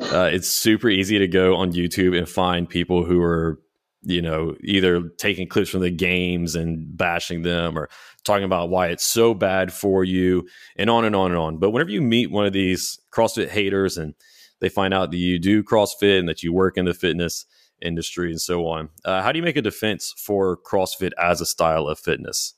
Uh, 0.00 0.28
it's 0.32 0.48
super 0.48 0.88
easy 0.88 1.18
to 1.18 1.28
go 1.28 1.54
on 1.56 1.72
YouTube 1.72 2.16
and 2.18 2.28
find 2.28 2.68
people 2.68 3.04
who 3.04 3.22
are, 3.22 3.60
you 4.02 4.20
know, 4.20 4.54
either 4.62 5.08
taking 5.18 5.48
clips 5.48 5.70
from 5.70 5.80
the 5.80 5.90
games 5.90 6.56
and 6.56 6.96
bashing 6.96 7.42
them 7.42 7.78
or 7.78 7.88
talking 8.24 8.44
about 8.44 8.70
why 8.70 8.88
it's 8.88 9.06
so 9.06 9.34
bad 9.34 9.72
for 9.72 10.04
you 10.04 10.46
and 10.76 10.90
on 10.90 11.04
and 11.04 11.14
on 11.14 11.30
and 11.30 11.38
on. 11.38 11.58
But 11.58 11.70
whenever 11.70 11.90
you 11.90 12.02
meet 12.02 12.30
one 12.30 12.44
of 12.44 12.52
these 12.52 12.98
CrossFit 13.12 13.48
haters 13.48 13.96
and 13.96 14.14
they 14.60 14.68
find 14.68 14.92
out 14.92 15.10
that 15.10 15.16
you 15.16 15.38
do 15.38 15.62
CrossFit 15.62 16.18
and 16.18 16.28
that 16.28 16.42
you 16.42 16.52
work 16.52 16.76
in 16.76 16.86
the 16.86 16.94
fitness 16.94 17.46
industry 17.84 18.30
and 18.30 18.40
so 18.40 18.66
on, 18.66 18.88
uh, 19.04 19.22
how 19.22 19.32
do 19.32 19.38
you 19.38 19.42
make 19.42 19.56
a 19.56 19.62
defense 19.62 20.14
for 20.16 20.56
CrossFit 20.56 21.12
as 21.18 21.40
a 21.40 21.46
style 21.46 21.86
of 21.86 21.98
fitness? 21.98 22.54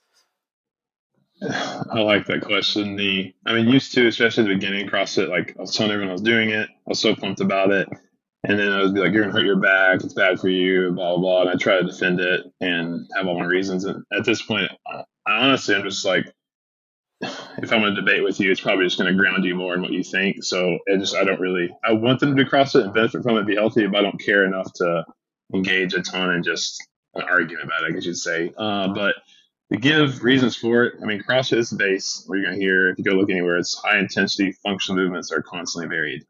I 1.43 1.99
like 2.01 2.27
that 2.27 2.43
question. 2.43 2.97
The 2.97 3.35
I 3.45 3.55
mean, 3.55 3.69
used 3.69 3.93
to, 3.95 4.07
especially 4.07 4.45
at 4.45 4.49
the 4.49 4.55
beginning, 4.55 4.89
CrossFit, 4.89 5.29
like 5.29 5.55
I 5.59 5.61
was 5.61 5.75
telling 5.75 5.93
everyone 5.93 6.11
I 6.11 6.15
was 6.15 6.23
doing 6.23 6.51
it. 6.51 6.69
I 6.69 6.89
was 6.89 7.01
so 7.01 7.15
pumped 7.15 7.41
about 7.41 7.71
it. 7.71 7.89
And 8.45 8.59
then 8.59 8.73
I 8.73 8.81
was 8.81 8.93
like, 8.93 9.13
you're 9.13 9.23
gonna 9.23 9.33
hurt 9.33 9.45
your 9.45 9.61
back, 9.61 10.05
it's 10.05 10.15
bad 10.15 10.39
for 10.39 10.49
you, 10.49 10.93
blah 10.93 11.17
blah 11.17 11.19
blah. 11.19 11.41
And 11.43 11.51
I 11.51 11.55
try 11.57 11.81
to 11.81 11.87
defend 11.87 12.21
it 12.21 12.43
and 12.61 13.07
have 13.17 13.27
all 13.27 13.39
my 13.39 13.45
reasons. 13.45 13.85
And 13.85 14.05
at 14.17 14.25
this 14.25 14.43
point, 14.43 14.71
I 14.87 15.03
honestly 15.27 15.75
I'm 15.75 15.83
just 15.83 16.05
like 16.05 16.33
if 17.21 17.73
I'm 17.73 17.81
gonna 17.81 17.95
debate 17.95 18.23
with 18.23 18.41
you, 18.41 18.51
it's 18.51 18.61
probably 18.61 18.85
just 18.85 18.99
gonna 18.99 19.15
ground 19.15 19.45
you 19.45 19.55
more 19.55 19.75
in 19.75 19.83
what 19.83 19.93
you 19.93 20.03
think. 20.03 20.45
So 20.45 20.79
it 20.87 20.99
just 20.99 21.15
I 21.15 21.25
don't 21.25 21.41
really 21.41 21.71
I 21.85 21.93
want 21.93 22.21
them 22.21 22.37
to 22.37 22.45
do 22.45 22.49
CrossFit 22.49 22.85
and 22.85 22.95
benefit 22.95 23.23
from 23.23 23.37
it, 23.37 23.47
be 23.47 23.57
healthy, 23.57 23.87
but 23.87 23.99
I 23.99 24.03
don't 24.03 24.21
care 24.21 24.45
enough 24.45 24.73
to 24.75 25.05
engage 25.55 25.95
a 25.95 26.03
ton 26.03 26.31
and 26.31 26.45
just 26.45 26.83
argue 27.15 27.59
about 27.59 27.83
it, 27.83 27.87
I 27.87 27.91
guess 27.93 28.05
you'd 28.05 28.17
say. 28.17 28.53
Uh, 28.57 28.89
but 28.89 29.15
to 29.73 29.79
give 29.79 30.23
reasons 30.23 30.57
for 30.57 30.85
it, 30.85 30.95
I 31.03 31.07
mean, 31.07 31.23
CrossFit 31.23 31.59
is 31.59 31.71
the 31.71 31.77
base. 31.77 32.27
You're 32.29 32.43
going 32.43 32.55
to 32.55 32.61
hear 32.61 32.91
if 32.91 32.99
you 32.99 33.05
go 33.05 33.13
look 33.13 33.31
anywhere, 33.31 33.57
it's 33.57 33.77
high 33.77 33.99
intensity 33.99 34.53
functional 34.63 35.03
movements 35.03 35.33
are 35.33 35.43
constantly 35.43 35.89
varied. 35.89 36.25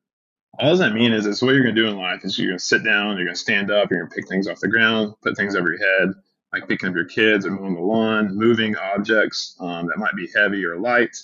All 0.58 0.74
that 0.76 0.94
mean 0.94 1.12
is 1.12 1.26
it's 1.26 1.42
what 1.42 1.54
you're 1.54 1.62
going 1.62 1.74
to 1.74 1.82
do 1.82 1.88
in 1.88 1.98
life 1.98 2.24
is 2.24 2.38
you're 2.38 2.48
going 2.48 2.58
to 2.58 2.64
sit 2.64 2.82
down, 2.82 3.16
you're 3.16 3.26
going 3.26 3.34
to 3.34 3.40
stand 3.40 3.70
up, 3.70 3.90
you're 3.90 4.00
going 4.00 4.10
to 4.10 4.14
pick 4.14 4.26
things 4.26 4.48
off 4.48 4.60
the 4.60 4.68
ground, 4.68 5.14
put 5.22 5.36
things 5.36 5.54
over 5.54 5.70
your 5.70 5.78
head, 5.78 6.14
like 6.60 6.68
picking 6.68 6.88
up 6.88 6.94
your 6.94 7.04
kids 7.04 7.46
or 7.46 7.50
mowing 7.50 7.74
the 7.74 7.80
lawn, 7.80 8.36
moving 8.36 8.76
objects 8.76 9.56
um, 9.60 9.86
that 9.86 9.98
might 9.98 10.14
be 10.14 10.28
heavy 10.34 10.64
or 10.64 10.78
light, 10.78 11.16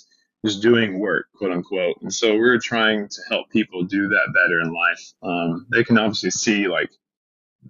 just 0.45 0.61
doing 0.61 0.99
work, 0.99 1.27
quote 1.35 1.51
unquote. 1.51 1.97
And 2.01 2.13
so 2.13 2.35
we're 2.35 2.59
trying 2.59 3.07
to 3.07 3.21
help 3.29 3.49
people 3.49 3.83
do 3.83 4.07
that 4.09 4.33
better 4.33 4.61
in 4.61 4.73
life. 4.73 5.13
Um, 5.21 5.67
they 5.71 5.83
can 5.83 5.97
obviously 5.97 6.31
see 6.31 6.67
like 6.67 6.89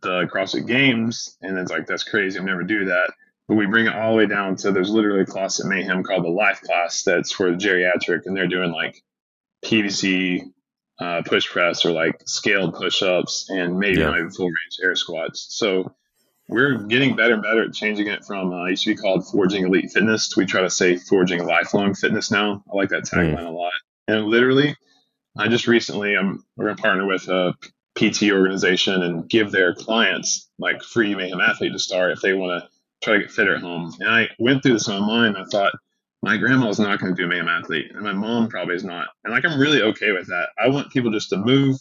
the 0.01 0.25
CrossFit 0.33 0.67
Games, 0.67 1.37
and 1.41 1.57
it's 1.57 1.71
like 1.71 1.85
that's 1.87 2.03
crazy. 2.03 2.39
I'll 2.39 2.45
never 2.45 2.63
do 2.63 2.85
that 2.85 3.11
but 3.47 3.55
we 3.55 3.65
bring 3.65 3.87
it 3.87 3.95
all 3.95 4.11
the 4.11 4.17
way 4.17 4.25
down 4.25 4.55
to 4.57 4.71
there's 4.71 4.89
literally 4.89 5.21
a 5.21 5.25
class 5.25 5.59
at 5.59 5.65
Mayhem 5.65 6.03
called 6.03 6.23
the 6.23 6.29
Life 6.29 6.61
class 6.61 7.03
that's 7.03 7.31
for 7.31 7.51
the 7.51 7.57
geriatric, 7.57 8.25
and 8.25 8.35
they're 8.35 8.47
doing 8.47 8.71
like 8.71 9.03
PVC 9.65 10.41
uh, 10.99 11.21
push 11.25 11.47
press 11.49 11.85
or 11.85 11.91
like 11.91 12.21
scaled 12.25 12.75
push 12.75 13.01
ups 13.01 13.49
and 13.49 13.77
maybe 13.77 13.99
yeah. 13.99 14.07
not 14.07 14.17
even 14.17 14.31
full 14.31 14.45
range 14.45 14.77
air 14.81 14.95
squats. 14.95 15.47
So 15.49 15.93
we're 16.53 16.77
getting 16.77 17.15
better 17.15 17.33
and 17.33 17.43
better 17.43 17.63
at 17.63 17.73
changing 17.73 18.07
it 18.07 18.23
from 18.23 18.53
uh, 18.53 18.65
used 18.65 18.83
to 18.83 18.91
be 18.91 18.95
called 18.95 19.27
Forging 19.27 19.65
Elite 19.65 19.91
Fitness 19.91 20.29
to 20.29 20.39
we 20.39 20.45
try 20.45 20.61
to 20.61 20.69
say 20.69 20.97
Forging 20.97 21.45
Lifelong 21.45 21.93
Fitness 21.95 22.31
now. 22.31 22.63
I 22.71 22.75
like 22.75 22.89
that 22.89 23.03
tagline 23.03 23.37
mm. 23.37 23.47
a 23.47 23.51
lot. 23.51 23.73
And 24.07 24.25
literally, 24.25 24.75
I 25.37 25.47
just 25.47 25.67
recently, 25.67 26.15
I'm 26.15 26.43
we're 26.55 26.65
gonna 26.65 26.77
partner 26.77 27.07
with 27.07 27.27
a 27.27 27.53
PT 27.95 28.31
organization 28.31 29.03
and 29.03 29.29
give 29.29 29.51
their 29.51 29.73
clients 29.73 30.49
like 30.59 30.81
free 30.83 31.15
Mayhem 31.15 31.41
athlete 31.41 31.73
to 31.73 31.79
start 31.79 32.11
if 32.11 32.21
they 32.21 32.33
want 32.33 32.63
to 32.63 32.69
try 33.03 33.13
to 33.13 33.19
get 33.19 33.31
fitter 33.31 33.55
at 33.55 33.61
home. 33.61 33.93
And 33.99 34.09
I 34.09 34.29
went 34.39 34.63
through 34.63 34.73
this 34.73 34.89
online 34.89 35.33
my. 35.33 35.41
I 35.41 35.45
thought, 35.45 35.73
my 36.21 36.37
grandma's 36.37 36.79
not 36.79 36.99
going 36.99 37.13
to 37.13 37.21
do 37.21 37.27
mayhem 37.27 37.49
athlete, 37.49 37.91
and 37.93 38.01
my 38.01 38.13
mom 38.13 38.47
probably 38.47 38.75
is 38.75 38.85
not. 38.85 39.09
And 39.23 39.33
like, 39.33 39.43
I'm 39.45 39.59
really 39.59 39.81
okay 39.81 40.13
with 40.13 40.27
that. 40.27 40.49
I 40.57 40.69
want 40.69 40.89
people 40.91 41.11
just 41.11 41.29
to 41.31 41.37
move, 41.37 41.75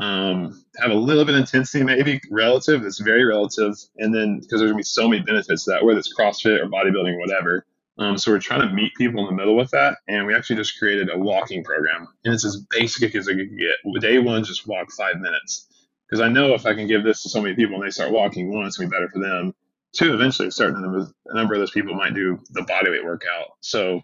um, 0.00 0.64
have 0.78 0.90
a 0.90 0.94
little 0.94 1.24
bit 1.24 1.34
of 1.34 1.40
intensity, 1.40 1.84
maybe 1.84 2.20
relative. 2.30 2.84
It's 2.84 3.00
very 3.00 3.24
relative. 3.24 3.74
And 3.98 4.14
then 4.14 4.40
because 4.40 4.60
there's 4.60 4.72
to 4.72 4.76
be 4.76 4.82
so 4.82 5.08
many 5.08 5.22
benefits 5.22 5.64
to 5.64 5.72
that, 5.72 5.84
whether 5.84 5.98
it's 5.98 6.14
CrossFit 6.14 6.60
or 6.60 6.68
bodybuilding, 6.68 7.14
or 7.14 7.18
whatever. 7.18 7.66
Um, 7.96 8.18
so 8.18 8.32
we're 8.32 8.40
trying 8.40 8.68
to 8.68 8.74
meet 8.74 8.92
people 8.96 9.20
in 9.20 9.26
the 9.26 9.40
middle 9.40 9.56
with 9.56 9.70
that. 9.70 9.98
And 10.08 10.26
we 10.26 10.34
actually 10.34 10.56
just 10.56 10.78
created 10.78 11.10
a 11.12 11.18
walking 11.18 11.62
program. 11.62 12.08
And 12.24 12.34
it's 12.34 12.44
as 12.44 12.64
basic 12.70 13.14
as 13.14 13.28
I 13.28 13.32
can 13.32 13.56
get. 13.56 14.00
Day 14.00 14.18
one, 14.18 14.42
just 14.42 14.66
walk 14.66 14.90
five 14.90 15.20
minutes. 15.20 15.68
Because 16.08 16.20
I 16.20 16.28
know 16.28 16.54
if 16.54 16.66
I 16.66 16.74
can 16.74 16.88
give 16.88 17.04
this 17.04 17.22
to 17.22 17.28
so 17.28 17.40
many 17.40 17.54
people 17.54 17.76
and 17.76 17.84
they 17.84 17.90
start 17.90 18.10
walking, 18.10 18.52
one, 18.52 18.66
it's 18.66 18.76
to 18.76 18.82
be 18.82 18.88
better 18.88 19.08
for 19.08 19.20
them 19.20 19.54
two, 19.94 20.12
eventually 20.12 20.48
a 20.48 20.52
certain 20.52 20.82
number 20.82 21.54
of 21.54 21.60
those 21.60 21.70
people 21.70 21.94
might 21.94 22.14
do 22.14 22.38
the 22.50 22.62
bodyweight 22.62 23.04
workout. 23.04 23.52
So 23.60 24.02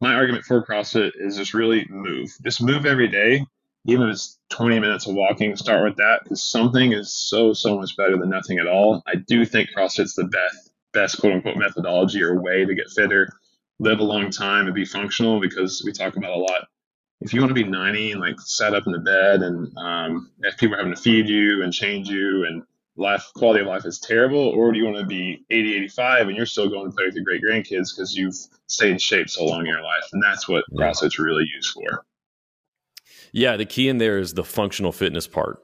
my 0.00 0.14
argument 0.14 0.44
for 0.44 0.64
CrossFit 0.64 1.12
is 1.16 1.36
just 1.36 1.54
really 1.54 1.86
move. 1.90 2.30
Just 2.42 2.62
move 2.62 2.86
every 2.86 3.08
day, 3.08 3.44
even 3.86 4.08
if 4.08 4.14
it's 4.14 4.38
20 4.50 4.80
minutes 4.80 5.06
of 5.06 5.14
walking. 5.14 5.56
Start 5.56 5.84
with 5.84 5.96
that 5.96 6.20
because 6.22 6.42
something 6.42 6.92
is 6.92 7.12
so 7.12 7.52
so 7.52 7.78
much 7.78 7.96
better 7.96 8.16
than 8.16 8.30
nothing 8.30 8.58
at 8.58 8.66
all. 8.66 9.02
I 9.06 9.16
do 9.16 9.44
think 9.44 9.70
CrossFit's 9.76 10.14
the 10.14 10.24
best 10.24 10.70
best 10.92 11.20
quote 11.20 11.34
unquote 11.34 11.56
methodology 11.56 12.22
or 12.22 12.40
way 12.40 12.64
to 12.64 12.74
get 12.74 12.90
fitter, 12.90 13.28
live 13.78 14.00
a 14.00 14.04
long 14.04 14.30
time, 14.30 14.66
and 14.66 14.74
be 14.74 14.84
functional. 14.84 15.40
Because 15.40 15.82
we 15.84 15.92
talk 15.92 16.16
about 16.16 16.32
a 16.32 16.38
lot. 16.38 16.68
If 17.20 17.34
you 17.34 17.40
want 17.40 17.50
to 17.50 17.54
be 17.54 17.64
90 17.64 18.12
and 18.12 18.20
like 18.20 18.40
sat 18.40 18.74
up 18.74 18.86
in 18.86 18.92
the 18.92 19.00
bed, 19.00 19.42
and 19.42 19.76
um, 19.76 20.30
if 20.40 20.56
people 20.56 20.76
are 20.76 20.78
having 20.78 20.94
to 20.94 21.00
feed 21.00 21.28
you 21.28 21.62
and 21.62 21.72
change 21.72 22.08
you 22.08 22.44
and 22.44 22.62
life 22.96 23.30
quality 23.34 23.60
of 23.60 23.66
life 23.66 23.86
is 23.86 23.98
terrible, 23.98 24.48
or 24.48 24.72
do 24.72 24.78
you 24.78 24.84
want 24.84 24.98
to 24.98 25.06
be 25.06 25.44
80, 25.50 25.76
85 25.76 26.28
and 26.28 26.36
you're 26.36 26.46
still 26.46 26.68
going 26.68 26.90
to 26.90 26.94
play 26.94 27.06
with 27.06 27.14
your 27.14 27.24
great 27.24 27.42
grandkids 27.42 27.94
because 27.94 28.14
you've 28.14 28.36
stayed 28.66 28.92
in 28.92 28.98
shape 28.98 29.30
so 29.30 29.44
long 29.46 29.60
in 29.60 29.66
your 29.66 29.82
life? 29.82 30.04
And 30.12 30.22
that's 30.22 30.48
what. 30.48 30.64
CrossFit's 30.72 31.18
really 31.18 31.44
used 31.54 31.70
for. 31.70 32.04
Yeah, 33.32 33.56
the 33.56 33.66
key 33.66 33.88
in 33.88 33.98
there 33.98 34.18
is 34.18 34.34
the 34.34 34.44
functional 34.44 34.92
fitness 34.92 35.26
part. 35.26 35.60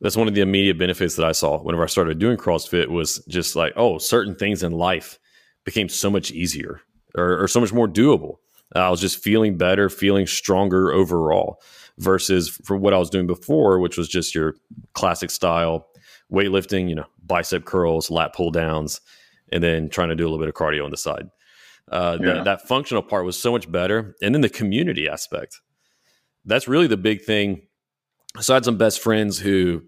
That's 0.00 0.16
one 0.16 0.28
of 0.28 0.34
the 0.34 0.40
immediate 0.40 0.78
benefits 0.78 1.16
that 1.16 1.26
I 1.26 1.32
saw 1.32 1.62
whenever 1.62 1.82
I 1.82 1.86
started 1.86 2.18
doing 2.18 2.38
CrossFit 2.38 2.88
was 2.88 3.22
just 3.28 3.54
like, 3.54 3.74
oh, 3.76 3.98
certain 3.98 4.34
things 4.34 4.62
in 4.62 4.72
life 4.72 5.18
became 5.64 5.88
so 5.88 6.10
much 6.10 6.30
easier 6.30 6.80
or, 7.16 7.42
or 7.42 7.48
so 7.48 7.60
much 7.60 7.72
more 7.72 7.86
doable. 7.88 8.36
I 8.74 8.88
was 8.88 9.00
just 9.00 9.22
feeling 9.22 9.58
better, 9.58 9.88
feeling 9.88 10.26
stronger 10.26 10.92
overall 10.92 11.60
versus 11.98 12.48
for 12.48 12.76
what 12.76 12.94
I 12.94 12.98
was 12.98 13.10
doing 13.10 13.26
before, 13.26 13.78
which 13.78 13.98
was 13.98 14.08
just 14.08 14.34
your 14.34 14.54
classic 14.94 15.30
style 15.30 15.88
weightlifting, 16.32 16.88
you 16.88 16.94
know, 16.94 17.06
bicep 17.26 17.64
curls, 17.64 18.10
lat 18.10 18.32
pull 18.34 18.50
downs, 18.50 19.00
and 19.52 19.62
then 19.62 19.88
trying 19.88 20.08
to 20.08 20.14
do 20.14 20.24
a 20.24 20.28
little 20.28 20.38
bit 20.38 20.48
of 20.48 20.54
cardio 20.54 20.84
on 20.84 20.90
the 20.90 20.96
side. 20.96 21.28
Uh, 21.90 22.16
yeah. 22.20 22.34
that, 22.34 22.44
that 22.44 22.68
functional 22.68 23.02
part 23.02 23.24
was 23.24 23.36
so 23.38 23.50
much 23.50 23.70
better. 23.70 24.14
And 24.22 24.34
then 24.34 24.40
the 24.40 24.48
community 24.48 25.08
aspect. 25.08 25.60
That's 26.44 26.68
really 26.68 26.86
the 26.86 26.96
big 26.96 27.22
thing. 27.22 27.62
So 28.40 28.54
I 28.54 28.56
had 28.56 28.64
some 28.64 28.78
best 28.78 29.00
friends 29.00 29.38
who 29.38 29.82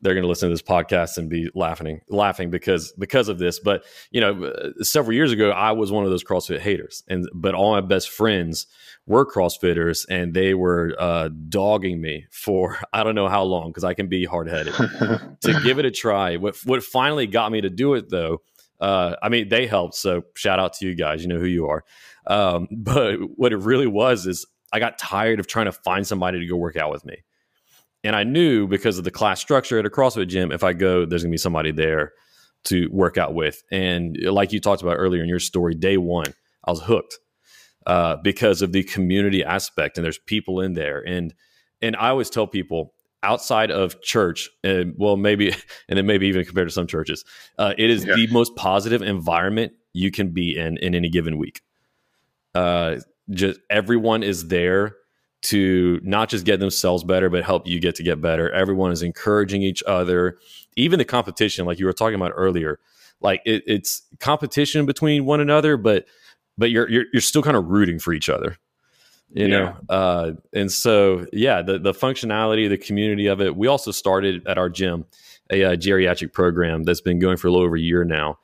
they're 0.00 0.14
going 0.14 0.22
to 0.22 0.28
listen 0.28 0.48
to 0.48 0.52
this 0.52 0.62
podcast 0.62 1.18
and 1.18 1.28
be 1.28 1.50
laughing, 1.54 2.00
laughing 2.08 2.50
because 2.50 2.92
because 2.92 3.28
of 3.28 3.38
this. 3.38 3.58
But 3.58 3.84
you 4.10 4.20
know, 4.20 4.44
uh, 4.44 4.82
several 4.82 5.14
years 5.14 5.32
ago, 5.32 5.50
I 5.50 5.72
was 5.72 5.90
one 5.90 6.04
of 6.04 6.10
those 6.10 6.24
CrossFit 6.24 6.60
haters, 6.60 7.02
and 7.08 7.28
but 7.34 7.54
all 7.54 7.72
my 7.72 7.80
best 7.80 8.10
friends 8.10 8.66
were 9.06 9.26
CrossFitters, 9.26 10.06
and 10.08 10.34
they 10.34 10.54
were 10.54 10.94
uh, 10.98 11.30
dogging 11.48 12.00
me 12.00 12.26
for 12.30 12.78
I 12.92 13.02
don't 13.02 13.14
know 13.14 13.28
how 13.28 13.42
long 13.42 13.70
because 13.70 13.84
I 13.84 13.94
can 13.94 14.08
be 14.08 14.24
hard 14.24 14.48
headed 14.48 14.74
to 15.40 15.60
give 15.62 15.78
it 15.78 15.84
a 15.84 15.90
try. 15.90 16.36
What 16.36 16.56
what 16.64 16.82
finally 16.82 17.26
got 17.26 17.52
me 17.52 17.60
to 17.60 17.70
do 17.70 17.94
it 17.94 18.08
though. 18.08 18.42
Uh, 18.80 19.16
I 19.20 19.28
mean, 19.28 19.48
they 19.48 19.66
helped. 19.66 19.96
So 19.96 20.22
shout 20.36 20.60
out 20.60 20.74
to 20.74 20.86
you 20.86 20.94
guys. 20.94 21.22
You 21.22 21.28
know 21.28 21.38
who 21.38 21.46
you 21.46 21.66
are. 21.66 21.84
Um, 22.28 22.68
but 22.76 23.16
what 23.36 23.52
it 23.52 23.58
really 23.58 23.88
was 23.88 24.26
is 24.26 24.46
I 24.72 24.78
got 24.78 24.98
tired 24.98 25.40
of 25.40 25.46
trying 25.46 25.66
to 25.66 25.72
find 25.72 26.06
somebody 26.06 26.40
to 26.40 26.46
go 26.46 26.56
work 26.56 26.76
out 26.76 26.90
with 26.90 27.04
me. 27.04 27.24
And 28.04 28.14
I 28.14 28.24
knew 28.24 28.66
because 28.66 28.98
of 28.98 29.04
the 29.04 29.10
class 29.10 29.40
structure 29.40 29.78
at 29.78 29.86
a 29.86 29.90
CrossFit 29.90 30.28
gym, 30.28 30.52
if 30.52 30.62
I 30.62 30.72
go, 30.72 31.04
there's 31.04 31.22
going 31.22 31.30
to 31.30 31.34
be 31.34 31.38
somebody 31.38 31.72
there 31.72 32.12
to 32.64 32.88
work 32.90 33.18
out 33.18 33.34
with. 33.34 33.62
And 33.70 34.16
like 34.22 34.52
you 34.52 34.60
talked 34.60 34.82
about 34.82 34.94
earlier 34.94 35.22
in 35.22 35.28
your 35.28 35.40
story, 35.40 35.74
day 35.74 35.96
one, 35.96 36.32
I 36.64 36.70
was 36.70 36.82
hooked 36.82 37.18
uh, 37.86 38.16
because 38.16 38.62
of 38.62 38.72
the 38.72 38.84
community 38.84 39.42
aspect. 39.42 39.98
And 39.98 40.04
there's 40.04 40.18
people 40.18 40.60
in 40.60 40.74
there. 40.74 41.00
And 41.00 41.34
and 41.80 41.96
I 41.96 42.08
always 42.08 42.28
tell 42.30 42.46
people 42.46 42.92
outside 43.22 43.70
of 43.70 44.00
church, 44.02 44.48
and 44.62 44.94
well, 44.96 45.16
maybe, 45.16 45.52
and 45.88 45.96
then 45.98 46.06
maybe 46.06 46.26
even 46.26 46.44
compared 46.44 46.68
to 46.68 46.72
some 46.72 46.86
churches, 46.86 47.24
uh, 47.58 47.74
it 47.78 47.90
is 47.90 48.04
yeah. 48.04 48.14
the 48.14 48.26
most 48.28 48.54
positive 48.56 49.02
environment 49.02 49.72
you 49.92 50.10
can 50.10 50.30
be 50.30 50.56
in 50.56 50.76
in 50.78 50.94
any 50.94 51.08
given 51.08 51.38
week. 51.38 51.62
Uh, 52.54 52.96
just 53.30 53.60
everyone 53.70 54.22
is 54.22 54.48
there 54.48 54.96
to 55.40 56.00
not 56.02 56.28
just 56.28 56.44
get 56.44 56.60
themselves 56.60 57.04
better, 57.04 57.30
but 57.30 57.44
help 57.44 57.66
you 57.66 57.80
get 57.80 57.94
to 57.96 58.02
get 58.02 58.20
better. 58.20 58.50
Everyone 58.50 58.90
is 58.90 59.02
encouraging 59.02 59.62
each 59.62 59.82
other. 59.84 60.38
Even 60.76 60.98
the 60.98 61.04
competition, 61.04 61.64
like 61.64 61.78
you 61.78 61.86
were 61.86 61.92
talking 61.92 62.16
about 62.16 62.32
earlier, 62.34 62.80
like 63.20 63.42
it, 63.44 63.62
it's 63.66 64.02
competition 64.20 64.86
between 64.86 65.24
one 65.24 65.40
another, 65.40 65.76
but 65.76 66.06
but 66.56 66.70
you're 66.70 66.88
you're, 66.90 67.04
you're 67.12 67.22
still 67.22 67.42
kind 67.42 67.56
of 67.56 67.66
rooting 67.66 67.98
for 67.98 68.12
each 68.12 68.28
other, 68.28 68.56
you 69.30 69.46
yeah. 69.46 69.58
know. 69.58 69.76
Uh, 69.88 70.32
and 70.52 70.72
so 70.72 71.26
yeah, 71.32 71.62
the 71.62 71.78
the 71.78 71.92
functionality, 71.92 72.68
the 72.68 72.78
community 72.78 73.26
of 73.26 73.40
it. 73.40 73.56
We 73.56 73.66
also 73.66 73.92
started 73.92 74.46
at 74.46 74.58
our 74.58 74.68
gym. 74.68 75.04
a, 75.50 75.62
a 75.62 75.76
geriatric 75.76 76.32
program 76.32 76.84
that's 76.84 77.00
been 77.00 77.18
going 77.18 77.36
for 77.36 77.48
a 77.48 77.50
little 77.50 77.66
over 77.66 77.76
a 77.76 77.80
year 77.80 78.04
now, 78.04 78.38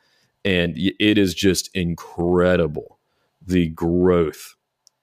and 0.45 0.75
it 0.77 1.19
is 1.19 1.35
just 1.35 1.71
incredible 1.75 2.99
the 3.47 3.69
growth 3.69 4.55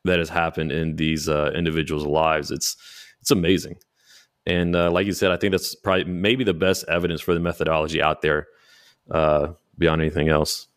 that 0.05 0.19
has 0.19 0.29
happened 0.29 0.71
in 0.71 0.95
these 0.95 1.29
uh, 1.29 1.51
individuals' 1.55 2.05
lives. 2.05 2.51
It's 2.51 2.77
it's 3.21 3.31
amazing, 3.31 3.77
and 4.45 4.75
uh, 4.75 4.91
like 4.91 5.05
you 5.05 5.13
said, 5.13 5.31
I 5.31 5.37
think 5.37 5.51
that's 5.51 5.75
probably 5.75 6.05
maybe 6.05 6.43
the 6.43 6.53
best 6.53 6.85
evidence 6.87 7.21
for 7.21 7.33
the 7.33 7.39
methodology 7.39 8.01
out 8.01 8.21
there 8.21 8.47
uh, 9.09 9.49
beyond 9.77 10.01
anything 10.01 10.29
else. 10.29 10.67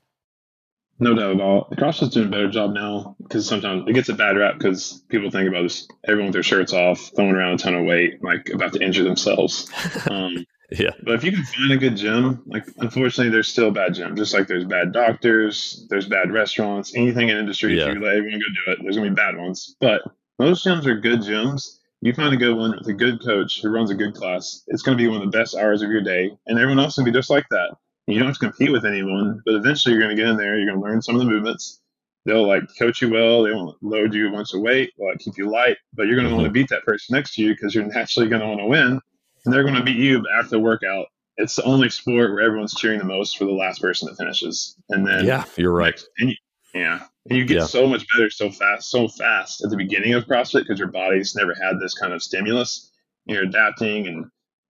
No 1.00 1.14
doubt 1.14 1.34
at 1.34 1.40
all. 1.40 1.68
CrossFit's 1.72 2.14
doing 2.14 2.28
a 2.28 2.30
better 2.30 2.48
job 2.48 2.72
now 2.72 3.16
because 3.20 3.48
sometimes 3.48 3.84
it 3.88 3.94
gets 3.94 4.08
a 4.08 4.14
bad 4.14 4.36
rap 4.36 4.56
because 4.58 5.02
people 5.08 5.28
think 5.28 5.48
about 5.48 5.62
this 5.62 5.88
everyone 6.06 6.28
with 6.28 6.34
their 6.34 6.42
shirts 6.44 6.72
off, 6.72 7.10
throwing 7.16 7.32
around 7.32 7.54
a 7.54 7.58
ton 7.58 7.74
of 7.74 7.84
weight, 7.84 8.22
like 8.22 8.48
about 8.50 8.72
to 8.74 8.80
injure 8.80 9.04
themselves. 9.04 9.70
Um, 10.10 10.44
yeah. 10.78 10.90
But 11.02 11.14
if 11.14 11.24
you 11.24 11.32
can 11.32 11.44
find 11.44 11.72
a 11.72 11.76
good 11.76 11.96
gym, 11.96 12.42
like 12.46 12.64
unfortunately, 12.78 13.30
there's 13.30 13.48
still 13.48 13.70
bad 13.70 13.94
gyms. 13.94 14.16
Just 14.16 14.34
like 14.34 14.46
there's 14.46 14.64
bad 14.64 14.92
doctors, 14.92 15.86
there's 15.90 16.08
bad 16.08 16.32
restaurants, 16.32 16.94
anything 16.96 17.28
in 17.28 17.36
industry. 17.36 17.78
Yeah. 17.78 17.88
If 17.88 17.94
you 17.94 18.00
let 18.00 18.16
everyone 18.16 18.40
go 18.40 18.46
do 18.66 18.72
it, 18.72 18.78
there's 18.82 18.96
gonna 18.96 19.10
be 19.10 19.14
bad 19.14 19.36
ones. 19.36 19.76
But 19.80 20.02
most 20.38 20.64
gyms 20.64 20.86
are 20.86 20.98
good 20.98 21.20
gyms. 21.20 21.78
You 22.00 22.12
find 22.12 22.34
a 22.34 22.36
good 22.36 22.56
one 22.56 22.76
with 22.76 22.88
a 22.88 22.92
good 22.92 23.22
coach 23.24 23.62
who 23.62 23.70
runs 23.70 23.90
a 23.90 23.94
good 23.94 24.14
class. 24.14 24.62
It's 24.66 24.82
going 24.82 24.98
to 24.98 25.02
be 25.02 25.08
one 25.08 25.22
of 25.22 25.32
the 25.32 25.38
best 25.38 25.56
hours 25.56 25.80
of 25.80 25.88
your 25.88 26.02
day, 26.02 26.30
and 26.46 26.58
everyone 26.58 26.78
else 26.78 26.96
can 26.96 27.04
be 27.04 27.10
just 27.10 27.30
like 27.30 27.46
that. 27.48 27.74
You 28.06 28.18
don't 28.18 28.28
have 28.28 28.34
to 28.34 28.40
compete 28.40 28.72
with 28.72 28.84
anyone, 28.84 29.40
but 29.46 29.54
eventually 29.54 29.94
you're 29.94 30.02
going 30.02 30.14
to 30.14 30.22
get 30.22 30.28
in 30.28 30.36
there. 30.36 30.58
You're 30.58 30.68
going 30.68 30.82
to 30.82 30.86
learn 30.86 31.00
some 31.00 31.14
of 31.14 31.22
the 31.22 31.30
movements. 31.30 31.80
They'll 32.26 32.46
like 32.46 32.64
coach 32.78 33.00
you 33.00 33.08
well. 33.08 33.42
They 33.42 33.52
won't 33.52 33.82
load 33.82 34.12
you 34.12 34.28
a 34.28 34.32
bunch 34.32 34.52
of 34.52 34.60
weight. 34.60 34.92
They'll 34.98 35.08
like, 35.08 35.18
keep 35.18 35.38
you 35.38 35.48
light, 35.48 35.78
but 35.94 36.06
you're 36.06 36.16
going 36.16 36.24
to 36.24 36.28
mm-hmm. 36.28 36.42
want 36.42 36.46
to 36.46 36.52
beat 36.52 36.68
that 36.68 36.84
person 36.84 37.14
next 37.14 37.36
to 37.36 37.42
you 37.42 37.54
because 37.54 37.74
you're 37.74 37.84
naturally 37.94 38.28
going 38.28 38.42
to 38.42 38.48
want 38.48 38.60
to 38.60 38.66
win 38.66 39.00
and 39.44 39.52
they're 39.52 39.62
going 39.62 39.74
to 39.74 39.82
beat 39.82 39.96
you 39.96 40.24
after 40.36 40.50
the 40.50 40.60
workout. 40.60 41.06
It's 41.36 41.56
the 41.56 41.64
only 41.64 41.90
sport 41.90 42.32
where 42.32 42.42
everyone's 42.42 42.74
cheering 42.74 42.98
the 42.98 43.04
most 43.04 43.36
for 43.36 43.44
the 43.44 43.52
last 43.52 43.80
person 43.80 44.08
that 44.08 44.16
finishes. 44.16 44.76
And 44.88 45.06
then 45.06 45.24
yeah, 45.24 45.44
you're 45.56 45.72
right. 45.72 46.00
And 46.18 46.30
you, 46.30 46.36
yeah, 46.74 47.06
and 47.28 47.38
you 47.38 47.44
get 47.44 47.58
yeah. 47.58 47.66
so 47.66 47.86
much 47.86 48.04
better 48.14 48.30
so 48.30 48.50
fast, 48.50 48.90
so 48.90 49.08
fast 49.08 49.64
at 49.64 49.70
the 49.70 49.76
beginning 49.76 50.14
of 50.14 50.26
CrossFit 50.26 50.62
because 50.62 50.78
your 50.78 50.88
body's 50.88 51.34
never 51.34 51.54
had 51.54 51.80
this 51.80 51.94
kind 51.94 52.12
of 52.12 52.22
stimulus. 52.22 52.90
You're 53.26 53.44
adapting, 53.44 54.06
and 54.06 54.26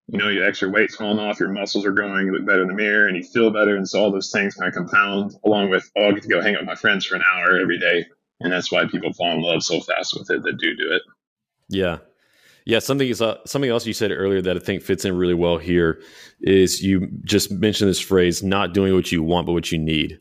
you 0.07 0.19
know 0.19 0.29
your 0.29 0.45
extra 0.45 0.69
weight's 0.69 0.97
falling 0.97 1.19
off, 1.19 1.41
your 1.41 1.49
muscles 1.49 1.85
are 1.85 1.93
growing, 1.93 2.27
you 2.27 2.33
look 2.33 2.47
better 2.47 2.63
in 2.63 2.69
the 2.69 2.75
mirror, 2.75 3.09
and 3.09 3.17
you 3.17 3.25
feel 3.25 3.51
better, 3.51 3.77
and 3.77 3.89
so 3.89 4.01
all 4.01 4.13
those 4.13 4.31
things 4.31 4.55
kind 4.55 4.69
of 4.69 4.75
compound 4.75 5.35
along 5.45 5.71
with 5.71 5.91
oh, 5.97 6.09
I 6.09 6.13
get 6.13 6.23
to 6.23 6.29
go 6.29 6.41
hang 6.41 6.55
out 6.55 6.61
with 6.61 6.69
my 6.69 6.75
friends 6.75 7.05
for 7.05 7.17
an 7.17 7.25
hour 7.35 7.59
every 7.59 7.79
day, 7.79 8.07
and 8.41 8.53
that's 8.53 8.71
why 8.71 8.87
people 8.87 9.13
fall 9.13 9.33
in 9.33 9.43
love 9.43 9.63
so 9.63 9.81
fast 9.81 10.15
with 10.17 10.31
it 10.31 10.43
that 10.43 10.59
do 10.59 10.77
do 10.77 10.93
it. 10.93 11.03
Yeah, 11.69 11.99
yeah, 12.67 12.79
something 12.79 13.09
is 13.09 13.21
uh, 13.21 13.39
something 13.45 13.71
else 13.71 13.87
you 13.87 13.93
said 13.93 14.11
earlier 14.11 14.41
that 14.43 14.57
I 14.57 14.61
think 14.61 14.83
fits 14.83 15.05
in 15.05 15.17
really 15.17 15.35
well 15.35 15.59
here 15.59 16.01
is 16.41 16.83
you 16.83 17.09
just 17.25 17.51
mentioned 17.51 17.91
this 17.91 18.01
phrase 18.01 18.43
"not 18.43 18.73
doing 18.73 18.95
what 18.95 19.13
you 19.13 19.23
want 19.23 19.47
but 19.47 19.53
what 19.53 19.71
you 19.71 19.79
need," 19.79 20.21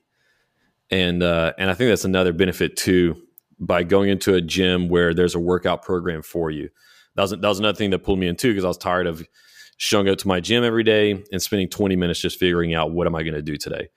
and 0.92 1.24
uh, 1.24 1.54
and 1.58 1.70
I 1.70 1.74
think 1.74 1.90
that's 1.90 2.06
another 2.06 2.34
benefit 2.34 2.76
too 2.76 3.16
by 3.60 3.84
going 3.84 4.10
into 4.10 4.36
a 4.36 4.42
gym 4.42 4.90
where 4.90 5.14
there's 5.14 5.36
a 5.36 5.40
workout 5.40 5.84
program 5.84 6.22
for 6.22 6.52
you. 6.52 6.70
That 7.16 7.22
was 7.24 7.32
that 7.32 7.42
was 7.44 7.60
another 7.60 7.78
thing 7.78 7.92
that 7.92 8.00
pulled 8.00 8.20
me 8.20 8.28
into 8.28 8.50
because 8.50 8.66
I 8.66 8.70
was 8.70 8.78
tired 8.78 9.08
of 9.08 9.26
showing 9.78 10.10
up 10.10 10.18
to 10.20 10.28
my 10.28 10.40
gym 10.40 10.64
every 10.64 10.84
day 10.84 11.24
and 11.32 11.42
spending 11.42 11.70
20 11.70 11.96
minutes 11.96 12.20
just 12.20 12.40
figuring 12.40 12.74
out 12.74 12.92
what 12.92 13.08
am 13.08 13.16
I 13.16 13.24
going 13.24 13.34
to 13.34 13.42
do 13.42 13.58
today. 13.58 13.90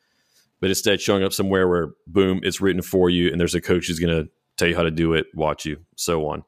But 0.60 0.70
instead, 0.70 1.00
showing 1.00 1.22
up 1.22 1.32
somewhere 1.32 1.68
where 1.68 1.90
boom, 2.06 2.40
it's 2.42 2.60
written 2.60 2.82
for 2.82 3.10
you, 3.10 3.30
and 3.30 3.40
there's 3.40 3.54
a 3.54 3.60
coach 3.60 3.88
who's 3.88 3.98
going 3.98 4.24
to 4.24 4.30
tell 4.56 4.68
you 4.68 4.76
how 4.76 4.84
to 4.84 4.90
do 4.90 5.12
it, 5.12 5.26
watch 5.34 5.66
you, 5.66 5.78
so 5.96 6.28
on. 6.28 6.44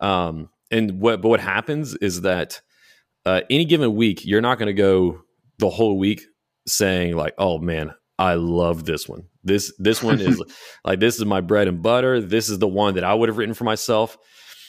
Um, 0.00 0.48
and 0.72 1.00
what 1.00 1.22
but 1.22 1.28
what 1.28 1.40
happens 1.40 1.94
is 1.96 2.22
that 2.22 2.60
uh, 3.24 3.42
any 3.50 3.64
given 3.64 3.94
week 3.94 4.24
you're 4.24 4.40
not 4.40 4.58
going 4.58 4.66
to 4.66 4.72
go 4.72 5.20
the 5.58 5.70
whole 5.70 5.98
week 5.98 6.22
saying 6.66 7.14
like 7.14 7.34
oh 7.38 7.58
man 7.58 7.92
i 8.18 8.34
love 8.34 8.84
this 8.84 9.08
one. 9.08 9.24
This 9.44 9.72
this 9.78 10.02
one 10.02 10.20
is 10.20 10.42
like 10.84 11.00
this 11.00 11.18
is 11.18 11.24
my 11.24 11.40
bread 11.40 11.68
and 11.68 11.82
butter. 11.82 12.20
This 12.20 12.48
is 12.48 12.58
the 12.58 12.68
one 12.68 12.94
that 12.94 13.04
i 13.04 13.12
would 13.12 13.28
have 13.28 13.38
written 13.38 13.54
for 13.54 13.64
myself. 13.64 14.16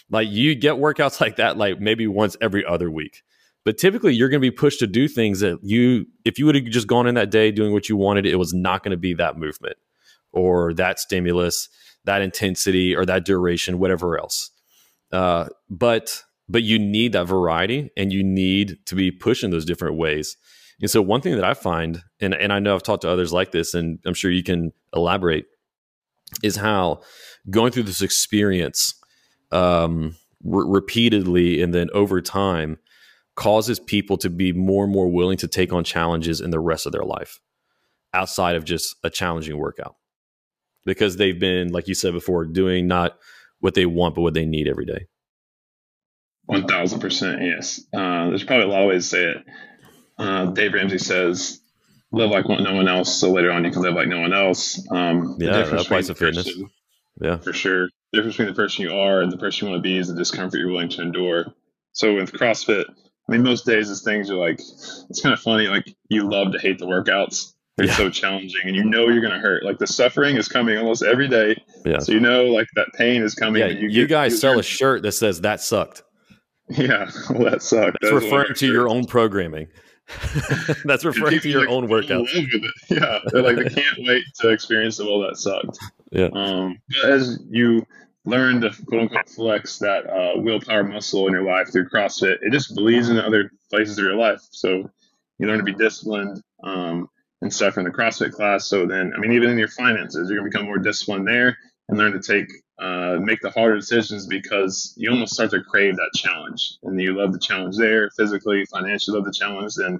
Like 0.09 0.29
you 0.29 0.55
get 0.55 0.75
workouts 0.75 1.21
like 1.21 1.37
that 1.37 1.57
like 1.57 1.79
maybe 1.79 2.07
once 2.07 2.35
every 2.41 2.65
other 2.65 2.91
week. 2.91 3.21
But 3.65 3.77
typically 3.77 4.13
you're 4.13 4.27
going 4.27 4.41
to 4.41 4.51
be 4.51 4.51
pushed 4.51 4.79
to 4.79 4.87
do 4.87 5.07
things 5.07 5.39
that 5.39 5.59
you 5.61 6.05
if 6.25 6.37
you 6.37 6.45
would 6.45 6.55
have 6.55 6.65
just 6.65 6.87
gone 6.87 7.07
in 7.07 7.15
that 7.15 7.31
day 7.31 7.51
doing 7.51 7.73
what 7.73 7.87
you 7.87 7.95
wanted 7.95 8.25
it 8.25 8.35
was 8.35 8.53
not 8.53 8.83
going 8.83 8.91
to 8.91 8.97
be 8.97 9.13
that 9.13 9.37
movement 9.37 9.77
or 10.33 10.73
that 10.73 10.99
stimulus 10.99 11.69
that 12.05 12.21
intensity 12.21 12.93
or 12.93 13.05
that 13.05 13.23
duration 13.23 13.79
whatever 13.79 14.19
else 14.19 14.51
uh, 15.13 15.47
but 15.69 16.23
but 16.49 16.63
you 16.63 16.77
need 16.77 17.13
that 17.13 17.25
variety 17.25 17.89
and 17.95 18.11
you 18.11 18.21
need 18.21 18.77
to 18.85 18.95
be 18.95 19.11
pushing 19.11 19.51
those 19.51 19.63
different 19.63 19.95
ways. 19.95 20.35
And 20.81 20.91
so 20.91 21.01
one 21.01 21.21
thing 21.21 21.35
that 21.35 21.45
I 21.45 21.53
find, 21.53 22.03
and, 22.19 22.33
and 22.33 22.51
I 22.51 22.59
know 22.59 22.75
I've 22.75 22.83
talked 22.83 23.03
to 23.03 23.09
others 23.09 23.31
like 23.31 23.51
this, 23.51 23.73
and 23.73 23.99
I'm 24.05 24.13
sure 24.13 24.29
you 24.29 24.43
can 24.43 24.73
elaborate, 24.93 25.45
is 26.43 26.57
how 26.57 26.99
going 27.49 27.71
through 27.71 27.83
this 27.83 28.01
experience 28.01 28.93
um, 29.51 30.17
re- 30.43 30.65
repeatedly 30.67 31.61
and 31.61 31.73
then 31.73 31.89
over 31.93 32.21
time 32.21 32.77
causes 33.35 33.79
people 33.79 34.17
to 34.17 34.29
be 34.29 34.51
more 34.51 34.83
and 34.83 34.93
more 34.93 35.09
willing 35.09 35.37
to 35.37 35.47
take 35.47 35.71
on 35.71 35.83
challenges 35.83 36.41
in 36.41 36.51
the 36.51 36.59
rest 36.59 36.85
of 36.85 36.91
their 36.91 37.05
life 37.05 37.39
outside 38.13 38.55
of 38.55 38.65
just 38.65 38.95
a 39.03 39.09
challenging 39.09 39.57
workout 39.57 39.95
because 40.85 41.17
they've 41.17 41.39
been 41.39 41.71
like 41.71 41.87
you 41.87 41.95
said 41.95 42.13
before 42.13 42.45
doing 42.45 42.87
not 42.87 43.17
what 43.63 43.75
they 43.75 43.85
want, 43.85 44.13
but 44.13 44.21
what 44.21 44.33
they 44.33 44.45
need 44.45 44.67
every 44.67 44.85
day. 44.85 45.07
One 46.45 46.67
thousand 46.67 46.99
percent, 46.99 47.41
yes. 47.41 47.79
Uh, 47.93 48.27
there's 48.27 48.43
probably 48.43 48.65
a 48.65 48.67
lot 48.67 48.81
of 48.81 48.89
ways 48.89 49.05
to 49.05 49.09
say 49.09 49.23
it. 49.23 49.37
Uh, 50.17 50.45
Dave 50.47 50.73
Ramsey 50.73 50.97
says, 50.97 51.61
"Live 52.11 52.29
like 52.29 52.45
no 52.49 52.73
one 52.73 52.89
else, 52.89 53.15
so 53.15 53.31
later 53.31 53.53
on 53.53 53.63
you 53.63 53.71
can 53.71 53.81
live 53.81 53.93
like 53.93 54.09
no 54.09 54.19
one 54.19 54.33
else." 54.33 54.85
Um, 54.91 55.37
yeah, 55.39 55.63
that 55.63 55.79
applies 55.79 56.07
to 56.07 56.15
fitness. 56.15 56.45
Person, 56.45 56.69
yeah, 57.21 57.37
for 57.37 57.53
sure. 57.53 57.87
The 58.11 58.17
difference 58.17 58.35
between 58.35 58.53
the 58.53 58.61
person 58.61 58.83
you 58.83 58.97
are 58.97 59.21
and 59.21 59.31
the 59.31 59.37
person 59.37 59.65
you 59.65 59.71
want 59.71 59.81
to 59.81 59.89
be 59.89 59.97
is 59.97 60.09
the 60.09 60.15
discomfort 60.15 60.59
you're 60.59 60.69
willing 60.69 60.89
to 60.89 61.01
endure. 61.01 61.45
So 61.93 62.15
with 62.15 62.33
CrossFit, 62.33 62.83
I 62.89 63.31
mean, 63.31 63.43
most 63.43 63.65
days 63.65 63.89
is 63.89 64.03
things 64.03 64.29
are 64.29 64.35
like, 64.35 64.59
it's 64.59 65.21
kind 65.21 65.31
of 65.31 65.39
funny. 65.39 65.67
Like 65.67 65.87
you 66.09 66.29
love 66.29 66.51
to 66.51 66.59
hate 66.59 66.79
the 66.79 66.85
workouts, 66.85 67.53
they're 67.75 67.87
yeah. 67.87 67.97
so 67.97 68.09
challenging, 68.09 68.61
and 68.65 68.75
you 68.75 68.83
know 68.83 69.07
you're 69.07 69.21
going 69.21 69.33
to 69.33 69.39
hurt. 69.39 69.63
Like 69.63 69.79
the 69.79 69.87
suffering 69.87 70.35
is 70.35 70.47
coming 70.47 70.77
almost 70.77 71.01
every 71.01 71.27
day. 71.27 71.61
Yeah. 71.85 71.99
So 71.99 72.11
you 72.11 72.19
know, 72.19 72.45
like 72.45 72.67
that 72.75 72.87
pain 72.93 73.23
is 73.23 73.33
coming. 73.33 73.61
Yeah. 73.61 73.67
You, 73.67 73.87
you 73.87 74.01
get, 74.03 74.09
guys 74.09 74.31
you 74.33 74.37
sell 74.37 74.59
a 74.59 74.63
shirt 74.63 75.01
that 75.03 75.13
says 75.13 75.41
"That 75.41 75.59
sucked." 75.59 76.03
Yeah, 76.69 77.09
well, 77.29 77.51
that 77.51 77.61
sucked. 77.61 77.97
That's, 78.01 78.13
That's 78.13 78.25
referring 78.25 78.53
to 78.55 78.67
your 78.67 78.87
own 78.87 79.05
programming. 79.05 79.67
That's 80.85 81.05
referring 81.05 81.39
to 81.39 81.49
your 81.49 81.61
like, 81.61 81.69
own 81.69 81.87
workouts. 81.87 82.29
Yeah, 82.89 83.19
they're 83.31 83.41
like 83.41 83.55
they 83.55 83.69
can't 83.69 83.97
wait 83.99 84.23
to 84.41 84.49
experience 84.49 84.97
the 84.97 85.05
well 85.05 85.21
that 85.21 85.37
sucked. 85.37 85.79
Yeah. 86.11 86.29
Um, 86.33 86.79
as 87.05 87.39
you 87.49 87.85
learn 88.25 88.61
to 88.61 88.69
quote 88.87 89.01
unquote 89.01 89.29
flex 89.29 89.79
that 89.79 90.05
uh, 90.07 90.39
willpower 90.39 90.83
muscle 90.83 91.27
in 91.27 91.33
your 91.33 91.43
life 91.43 91.71
through 91.71 91.89
CrossFit, 91.89 92.37
it 92.41 92.51
just 92.51 92.75
bleeds 92.75 93.09
into 93.09 93.25
other 93.25 93.51
places 93.69 93.97
of 93.97 94.03
your 94.03 94.15
life. 94.15 94.41
So 94.51 94.89
you 95.39 95.47
learn 95.47 95.57
to 95.57 95.63
be 95.63 95.73
disciplined. 95.73 96.41
Um, 96.63 97.09
and 97.43 97.53
stuff 97.53 97.77
in 97.77 97.83
the 97.83 97.91
CrossFit 97.91 98.31
class. 98.31 98.65
So 98.65 98.85
then, 98.85 99.11
I 99.15 99.19
mean, 99.19 99.33
even 99.33 99.49
in 99.49 99.57
your 99.57 99.67
finances, 99.67 100.29
you're 100.29 100.39
going 100.39 100.49
to 100.49 100.57
become 100.57 100.65
more 100.65 100.77
disciplined 100.77 101.27
there 101.27 101.57
and 101.89 101.97
learn 101.97 102.13
to 102.13 102.21
take, 102.21 102.47
uh, 102.79 103.17
make 103.19 103.41
the 103.41 103.49
harder 103.49 103.75
decisions 103.75 104.25
because 104.25 104.93
you 104.95 105.11
almost 105.11 105.33
start 105.33 105.51
to 105.51 105.61
crave 105.61 105.97
that 105.97 106.11
challenge. 106.15 106.77
And 106.83 106.99
you 106.99 107.17
love 107.17 107.33
the 107.33 107.39
challenge 107.39 107.75
there, 107.77 108.09
physically, 108.11 108.63
financially, 108.71 109.17
love 109.17 109.25
the 109.25 109.33
challenge. 109.33 109.75
Then 109.75 109.99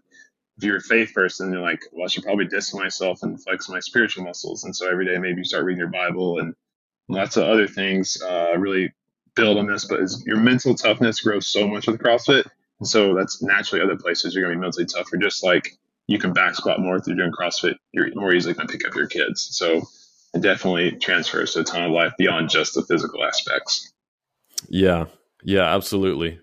if 0.58 0.64
you're 0.64 0.78
a 0.78 0.82
faith 0.82 1.14
person, 1.14 1.52
you're 1.52 1.62
like, 1.62 1.82
well, 1.92 2.06
I 2.06 2.08
should 2.08 2.24
probably 2.24 2.46
discipline 2.46 2.86
myself 2.86 3.24
and 3.24 3.44
flex 3.44 3.68
my 3.68 3.82
spiritual 3.82 4.24
muscles. 4.24 4.64
And 4.64 4.74
so 4.74 4.90
every 4.90 5.06
day, 5.06 5.18
maybe 5.18 5.40
you 5.40 5.44
start 5.44 5.66
reading 5.66 5.80
your 5.80 5.90
Bible 5.90 6.40
and 6.40 6.56
lots 7.10 7.36
of 7.36 7.44
other 7.44 7.68
things 7.68 8.22
uh, 8.22 8.58
really 8.58 8.94
build 9.36 9.58
on 9.58 9.68
this. 9.68 9.84
But 9.84 10.00
your 10.26 10.38
mental 10.38 10.76
toughness 10.76 11.20
grows 11.20 11.48
so 11.48 11.68
much 11.68 11.88
with 11.88 12.00
CrossFit. 12.00 12.46
And 12.80 12.88
so 12.88 13.16
that's 13.16 13.44
naturally 13.44 13.84
other 13.84 13.98
places 13.98 14.34
you're 14.34 14.46
going 14.46 14.56
to 14.56 14.60
be 14.60 14.62
mentally 14.62 14.86
tougher, 14.86 15.18
just 15.18 15.44
like 15.44 15.78
you 16.08 16.20
can 16.20 16.34
back 16.34 16.56
squat 16.56 16.80
more 16.80 17.00
through 17.00 17.16
doing 17.16 17.32
CrossFit. 17.32 17.76
You're 17.92 18.14
more 18.16 18.34
easily 18.34 18.54
going 18.54 18.68
to 18.68 18.72
pick 18.72 18.86
up 18.86 18.96
your 18.96 19.08
kids. 19.08 19.48
So 19.52 19.82
it 20.34 20.42
definitely 20.42 20.92
transfers 20.92 21.54
to 21.54 21.62
a 21.62 21.64
ton 21.64 21.84
of 21.84 21.92
life 21.92 22.14
beyond 22.18 22.50
just 22.50 22.74
the 22.74 22.84
physical 22.84 23.24
aspects. 23.24 23.92
Yeah. 24.70 25.06
Yeah, 25.44 25.74
absolutely. 25.74 26.40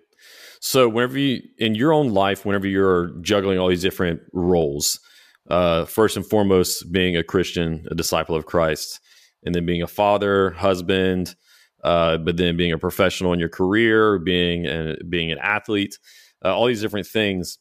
So 0.61 0.89
whenever 0.89 1.19
you 1.19 1.41
in 1.59 1.75
your 1.75 1.93
own 1.93 2.11
life, 2.11 2.45
whenever 2.45 2.67
you're 2.67 3.13
juggling 3.23 3.59
all 3.59 3.69
these 3.69 3.83
different 3.83 4.21
roles, 4.33 5.01
uh, 5.49 5.85
first 5.87 6.17
and 6.17 6.27
foremost 6.27 6.93
being 6.93 7.17
a 7.17 7.23
Christian, 7.23 7.87
a 7.91 7.95
disciple 7.95 8.37
of 8.37 8.47
Christ, 8.47 9.01
and 9.43 9.55
then 9.55 9.65
being 9.65 9.83
a 9.83 9.87
father, 9.87 10.51
husband, 10.51 11.35
uh, 11.83 12.19
but 12.19 12.37
then 12.37 12.59
being 12.59 12.73
a 12.73 12.79
professional 12.79 13.33
in 13.33 13.41
your 13.41 13.49
career, 13.49 14.19
being 14.19 14.67
a, 14.67 14.97
being 15.09 15.33
an 15.33 15.39
athlete, 15.39 15.99
uh, 16.45 16.55
all 16.55 16.67
these 16.67 16.83
different 16.83 17.07
things 17.07 17.59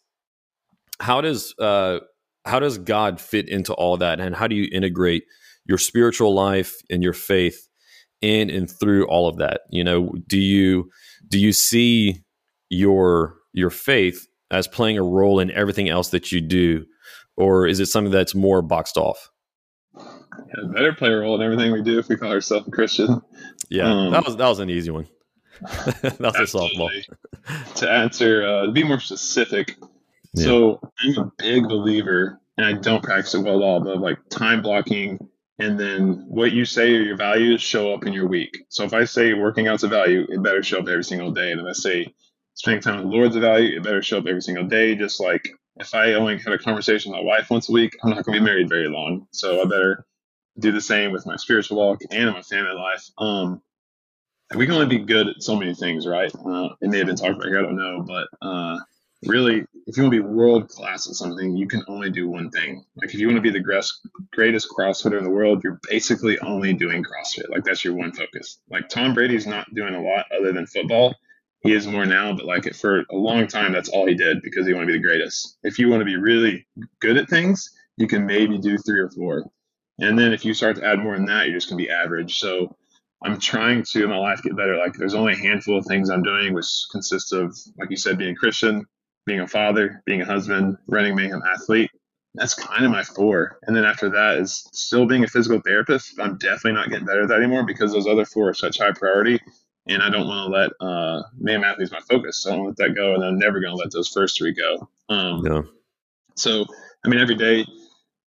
how 0.99 1.21
does 1.21 1.53
uh, 1.59 1.99
how 2.45 2.59
does 2.59 2.77
God 2.77 3.19
fit 3.19 3.49
into 3.49 3.73
all 3.73 3.97
that, 3.97 4.19
and 4.19 4.35
how 4.35 4.47
do 4.47 4.55
you 4.55 4.67
integrate 4.71 5.23
your 5.65 5.77
spiritual 5.77 6.33
life 6.33 6.75
and 6.89 7.03
your 7.03 7.13
faith 7.13 7.67
in 8.21 8.49
and 8.49 8.69
through 8.69 9.07
all 9.07 9.27
of 9.27 9.37
that? 9.37 9.61
You 9.69 9.83
know, 9.83 10.13
do 10.27 10.39
you 10.39 10.89
do 11.27 11.39
you 11.39 11.53
see 11.53 12.23
your 12.69 13.35
your 13.53 13.69
faith 13.69 14.27
as 14.51 14.67
playing 14.67 14.97
a 14.97 15.03
role 15.03 15.39
in 15.39 15.51
everything 15.51 15.89
else 15.89 16.09
that 16.09 16.31
you 16.31 16.41
do, 16.41 16.85
or 17.37 17.67
is 17.67 17.79
it 17.79 17.87
something 17.87 18.11
that's 18.11 18.35
more 18.35 18.61
boxed 18.61 18.97
off? 18.97 19.29
Yeah, 19.95 20.71
better 20.73 20.93
play 20.93 21.09
a 21.09 21.17
role 21.17 21.35
in 21.35 21.41
everything 21.41 21.71
we 21.71 21.81
do 21.81 21.99
if 21.99 22.07
we 22.07 22.17
call 22.17 22.31
ourselves 22.31 22.67
a 22.67 22.71
Christian. 22.71 23.21
Yeah, 23.69 23.91
um, 23.91 24.11
that 24.11 24.25
was 24.25 24.35
that 24.37 24.47
was 24.47 24.59
an 24.59 24.69
easy 24.69 24.91
one. 24.91 25.07
That's 25.61 26.21
a 26.21 26.57
softball. 26.57 26.89
to 27.75 27.91
answer, 27.91 28.47
uh, 28.47 28.65
to 28.67 28.71
be 28.71 28.83
more 28.83 28.99
specific, 28.99 29.77
yeah. 30.33 30.43
so 30.43 30.79
I'm 30.99 31.17
a 31.17 31.31
big 31.37 31.63
believer, 31.63 32.39
and 32.57 32.65
I 32.65 32.73
don't 32.73 33.03
practice 33.03 33.33
it 33.35 33.41
well 33.41 33.57
at 33.57 33.63
all, 33.63 33.79
but 33.81 33.99
like 33.99 34.17
time 34.29 34.61
blocking, 34.61 35.19
and 35.59 35.79
then 35.79 36.25
what 36.27 36.51
you 36.51 36.65
say 36.65 36.95
are 36.95 37.01
your 37.01 37.17
values 37.17 37.61
show 37.61 37.93
up 37.93 38.05
in 38.05 38.13
your 38.13 38.27
week. 38.27 38.57
So 38.69 38.83
if 38.85 38.93
I 38.93 39.03
say 39.03 39.33
working 39.33 39.67
out's 39.67 39.83
a 39.83 39.87
value, 39.87 40.25
it 40.29 40.41
better 40.41 40.63
show 40.63 40.79
up 40.79 40.87
every 40.87 41.03
single 41.03 41.31
day. 41.31 41.51
And 41.51 41.59
if 41.59 41.67
I 41.67 41.73
say 41.73 42.13
spending 42.53 42.81
time 42.81 42.95
with 42.97 43.05
the 43.05 43.17
Lord's 43.17 43.35
a 43.35 43.41
value, 43.41 43.75
it 43.75 43.83
better 43.83 44.01
show 44.01 44.19
up 44.19 44.27
every 44.27 44.41
single 44.41 44.65
day. 44.65 44.95
Just 44.95 45.19
like 45.19 45.49
if 45.75 45.93
I 45.93 46.13
only 46.13 46.37
had 46.37 46.53
a 46.53 46.57
conversation 46.57 47.11
with 47.11 47.19
my 47.19 47.25
wife 47.25 47.49
once 47.49 47.69
a 47.69 47.73
week, 47.73 47.97
I'm 48.03 48.09
not 48.09 48.23
going 48.23 48.35
to 48.35 48.41
be 48.41 48.45
married 48.45 48.69
very 48.69 48.87
long. 48.87 49.27
So 49.31 49.61
I 49.61 49.65
better 49.65 50.05
do 50.59 50.71
the 50.71 50.81
same 50.81 51.11
with 51.11 51.25
my 51.25 51.35
spiritual 51.37 51.77
walk 51.77 52.01
and 52.11 52.31
my 52.31 52.41
family 52.41 52.73
life. 52.73 53.09
Um, 53.17 53.61
we 54.55 54.65
can 54.65 54.75
only 54.75 54.97
be 54.97 55.03
good 55.03 55.27
at 55.27 55.43
so 55.43 55.55
many 55.55 55.73
things, 55.73 56.07
right? 56.07 56.31
Uh, 56.33 56.69
it 56.81 56.89
may 56.89 56.97
have 56.97 57.07
been 57.07 57.15
talked 57.15 57.35
about 57.35 57.47
here, 57.47 57.59
I 57.59 57.63
don't 57.63 57.75
know, 57.75 58.03
but 58.05 58.27
uh, 58.41 58.79
really, 59.25 59.65
if 59.87 59.97
you 59.97 60.03
want 60.03 60.13
to 60.13 60.21
be 60.21 60.27
world 60.27 60.69
class 60.69 61.07
at 61.09 61.15
something, 61.15 61.57
you 61.57 61.67
can 61.67 61.83
only 61.87 62.09
do 62.09 62.29
one 62.29 62.49
thing. 62.51 62.85
Like 62.95 63.13
if 63.13 63.19
you 63.19 63.27
want 63.27 63.37
to 63.37 63.41
be 63.41 63.51
the 63.51 63.91
greatest 64.31 64.67
CrossFitter 64.69 65.17
in 65.17 65.23
the 65.23 65.29
world, 65.29 65.61
you're 65.63 65.79
basically 65.89 66.39
only 66.39 66.73
doing 66.73 67.03
CrossFit. 67.03 67.49
Like 67.49 67.63
that's 67.63 67.83
your 67.83 67.95
one 67.95 68.11
focus. 68.11 68.59
Like 68.69 68.89
Tom 68.89 69.13
Brady's 69.13 69.47
not 69.47 69.73
doing 69.73 69.95
a 69.95 70.01
lot 70.01 70.25
other 70.37 70.53
than 70.53 70.67
football. 70.67 71.15
He 71.61 71.73
is 71.73 71.87
more 71.87 72.05
now, 72.05 72.33
but 72.33 72.45
like 72.45 72.73
for 72.73 72.99
a 73.11 73.15
long 73.15 73.47
time, 73.47 73.73
that's 73.73 73.89
all 73.89 74.07
he 74.07 74.15
did 74.15 74.41
because 74.41 74.65
he 74.65 74.73
wanted 74.73 74.87
to 74.87 74.93
be 74.93 74.99
the 74.99 75.03
greatest. 75.03 75.57
If 75.63 75.77
you 75.77 75.89
want 75.89 75.99
to 76.01 76.05
be 76.05 76.15
really 76.15 76.65
good 77.01 77.17
at 77.17 77.29
things, 77.29 77.69
you 77.97 78.07
can 78.07 78.25
maybe 78.25 78.57
do 78.57 78.77
three 78.77 79.01
or 79.01 79.09
four. 79.09 79.43
And 79.99 80.17
then 80.17 80.31
if 80.31 80.45
you 80.45 80.53
start 80.53 80.77
to 80.77 80.85
add 80.85 80.99
more 80.99 81.17
than 81.17 81.25
that, 81.25 81.47
you're 81.47 81.57
just 81.57 81.69
gonna 81.69 81.83
be 81.83 81.89
average. 81.89 82.39
So 82.39 82.77
I'm 83.21 83.37
trying 83.37 83.83
to 83.91 84.03
in 84.03 84.09
my 84.09 84.17
life 84.17 84.41
get 84.41 84.55
better. 84.55 84.77
Like 84.77 84.93
there's 84.93 85.13
only 85.13 85.33
a 85.33 85.37
handful 85.37 85.77
of 85.77 85.85
things 85.85 86.09
I'm 86.09 86.23
doing, 86.23 86.53
which 86.53 86.85
consists 86.93 87.33
of, 87.33 87.57
like 87.77 87.89
you 87.89 87.97
said, 87.97 88.17
being 88.17 88.35
Christian, 88.35 88.85
being 89.25 89.39
a 89.41 89.47
father, 89.47 90.01
being 90.05 90.21
a 90.21 90.25
husband, 90.25 90.77
running 90.87 91.15
mayhem 91.15 91.41
athlete. 91.53 91.91
That's 92.35 92.53
kind 92.53 92.85
of 92.85 92.91
my 92.91 93.03
four. 93.03 93.57
And 93.63 93.75
then 93.75 93.85
after 93.85 94.09
that 94.09 94.37
is 94.37 94.67
still 94.71 95.05
being 95.05 95.23
a 95.23 95.27
physical 95.27 95.61
therapist. 95.61 96.19
I'm 96.19 96.37
definitely 96.37 96.73
not 96.73 96.89
getting 96.89 97.05
better 97.05 97.23
at 97.23 97.29
that 97.29 97.39
anymore 97.39 97.65
because 97.65 97.91
those 97.91 98.07
other 98.07 98.25
four 98.25 98.49
are 98.49 98.53
such 98.53 98.79
high 98.79 98.91
priority. 98.91 99.39
And 99.87 100.03
I 100.03 100.09
don't 100.09 100.27
want 100.27 100.47
to 100.47 100.55
let 100.55 100.71
uh, 100.79 101.23
mayhem 101.37 101.63
athletes 101.63 101.91
my 101.91 102.01
focus. 102.01 102.43
So 102.43 102.51
I 102.51 102.55
don't 102.55 102.67
let 102.67 102.77
that 102.77 102.95
go. 102.95 103.15
And 103.15 103.23
I'm 103.23 103.39
never 103.39 103.59
going 103.59 103.71
to 103.71 103.77
let 103.77 103.91
those 103.91 104.09
first 104.09 104.37
three 104.37 104.53
go. 104.53 104.87
Um, 105.09 105.43
yeah. 105.45 105.61
So, 106.35 106.65
I 107.03 107.09
mean, 107.09 107.19
every 107.19 107.35
day, 107.35 107.65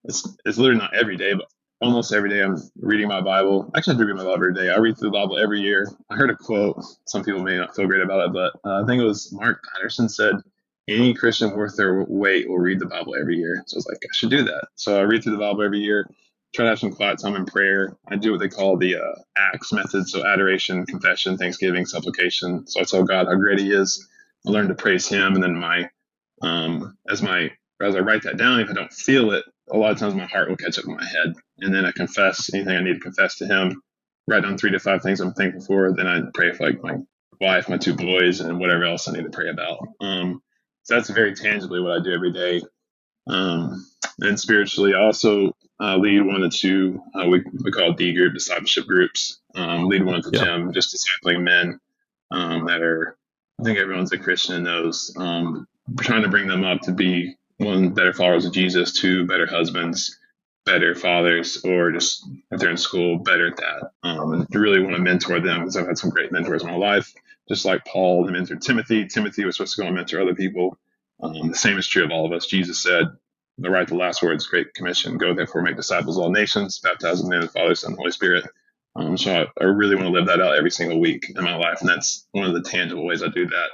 it's, 0.03 0.27
it's 0.45 0.57
literally 0.57 0.81
not 0.81 0.93
every 0.93 1.15
day, 1.15 1.33
but 1.33 1.47
almost 1.81 2.13
every 2.13 2.29
day 2.29 2.41
I'm 2.41 2.57
reading 2.77 3.07
my 3.07 3.21
Bible. 3.21 3.71
Actually, 3.75 3.95
I 3.95 3.99
do 3.99 4.05
read 4.05 4.15
my 4.17 4.23
Bible 4.23 4.35
every 4.35 4.53
day. 4.53 4.69
I 4.69 4.77
read 4.77 4.97
through 4.97 5.09
the 5.09 5.17
Bible 5.17 5.37
every 5.37 5.61
year. 5.61 5.89
I 6.09 6.15
heard 6.15 6.29
a 6.29 6.35
quote. 6.35 6.83
Some 7.07 7.23
people 7.23 7.41
may 7.41 7.57
not 7.57 7.75
feel 7.75 7.87
great 7.87 8.01
about 8.01 8.27
it, 8.27 8.33
but 8.33 8.53
uh, 8.65 8.83
I 8.83 8.85
think 8.85 9.01
it 9.01 9.05
was 9.05 9.31
Mark 9.31 9.63
Batterson 9.63 10.09
said, 10.09 10.35
any 10.87 11.13
Christian 11.13 11.55
worth 11.55 11.75
their 11.77 12.03
weight 12.03 12.49
will 12.49 12.57
read 12.57 12.79
the 12.79 12.85
Bible 12.85 13.15
every 13.19 13.37
year. 13.37 13.63
So 13.67 13.75
I 13.75 13.79
was 13.79 13.87
like, 13.87 13.99
I 14.03 14.15
should 14.15 14.29
do 14.29 14.43
that. 14.43 14.67
So 14.75 14.99
I 14.99 15.03
read 15.03 15.23
through 15.23 15.33
the 15.33 15.39
Bible 15.39 15.63
every 15.63 15.79
year, 15.79 16.09
try 16.53 16.65
to 16.65 16.69
have 16.69 16.79
some 16.79 16.93
quiet 16.93 17.19
time 17.19 17.35
in 17.35 17.45
prayer. 17.45 17.97
I 18.07 18.15
do 18.17 18.31
what 18.31 18.39
they 18.39 18.49
call 18.49 18.77
the 18.77 18.97
uh, 18.97 19.15
ACTS 19.37 19.73
method. 19.73 20.07
So 20.07 20.25
adoration, 20.25 20.85
confession, 20.85 21.37
thanksgiving, 21.37 21.85
supplication. 21.85 22.67
So 22.67 22.81
I 22.81 22.83
tell 22.83 23.03
God 23.03 23.27
how 23.27 23.35
great 23.35 23.59
he 23.59 23.71
is. 23.71 24.07
I 24.45 24.51
learn 24.51 24.67
to 24.67 24.75
praise 24.75 25.07
him. 25.07 25.33
And 25.33 25.43
then 25.43 25.55
my, 25.55 25.89
um, 26.41 26.97
as 27.09 27.21
my, 27.21 27.51
as 27.81 27.95
I 27.95 27.99
write 27.99 28.23
that 28.23 28.37
down, 28.37 28.59
if 28.59 28.69
I 28.69 28.73
don't 28.73 28.91
feel 28.93 29.31
it, 29.31 29.45
a 29.71 29.77
lot 29.77 29.91
of 29.91 29.97
times 29.97 30.15
my 30.15 30.25
heart 30.25 30.49
will 30.49 30.57
catch 30.57 30.77
up 30.77 30.85
in 30.85 30.95
my 30.95 31.05
head. 31.05 31.33
And 31.59 31.73
then 31.73 31.85
I 31.85 31.91
confess 31.91 32.53
anything 32.53 32.75
I 32.75 32.83
need 32.83 32.95
to 32.95 32.99
confess 32.99 33.37
to 33.37 33.45
him, 33.47 33.81
write 34.27 34.43
down 34.43 34.57
three 34.57 34.71
to 34.71 34.79
five 34.79 35.01
things 35.01 35.21
I'm 35.21 35.33
thankful 35.33 35.63
for. 35.63 35.93
Then 35.95 36.07
I 36.07 36.21
pray 36.33 36.51
for 36.51 36.65
like 36.65 36.83
my 36.83 36.97
wife, 37.39 37.69
my 37.69 37.77
two 37.77 37.95
boys, 37.95 38.41
and 38.41 38.59
whatever 38.59 38.83
else 38.83 39.07
I 39.07 39.13
need 39.13 39.23
to 39.23 39.29
pray 39.29 39.49
about. 39.49 39.79
Um, 40.01 40.41
so 40.83 40.95
that's 40.95 41.09
very 41.09 41.33
tangibly 41.33 41.81
what 41.81 41.99
I 41.99 42.03
do 42.03 42.13
every 42.13 42.31
day. 42.31 42.61
Um, 43.27 43.85
and 44.19 44.39
spiritually, 44.39 44.93
I 44.93 45.01
also 45.01 45.55
uh, 45.79 45.97
lead 45.97 46.21
one 46.21 46.43
or 46.43 46.49
two, 46.49 47.01
uh, 47.15 47.27
we, 47.27 47.43
we 47.63 47.71
call 47.71 47.93
D 47.93 48.13
group 48.13 48.33
discipleship 48.33 48.85
groups. 48.85 49.39
Um, 49.55 49.87
lead 49.87 50.05
one 50.05 50.15
at 50.15 50.23
the 50.23 50.31
yeah. 50.33 50.45
gym, 50.45 50.73
just 50.73 50.95
discipling 50.95 51.43
men 51.43 51.79
um, 52.31 52.65
that 52.65 52.81
are, 52.81 53.17
I 53.59 53.63
think 53.63 53.79
everyone's 53.79 54.11
a 54.11 54.17
Christian 54.17 54.55
and 54.55 54.65
knows. 54.65 55.13
Um, 55.17 55.67
trying 55.99 56.23
to 56.23 56.29
bring 56.29 56.47
them 56.47 56.63
up 56.63 56.81
to 56.81 56.91
be 56.91 57.35
one, 57.57 57.89
better 57.89 58.13
followers 58.13 58.45
of 58.45 58.53
Jesus, 58.53 58.93
two, 58.93 59.25
better 59.25 59.45
husbands, 59.45 60.19
better 60.65 60.95
fathers, 60.95 61.61
or 61.63 61.91
just 61.91 62.27
if 62.51 62.59
they're 62.59 62.71
in 62.71 62.77
school, 62.77 63.19
better 63.19 63.47
at 63.47 63.57
that. 63.57 63.91
Um, 64.03 64.33
and 64.33 64.55
really 64.55 64.81
want 64.81 64.95
to 64.95 65.01
mentor 65.01 65.39
them 65.39 65.59
because 65.59 65.77
I've 65.77 65.87
had 65.87 65.97
some 65.97 66.09
great 66.09 66.31
mentors 66.31 66.63
in 66.63 66.69
my 66.69 66.75
life, 66.75 67.13
just 67.47 67.65
like 67.65 67.85
Paul, 67.85 68.25
the 68.25 68.31
mentor 68.31 68.55
Timothy. 68.55 69.05
Timothy 69.07 69.45
was 69.45 69.57
supposed 69.57 69.75
to 69.75 69.81
go 69.81 69.87
and 69.87 69.95
mentor 69.95 70.21
other 70.21 70.35
people. 70.35 70.77
Um, 71.21 71.49
the 71.49 71.55
same 71.55 71.77
is 71.77 71.87
true 71.87 72.03
of 72.03 72.11
all 72.11 72.25
of 72.25 72.31
us. 72.31 72.47
Jesus 72.47 72.81
said, 72.81 73.07
the 73.57 73.69
right 73.69 73.87
the 73.87 73.95
last 73.95 74.23
words, 74.23 74.47
Great 74.47 74.73
Commission, 74.73 75.17
go 75.17 75.33
therefore 75.33 75.61
make 75.61 75.75
disciples 75.75 76.17
of 76.17 76.23
all 76.23 76.31
nations, 76.31 76.79
baptize 76.79 77.21
them 77.21 77.25
in 77.25 77.29
the 77.29 77.35
name 77.35 77.43
of 77.43 77.53
the 77.53 77.59
Father, 77.59 77.75
Son, 77.75 77.91
and 77.91 77.97
Holy 77.97 78.11
Spirit. 78.11 78.45
Um, 78.95 79.17
so 79.17 79.31
I, 79.41 79.63
I, 79.63 79.65
really 79.65 79.95
want 79.95 80.07
to 80.07 80.13
live 80.13 80.27
that 80.27 80.41
out 80.41 80.55
every 80.55 80.69
single 80.69 80.99
week 80.99 81.31
in 81.35 81.43
my 81.43 81.55
life. 81.55 81.81
And 81.81 81.89
that's 81.89 82.27
one 82.31 82.45
of 82.45 82.53
the 82.53 82.61
tangible 82.61 83.05
ways 83.05 83.23
I 83.23 83.27
do 83.27 83.47
that. 83.47 83.69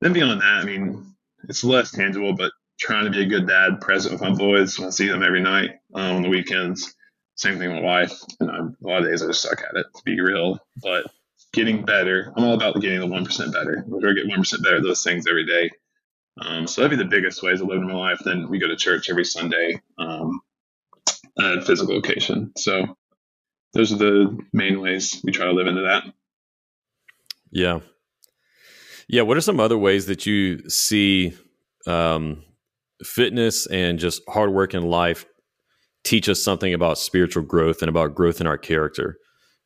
Then 0.00 0.12
beyond 0.12 0.40
that, 0.40 0.46
I 0.46 0.64
mean, 0.64 1.14
it's 1.48 1.64
less 1.64 1.90
tangible, 1.90 2.34
but 2.34 2.52
trying 2.78 3.04
to 3.04 3.10
be 3.10 3.22
a 3.22 3.26
good 3.26 3.46
dad, 3.46 3.80
present 3.80 4.12
with 4.12 4.22
my 4.22 4.34
boys. 4.34 4.78
I 4.80 4.90
see 4.90 5.08
them 5.08 5.22
every 5.22 5.40
night 5.40 5.70
um, 5.94 6.16
on 6.16 6.22
the 6.22 6.28
weekends. 6.28 6.94
Same 7.36 7.58
thing 7.58 7.72
with 7.72 7.82
my 7.82 7.84
wife. 7.84 8.12
And 8.40 8.50
a 8.50 8.74
lot 8.86 9.02
of 9.02 9.08
days 9.08 9.22
I 9.22 9.26
just 9.26 9.42
suck 9.42 9.60
at 9.60 9.76
it, 9.76 9.86
to 9.94 10.02
be 10.04 10.20
real. 10.20 10.58
But 10.82 11.06
getting 11.52 11.84
better, 11.84 12.32
I'm 12.36 12.44
all 12.44 12.54
about 12.54 12.80
getting 12.80 13.00
the 13.00 13.06
1% 13.06 13.52
better. 13.52 13.84
We're 13.86 14.00
to 14.00 14.14
get 14.14 14.26
1% 14.26 14.62
better 14.62 14.76
at 14.76 14.82
those 14.82 15.02
things 15.02 15.26
every 15.26 15.46
day. 15.46 15.70
Um, 16.40 16.66
so 16.66 16.80
that'd 16.80 16.96
be 16.96 17.02
the 17.02 17.08
biggest 17.08 17.42
ways 17.42 17.60
of 17.60 17.68
living 17.68 17.86
my 17.86 17.94
life. 17.94 18.20
Then 18.24 18.48
we 18.48 18.58
go 18.58 18.68
to 18.68 18.76
church 18.76 19.10
every 19.10 19.24
Sunday 19.24 19.80
um, 19.98 20.40
at 21.38 21.64
physical 21.64 21.94
location. 21.94 22.52
So 22.56 22.96
those 23.74 23.92
are 23.92 23.98
the 23.98 24.38
main 24.52 24.80
ways 24.80 25.20
we 25.24 25.32
try 25.32 25.46
to 25.46 25.52
live 25.52 25.66
into 25.66 25.82
that. 25.82 26.04
Yeah. 27.50 27.80
Yeah. 29.08 29.22
What 29.22 29.36
are 29.36 29.42
some 29.42 29.60
other 29.60 29.76
ways 29.76 30.06
that 30.06 30.24
you 30.24 30.68
see 30.70 31.34
um, 31.86 32.44
fitness 33.04 33.66
and 33.66 33.98
just 33.98 34.22
hard 34.28 34.52
work 34.52 34.74
in 34.74 34.82
life 34.84 35.26
teach 36.04 36.28
us 36.28 36.42
something 36.42 36.74
about 36.74 36.98
spiritual 36.98 37.42
growth 37.42 37.82
and 37.82 37.88
about 37.88 38.14
growth 38.14 38.40
in 38.40 38.46
our 38.46 38.58
character. 38.58 39.18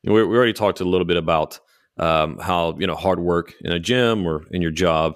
We, 0.03 0.21
already 0.21 0.53
talked 0.53 0.79
a 0.79 0.85
little 0.85 1.05
bit 1.05 1.17
about 1.17 1.59
um, 1.99 2.37
how 2.39 2.77
you 2.79 2.87
know 2.87 2.95
hard 2.95 3.19
work 3.19 3.53
in 3.61 3.71
a 3.71 3.79
gym 3.79 4.25
or 4.25 4.45
in 4.51 4.61
your 4.61 4.71
job 4.71 5.13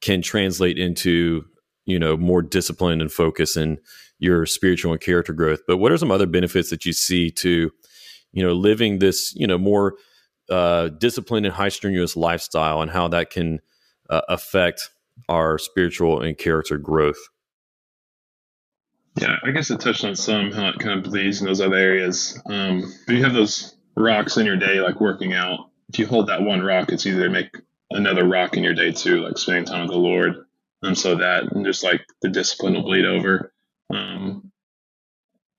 can 0.00 0.22
translate 0.22 0.78
into 0.78 1.44
you 1.86 1.98
know 1.98 2.16
more 2.16 2.42
discipline 2.42 3.00
and 3.00 3.12
focus 3.12 3.56
in 3.56 3.78
your 4.18 4.46
spiritual 4.46 4.92
and 4.92 5.00
character 5.00 5.32
growth. 5.32 5.60
But 5.66 5.78
what 5.78 5.92
are 5.92 5.98
some 5.98 6.10
other 6.10 6.26
benefits 6.26 6.70
that 6.70 6.84
you 6.84 6.92
see 6.92 7.30
to 7.32 7.70
you 8.32 8.42
know 8.42 8.52
living 8.52 8.98
this 8.98 9.34
you 9.34 9.46
know 9.46 9.58
more 9.58 9.94
uh, 10.50 10.88
disciplined 10.88 11.46
and 11.46 11.54
high 11.54 11.68
strenuous 11.68 12.16
lifestyle 12.16 12.80
and 12.80 12.90
how 12.90 13.08
that 13.08 13.30
can 13.30 13.60
uh, 14.10 14.22
affect 14.28 14.90
our 15.28 15.58
spiritual 15.58 16.20
and 16.20 16.38
character 16.38 16.78
growth? 16.78 17.18
Yeah, 19.20 19.36
I 19.44 19.50
guess 19.50 19.70
it 19.70 19.80
touched 19.80 20.04
on 20.04 20.14
some 20.14 20.52
how 20.52 20.68
it 20.68 20.78
kind 20.78 20.98
of 20.98 21.10
bleeds 21.10 21.40
in 21.40 21.46
those 21.46 21.60
other 21.60 21.76
areas. 21.76 22.40
Um, 22.46 22.92
but 23.06 23.16
you 23.16 23.24
have 23.24 23.34
those 23.34 23.74
rocks 23.96 24.36
in 24.36 24.46
your 24.46 24.56
day, 24.56 24.80
like 24.80 25.00
working 25.00 25.32
out. 25.32 25.70
If 25.88 25.98
you 25.98 26.06
hold 26.06 26.28
that 26.28 26.42
one 26.42 26.62
rock, 26.62 26.90
it's 26.92 27.06
either 27.06 27.30
make 27.30 27.54
another 27.90 28.24
rock 28.24 28.56
in 28.56 28.64
your 28.64 28.74
day 28.74 28.92
too, 28.92 29.22
like 29.22 29.38
spending 29.38 29.64
time 29.64 29.82
with 29.82 29.90
the 29.90 29.98
Lord. 29.98 30.44
And 30.82 30.96
so 30.96 31.16
that, 31.16 31.52
and 31.52 31.64
just 31.64 31.82
like 31.82 32.02
the 32.22 32.28
discipline 32.28 32.74
will 32.74 32.82
bleed 32.82 33.04
over. 33.04 33.52
Um, 33.92 34.52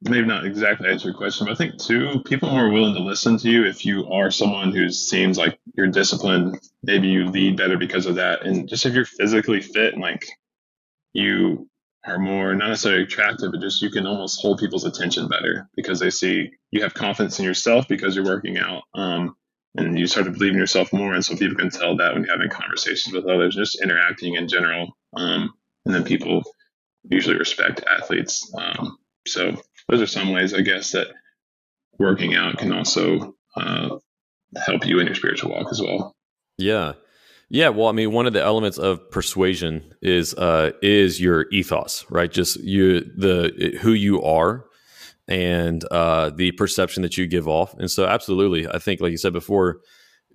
maybe 0.01 0.27
not 0.27 0.45
exactly 0.45 0.89
answer 0.89 1.09
your 1.09 1.17
question, 1.17 1.45
but 1.45 1.53
I 1.53 1.55
think 1.55 1.77
too, 1.81 2.21
people 2.25 2.49
are 2.49 2.53
more 2.53 2.71
willing 2.71 2.95
to 2.95 3.01
listen 3.01 3.37
to 3.39 3.49
you 3.49 3.65
if 3.65 3.85
you 3.85 4.07
are 4.11 4.31
someone 4.31 4.71
who 4.71 4.89
seems 4.89 5.37
like 5.37 5.59
you're 5.75 5.87
disciplined. 5.87 6.59
Maybe 6.83 7.07
you 7.07 7.25
lead 7.25 7.57
better 7.57 7.77
because 7.77 8.05
of 8.05 8.15
that. 8.15 8.45
And 8.45 8.69
just 8.69 8.85
if 8.85 8.93
you're 8.93 9.05
physically 9.05 9.61
fit 9.61 9.93
and 9.93 10.01
like 10.01 10.25
you 11.13 11.67
are 12.05 12.19
more 12.19 12.55
not 12.55 12.69
necessarily 12.69 13.03
attractive, 13.03 13.51
but 13.51 13.61
just 13.61 13.81
you 13.81 13.89
can 13.89 14.07
almost 14.07 14.41
hold 14.41 14.59
people's 14.59 14.85
attention 14.85 15.27
better 15.27 15.69
because 15.75 15.99
they 15.99 16.09
see 16.09 16.51
you 16.71 16.81
have 16.81 16.93
confidence 16.93 17.39
in 17.39 17.45
yourself 17.45 17.87
because 17.87 18.15
you're 18.15 18.25
working 18.25 18.57
out. 18.57 18.83
Um, 18.93 19.35
and 19.75 19.97
you 19.97 20.07
start 20.07 20.25
to 20.25 20.31
believe 20.31 20.53
in 20.53 20.57
yourself 20.57 20.91
more. 20.91 21.13
And 21.13 21.23
so 21.23 21.35
people 21.35 21.57
can 21.57 21.69
tell 21.69 21.95
that 21.97 22.13
when 22.13 22.23
you're 22.23 22.33
having 22.33 22.49
conversations 22.49 23.13
with 23.13 23.25
others, 23.25 23.55
just 23.55 23.81
interacting 23.81 24.35
in 24.35 24.47
general. 24.47 24.97
Um, 25.15 25.53
and 25.85 25.93
then 25.93 26.03
people 26.03 26.43
usually 27.09 27.37
respect 27.37 27.83
athletes. 27.85 28.51
Um, 28.57 28.97
so 29.27 29.55
those 29.87 30.01
are 30.01 30.07
some 30.07 30.31
ways, 30.31 30.53
I 30.53 30.61
guess, 30.61 30.91
that 30.91 31.07
working 31.97 32.35
out 32.35 32.57
can 32.57 32.73
also 32.73 33.35
uh, 33.55 33.97
help 34.65 34.85
you 34.85 34.99
in 34.99 35.05
your 35.05 35.15
spiritual 35.15 35.51
walk 35.51 35.67
as 35.71 35.81
well. 35.81 36.15
Yeah. 36.57 36.93
Yeah, 37.51 37.69
well, 37.69 37.87
I 37.87 37.93
mean, 37.93 38.11
one 38.11 38.27
of 38.27 38.33
the 38.33 38.43
elements 38.43 38.77
of 38.77 39.09
persuasion 39.09 39.95
is 40.03 40.35
uh, 40.35 40.71
is 40.83 41.19
your 41.19 41.47
ethos, 41.51 42.05
right? 42.11 42.31
Just 42.31 42.59
you 42.59 42.99
the 42.99 43.79
who 43.81 43.93
you 43.93 44.21
are 44.21 44.68
and 45.29 45.83
uh, 45.85 46.31
the 46.31 46.51
perception 46.53 47.03
that 47.03 47.17
you 47.17 47.27
give 47.27 47.47
off. 47.47 47.73
And 47.75 47.89
so, 47.89 48.05
absolutely, 48.05 48.67
I 48.67 48.79
think, 48.79 48.99
like 48.99 49.11
you 49.11 49.17
said 49.17 49.31
before, 49.31 49.79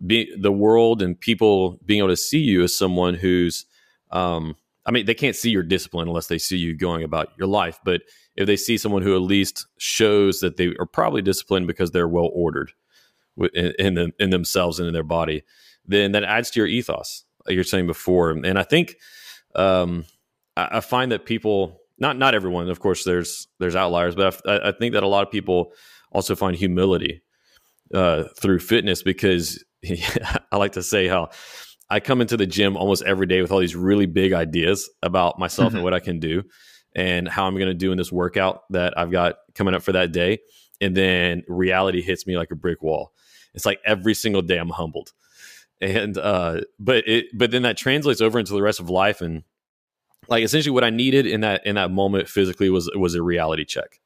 be, 0.07 0.33
the 0.39 0.53
world 0.53 1.03
and 1.03 1.19
people 1.19 1.79
being 1.85 1.99
able 1.99 2.09
to 2.09 2.17
see 2.17 2.39
you 2.39 2.63
as 2.63 2.77
someone 2.77 3.15
who's, 3.15 3.67
um, 4.11 4.57
I 4.87 4.93
mean, 4.93 5.05
they 5.07 5.15
can't 5.15 5.37
see 5.37 5.51
your 5.51 5.63
discipline 5.63 6.09
unless 6.09 6.29
they 6.29 6.39
see 6.39 6.57
you 6.57 6.77
going 6.77 7.03
about 7.03 7.29
your 7.37 7.49
life. 7.49 7.81
But 7.85 8.03
if 8.37 8.47
they 8.47 8.57
see 8.57 8.79
someone 8.79 9.03
who 9.03 9.15
at 9.15 9.23
least 9.23 9.67
shows 9.79 10.41
that 10.41 10.57
they 10.57 10.75
are 10.79 10.87
probably 10.87 11.23
disciplined 11.23 11.67
because 11.67 11.91
they're 11.91 12.09
well 12.09 12.31
ordered 12.33 12.73
in, 13.53 13.99
in, 13.99 14.13
in 14.19 14.31
themselves 14.31 14.79
and 14.79 14.87
in 14.87 14.95
their 14.95 15.03
body, 15.03 15.43
then 15.87 16.13
that 16.13 16.25
adds 16.25 16.51
to 16.51 16.61
your 16.61 16.67
ethos, 16.67 17.25
like 17.47 17.55
you're 17.55 17.65
saying 17.65 17.87
before. 17.87 18.31
And 18.31 18.59
I 18.59 18.63
think 18.63 18.97
um, 19.55 20.05
I, 20.57 20.69
I, 20.73 20.81
find 20.81 21.13
that 21.13 21.27
people, 21.27 21.81
not 21.99 22.19
not 22.19 22.35
everyone, 22.35 22.69
of 22.69 22.81
course, 22.81 23.05
there's 23.05 23.49
there's 23.61 23.77
outliers, 23.77 24.15
but 24.15 24.41
I, 24.47 24.69
I 24.69 24.73
think 24.73 24.95
that 24.95 25.03
a 25.03 25.09
lot 25.09 25.27
of 25.27 25.33
people 25.33 25.73
also 26.13 26.35
find 26.35 26.57
humility 26.57 27.23
uh, 27.93 28.25
through 28.41 28.61
fitness 28.61 29.03
because 29.03 29.65
I 30.53 30.57
like 30.57 30.73
to 30.73 30.83
say 30.83 31.09
how 31.09 31.31
I 31.91 32.01
come 32.01 32.21
into 32.21 32.37
the 32.37 32.47
gym 32.47 32.77
almost 32.77 33.03
every 33.05 33.27
day 33.27 33.43
with 33.43 33.53
all 33.53 33.61
these 33.61 33.77
really 33.77 34.07
big 34.07 34.33
ideas 34.33 34.89
about 35.03 35.39
myself 35.39 35.69
mm-hmm. 35.69 35.77
and 35.77 35.85
what 35.85 35.95
I 35.95 36.01
can 36.01 36.19
do 36.19 36.43
and 36.97 37.29
how 37.29 37.47
I'm 37.47 37.55
going 37.55 37.69
to 37.69 37.75
do 37.75 37.93
in 37.93 37.99
this 37.99 38.13
workout 38.13 38.63
that 38.71 38.97
I've 38.97 39.11
got 39.11 39.37
coming 39.55 39.75
up 39.75 39.83
for 39.83 39.93
that 39.93 40.13
day. 40.13 40.39
And 40.81 40.97
then 40.97 41.43
reality 41.49 42.03
hits 42.03 42.27
me 42.27 42.37
like 42.37 42.51
a 42.51 42.57
brick 42.57 42.83
wall. 42.83 43.13
It's 43.55 43.67
like 43.67 43.81
every 43.85 44.15
single 44.15 44.43
day 44.43 44.59
I'm 44.59 44.71
humbled 44.71 45.13
and 45.81 46.17
uh, 46.17 46.61
but 46.79 47.07
it 47.07 47.27
but 47.35 47.51
then 47.51 47.63
that 47.63 47.77
translates 47.77 48.21
over 48.21 48.39
into 48.39 48.53
the 48.53 48.63
rest 48.63 48.81
of 48.81 48.91
life 48.91 49.21
and 49.21 49.43
like 50.29 50.45
essentially 50.45 50.73
what 50.73 50.85
I 50.85 50.91
needed 50.91 51.27
in 51.27 51.41
that 51.43 51.65
in 51.67 51.75
that 51.77 51.91
moment 51.91 52.29
physically 52.29 52.71
was 52.71 52.91
was 52.95 53.15
a 53.15 53.23
reality 53.23 53.65
check. 53.65 54.01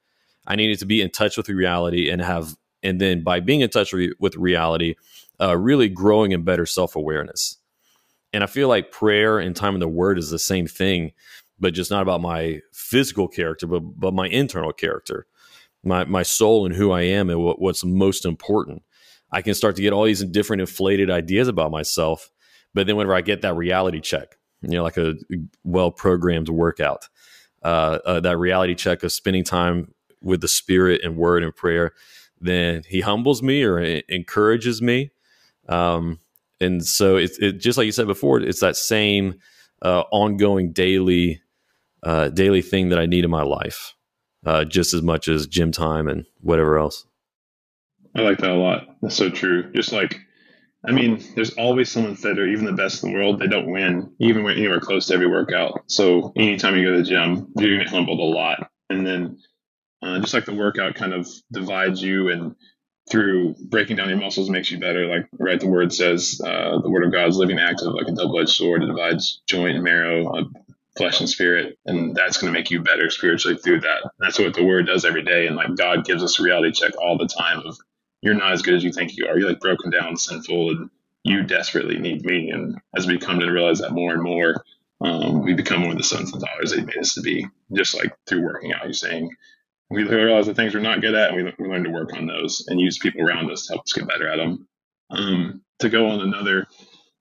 I 0.46 0.56
needed 0.56 0.78
to 0.80 0.86
be 0.86 1.02
in 1.02 1.10
touch 1.10 1.36
with 1.36 1.48
reality 1.48 2.10
and 2.10 2.20
have 2.22 2.56
and 2.82 3.00
then 3.00 3.22
by 3.22 3.40
being 3.40 3.60
in 3.60 3.70
touch 3.70 3.92
re- 3.92 4.14
with 4.18 4.36
reality, 4.36 4.94
uh, 5.40 5.56
really 5.56 5.88
growing 5.88 6.32
in 6.32 6.42
better 6.42 6.66
self 6.66 6.96
awareness. 6.96 7.58
And 8.32 8.44
I 8.44 8.46
feel 8.46 8.68
like 8.68 8.92
prayer 8.92 9.38
and 9.38 9.56
time 9.56 9.74
in 9.74 9.80
the 9.80 9.88
Word 9.88 10.18
is 10.18 10.30
the 10.30 10.38
same 10.38 10.66
thing, 10.66 11.12
but 11.58 11.74
just 11.74 11.90
not 11.90 12.02
about 12.02 12.20
my 12.20 12.60
physical 12.72 13.28
character, 13.28 13.66
but 13.66 13.80
but 13.80 14.14
my 14.14 14.28
internal 14.28 14.72
character, 14.72 15.26
my 15.82 16.04
my 16.04 16.22
soul 16.22 16.66
and 16.66 16.74
who 16.74 16.90
I 16.90 17.02
am 17.02 17.30
and 17.30 17.42
what, 17.42 17.60
what's 17.60 17.84
most 17.84 18.24
important. 18.24 18.82
I 19.30 19.42
can 19.42 19.54
start 19.54 19.76
to 19.76 19.82
get 19.82 19.92
all 19.92 20.04
these 20.04 20.24
different 20.24 20.60
inflated 20.60 21.10
ideas 21.10 21.48
about 21.48 21.70
myself. 21.70 22.30
But 22.74 22.86
then 22.86 22.96
whenever 22.96 23.14
I 23.14 23.20
get 23.20 23.42
that 23.42 23.54
reality 23.54 24.00
check, 24.00 24.38
you 24.62 24.70
know, 24.70 24.82
like 24.82 24.96
a 24.96 25.14
well 25.64 25.90
programmed 25.90 26.48
workout, 26.48 27.08
uh, 27.62 27.98
uh, 28.04 28.20
that 28.20 28.38
reality 28.38 28.74
check 28.74 29.02
of 29.02 29.12
spending 29.12 29.44
time 29.44 29.92
with 30.22 30.40
the 30.40 30.48
Spirit 30.48 31.02
and 31.04 31.16
Word 31.16 31.42
and 31.42 31.54
prayer, 31.54 31.92
then 32.40 32.82
He 32.88 33.00
humbles 33.00 33.42
me 33.42 33.62
or 33.62 33.78
encourages 33.80 34.82
me. 34.82 35.10
Um, 35.68 36.18
and 36.60 36.84
so 36.84 37.16
it's 37.16 37.38
it, 37.38 37.58
just 37.58 37.78
like 37.78 37.86
you 37.86 37.92
said 37.92 38.06
before, 38.06 38.40
it's 38.40 38.60
that 38.60 38.76
same 38.76 39.34
uh, 39.82 40.02
ongoing 40.10 40.72
daily 40.72 41.40
uh, 42.02 42.28
daily 42.28 42.62
thing 42.62 42.88
that 42.90 42.98
I 42.98 43.06
need 43.06 43.24
in 43.24 43.30
my 43.30 43.42
life, 43.42 43.94
uh, 44.46 44.64
just 44.64 44.94
as 44.94 45.02
much 45.02 45.28
as 45.28 45.46
gym 45.46 45.72
time 45.72 46.08
and 46.08 46.26
whatever 46.40 46.78
else. 46.78 47.04
I 48.16 48.22
like 48.22 48.38
that 48.38 48.50
a 48.50 48.54
lot. 48.54 48.88
That's 49.02 49.16
so 49.16 49.30
true. 49.30 49.70
Just 49.72 49.92
like, 49.92 50.20
I 50.86 50.92
mean, 50.92 51.22
there's 51.34 51.54
always 51.54 51.90
someone 51.90 52.14
fitter, 52.14 52.46
even 52.46 52.64
the 52.64 52.72
best 52.72 53.02
in 53.02 53.10
the 53.10 53.18
world. 53.18 53.40
They 53.40 53.48
don't 53.48 53.70
win, 53.70 54.14
even 54.20 54.44
when 54.44 54.56
anywhere 54.56 54.80
close 54.80 55.06
to 55.06 55.14
every 55.14 55.26
workout. 55.26 55.82
So 55.88 56.32
anytime 56.36 56.76
you 56.76 56.84
go 56.84 56.92
to 56.92 56.98
the 56.98 57.08
gym, 57.08 57.52
you're 57.56 57.78
to 57.78 57.84
get 57.84 57.88
humbled 57.88 58.20
a 58.20 58.22
lot. 58.22 58.70
And 58.88 59.06
then 59.06 59.38
uh, 60.02 60.20
just 60.20 60.34
like 60.34 60.44
the 60.44 60.54
workout 60.54 60.94
kind 60.94 61.12
of 61.12 61.28
divides 61.50 62.00
you 62.00 62.28
and 62.28 62.54
through 63.10 63.54
breaking 63.60 63.96
down 63.96 64.08
your 64.08 64.18
muscles 64.18 64.50
makes 64.50 64.70
you 64.70 64.78
better. 64.78 65.06
Like, 65.06 65.28
right, 65.38 65.58
the 65.58 65.66
word 65.66 65.92
says 65.92 66.40
uh, 66.44 66.78
the 66.80 66.90
word 66.90 67.04
of 67.04 67.12
God 67.12 67.28
is 67.28 67.36
living 67.36 67.58
active 67.58 67.88
like 67.88 68.06
a 68.06 68.12
double 68.12 68.38
edged 68.40 68.50
sword. 68.50 68.82
It 68.82 68.86
divides 68.86 69.42
joint 69.46 69.74
and 69.74 69.84
marrow, 69.84 70.28
uh, 70.28 70.44
flesh 70.96 71.20
and 71.20 71.28
spirit. 71.28 71.78
And 71.86 72.14
that's 72.14 72.38
going 72.38 72.52
to 72.52 72.58
make 72.58 72.70
you 72.70 72.82
better 72.82 73.10
spiritually 73.10 73.56
through 73.56 73.80
that. 73.80 74.10
That's 74.18 74.38
what 74.38 74.54
the 74.54 74.64
word 74.64 74.86
does 74.86 75.04
every 75.04 75.24
day. 75.24 75.46
And 75.46 75.56
like 75.56 75.74
God 75.74 76.04
gives 76.04 76.22
us 76.22 76.38
a 76.38 76.42
reality 76.42 76.72
check 76.72 76.92
all 76.98 77.18
the 77.18 77.26
time 77.26 77.60
of 77.64 77.78
you're 78.22 78.34
not 78.34 78.52
as 78.52 78.62
good 78.62 78.74
as 78.74 78.84
you 78.84 78.92
think 78.92 79.16
you 79.16 79.26
are. 79.26 79.38
You're 79.38 79.50
like 79.50 79.60
broken 79.60 79.90
down, 79.90 80.16
sinful, 80.16 80.70
and 80.70 80.90
you 81.24 81.42
desperately 81.42 81.98
need 81.98 82.24
me. 82.24 82.50
And 82.50 82.78
as 82.96 83.06
we 83.06 83.18
come 83.18 83.40
to 83.40 83.50
realize 83.50 83.78
that 83.78 83.92
more 83.92 84.12
and 84.12 84.22
more, 84.22 84.64
um, 85.00 85.44
we 85.44 85.54
become 85.54 85.82
more 85.82 85.94
the 85.94 86.02
sons 86.02 86.32
and 86.32 86.42
daughters 86.42 86.74
He 86.74 86.82
made 86.82 86.98
us 86.98 87.14
to 87.14 87.20
be. 87.20 87.46
Just 87.72 87.94
like 87.94 88.12
through 88.26 88.42
working 88.42 88.72
out, 88.72 88.84
You're 88.84 88.92
saying 88.92 89.30
we 89.90 90.04
realize 90.04 90.46
the 90.46 90.54
things 90.54 90.74
we're 90.74 90.80
not 90.80 91.00
good 91.00 91.14
at, 91.14 91.32
and 91.32 91.44
we, 91.44 91.54
we 91.58 91.68
learn 91.70 91.84
to 91.84 91.90
work 91.90 92.12
on 92.14 92.26
those 92.26 92.64
and 92.68 92.80
use 92.80 92.98
people 92.98 93.22
around 93.22 93.50
us 93.50 93.66
to 93.66 93.74
help 93.74 93.82
us 93.82 93.92
get 93.92 94.08
better 94.08 94.28
at 94.28 94.36
them. 94.36 94.66
Um, 95.10 95.62
to 95.78 95.88
go 95.88 96.08
on 96.08 96.20
another 96.20 96.66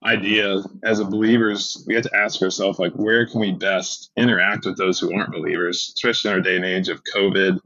idea, 0.04 0.62
as 0.84 1.00
a 1.00 1.04
believers, 1.04 1.82
we 1.86 1.94
have 1.94 2.04
to 2.04 2.16
ask 2.16 2.42
ourselves 2.42 2.78
like, 2.78 2.92
where 2.92 3.26
can 3.26 3.40
we 3.40 3.52
best 3.52 4.10
interact 4.16 4.66
with 4.66 4.76
those 4.76 5.00
who 5.00 5.14
aren't 5.14 5.32
believers, 5.32 5.92
especially 5.94 6.30
in 6.30 6.36
our 6.36 6.42
day 6.42 6.56
and 6.56 6.64
age 6.64 6.88
of 6.88 7.02
COVID 7.14 7.58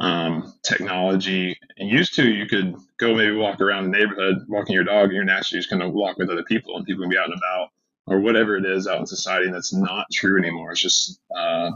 um, 0.00 0.54
technology. 0.62 1.58
And 1.78 1.88
used 1.88 2.14
to, 2.14 2.28
you 2.28 2.46
could 2.46 2.74
go 2.98 3.14
maybe 3.14 3.36
walk 3.36 3.60
around 3.60 3.84
the 3.84 3.98
neighborhood, 3.98 4.38
walking 4.48 4.74
your 4.74 4.84
dog, 4.84 5.04
and 5.04 5.12
you're 5.12 5.24
naturally 5.24 5.60
just 5.60 5.70
going 5.70 5.82
to 5.82 5.88
walk 5.88 6.18
with 6.18 6.30
other 6.30 6.42
people, 6.42 6.76
and 6.76 6.86
people 6.86 7.02
can 7.02 7.10
be 7.10 7.18
out 7.18 7.26
and 7.26 7.34
about, 7.34 7.68
or 8.06 8.20
whatever 8.20 8.56
it 8.56 8.64
is 8.64 8.86
out 8.86 8.98
in 8.98 9.06
society. 9.06 9.46
And 9.46 9.54
that's 9.54 9.72
not 9.72 10.06
true 10.12 10.38
anymore. 10.38 10.72
It's 10.72 10.80
just 10.80 11.20
uh, 11.36 11.70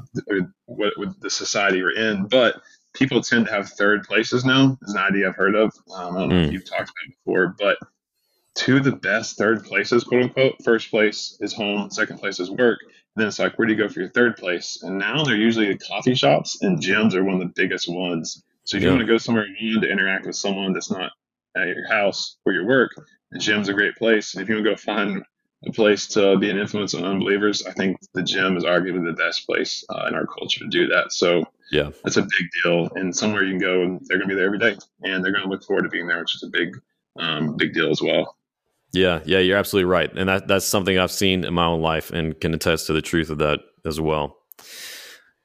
what, 0.67 0.95
what 0.97 1.21
the 1.21 1.31
society 1.31 1.83
we're 1.83 1.97
in. 1.97 2.27
But 2.27 2.61
people 2.95 3.21
tend 3.21 3.47
to 3.47 3.53
have 3.53 3.69
third 3.69 4.05
places 4.05 4.45
now. 4.45 4.79
Is 4.83 4.95
an 4.95 5.01
idea 5.01 5.29
I've 5.29 5.37
heard 5.37 5.55
of. 5.55 5.73
Um, 5.95 6.17
I 6.17 6.21
don't 6.21 6.29
know 6.31 6.35
mm. 6.35 6.43
if 6.43 6.47
hmm. 6.49 6.53
you've 6.55 6.69
talked 6.69 6.91
about 6.91 7.09
it 7.09 7.15
before, 7.25 7.55
but 7.59 7.79
two 8.55 8.79
of 8.79 8.85
the 8.85 8.93
best 8.93 9.37
third 9.37 9.65
places, 9.65 10.05
quote 10.05 10.23
unquote. 10.23 10.55
First 10.65 10.91
place 10.91 11.37
is 11.41 11.53
home. 11.53 11.91
Second 11.91 12.19
place 12.19 12.41
is 12.41 12.51
work 12.51 12.81
then 13.17 13.29
it's 13.29 13.39
like, 13.39 13.59
where 13.59 13.67
do 13.67 13.75
you 13.75 13.79
go 13.79 13.89
for 13.89 14.01
your 14.01 14.09
third 14.11 14.37
place? 14.37 14.83
And 14.83 14.99
now 14.99 15.25
they're 15.25 15.37
usually 15.37 15.73
the 15.73 15.79
coffee 15.79 16.15
shops, 16.15 16.59
and 16.63 16.81
gyms 16.81 17.15
are 17.15 17.25
one 17.25 17.35
of 17.35 17.41
the 17.41 17.53
biggest 17.55 17.89
ones. 17.89 18.43
So 18.65 18.77
if 18.77 18.83
yeah. 18.83 18.89
you 18.89 18.95
want 18.97 19.07
to 19.07 19.13
go 19.13 19.19
somewhere 19.19 19.47
new 19.49 19.81
to 19.81 19.91
interact 19.91 20.27
with 20.27 20.37
someone 20.37 20.73
that's 20.73 20.91
not 20.91 21.13
at 21.57 21.69
your 21.69 21.87
house 21.87 22.37
or 22.45 22.53
your 22.53 22.67
work, 22.67 22.91
the 23.31 23.39
gym's 23.39 23.69
a 23.69 23.75
great 23.75 23.97
place. 23.97 24.35
And 24.35 24.43
if 24.43 24.49
you 24.49 24.57
want 24.57 24.67
to 24.67 24.71
go 24.73 24.77
find 24.77 25.23
a 25.67 25.73
place 25.73 26.07
to 26.09 26.37
be 26.39 26.51
an 26.51 26.59
influence 26.59 26.95
on 26.95 27.05
unbelievers, 27.05 27.65
I 27.65 27.73
think 27.73 27.99
the 28.13 28.23
gym 28.23 28.57
is 28.57 28.65
arguably 28.65 29.05
the 29.05 29.13
best 29.13 29.47
place 29.47 29.85
uh, 29.89 30.07
in 30.09 30.15
our 30.15 30.27
culture 30.27 30.61
to 30.61 30.69
do 30.69 30.89
that. 30.89 31.13
So 31.13 31.45
yeah, 31.71 31.91
that's 32.03 32.17
a 32.17 32.23
big 32.23 32.49
deal, 32.63 32.91
and 32.95 33.15
somewhere 33.15 33.45
you 33.45 33.53
can 33.53 33.61
go, 33.61 33.83
and 33.83 34.01
they're 34.07 34.19
going 34.19 34.29
to 34.29 34.35
be 34.35 34.37
there 34.37 34.47
every 34.47 34.59
day, 34.59 34.77
and 35.03 35.25
they're 35.25 35.33
going 35.33 35.45
to 35.45 35.51
look 35.51 35.65
forward 35.65 35.85
to 35.85 35.89
being 35.89 36.07
there, 36.07 36.21
which 36.21 36.35
is 36.35 36.43
a 36.43 36.49
big, 36.49 36.79
um, 37.19 37.57
big 37.57 37.73
deal 37.73 37.91
as 37.91 38.03
well. 38.03 38.37
Yeah, 38.95 39.21
yeah, 39.25 39.41
you're 39.41 39.59
absolutely 39.59 39.91
right, 39.91 40.11
and 40.17 40.29
that 40.29 40.47
that's 40.47 40.67
something 40.67 40.99
I've 40.99 41.11
seen 41.11 41.45
in 41.45 41.53
my 41.53 41.67
own 41.67 41.81
life, 41.81 42.11
and 42.13 42.39
can 42.41 42.55
attest 42.55 42.87
to 42.87 42.93
the 42.93 43.03
truth 43.03 43.29
of 43.29 43.39
that 43.39 43.59
as 43.85 44.01
well. 44.01 44.37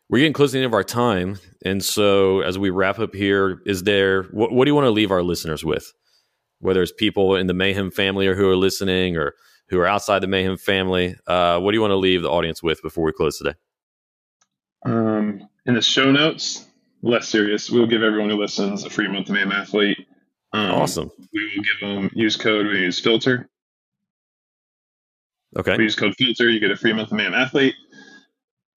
We're 0.07 0.19
getting 0.19 0.33
close 0.33 0.51
to 0.51 0.53
the 0.53 0.59
end 0.59 0.67
of 0.67 0.73
our 0.75 0.83
time, 0.83 1.39
and 1.65 1.83
so 1.83 2.41
as 2.41 2.59
we 2.59 2.69
wrap 2.69 2.99
up 2.99 3.15
here, 3.15 3.61
is 3.65 3.83
there 3.83 4.23
what, 4.25 4.51
what 4.51 4.65
do 4.65 4.69
you 4.69 4.75
want 4.75 4.85
to 4.85 4.91
leave 4.91 5.09
our 5.09 5.23
listeners 5.23 5.65
with? 5.65 5.91
Whether 6.59 6.83
it's 6.83 6.91
people 6.91 7.35
in 7.35 7.47
the 7.47 7.55
Mayhem 7.55 7.89
family 7.89 8.27
or 8.27 8.35
who 8.35 8.47
are 8.49 8.55
listening, 8.55 9.17
or 9.17 9.33
who 9.69 9.79
are 9.79 9.87
outside 9.87 10.21
the 10.21 10.27
Mayhem 10.27 10.57
family, 10.57 11.15
uh, 11.25 11.59
what 11.59 11.71
do 11.71 11.75
you 11.75 11.81
want 11.81 11.91
to 11.91 11.97
leave 11.97 12.21
the 12.21 12.29
audience 12.29 12.61
with 12.61 12.83
before 12.83 13.03
we 13.03 13.13
close 13.13 13.39
today? 13.39 13.55
Um, 14.85 15.49
in 15.65 15.73
the 15.73 15.81
show 15.81 16.11
notes, 16.11 16.67
less 17.01 17.27
serious, 17.27 17.71
we'll 17.71 17.87
give 17.87 18.03
everyone 18.03 18.29
who 18.29 18.39
listens 18.39 18.83
a 18.83 18.91
free 18.91 19.07
month 19.07 19.29
of 19.29 19.33
Mayhem 19.33 19.51
Athlete 19.51 20.05
um, 20.53 20.71
awesome. 20.71 21.11
We 21.33 21.53
will 21.55 21.63
give 21.63 21.79
them 21.81 22.09
use 22.13 22.35
code. 22.35 22.67
We 22.67 22.79
use 22.79 22.99
filter. 22.99 23.47
Okay. 25.57 25.77
We 25.77 25.83
use 25.83 25.95
code 25.95 26.15
filter. 26.15 26.49
You 26.49 26.59
get 26.59 26.71
a 26.71 26.75
free 26.75 26.93
month 26.93 27.11
of 27.11 27.17
Mayhem 27.17 27.33
Athlete. 27.33 27.75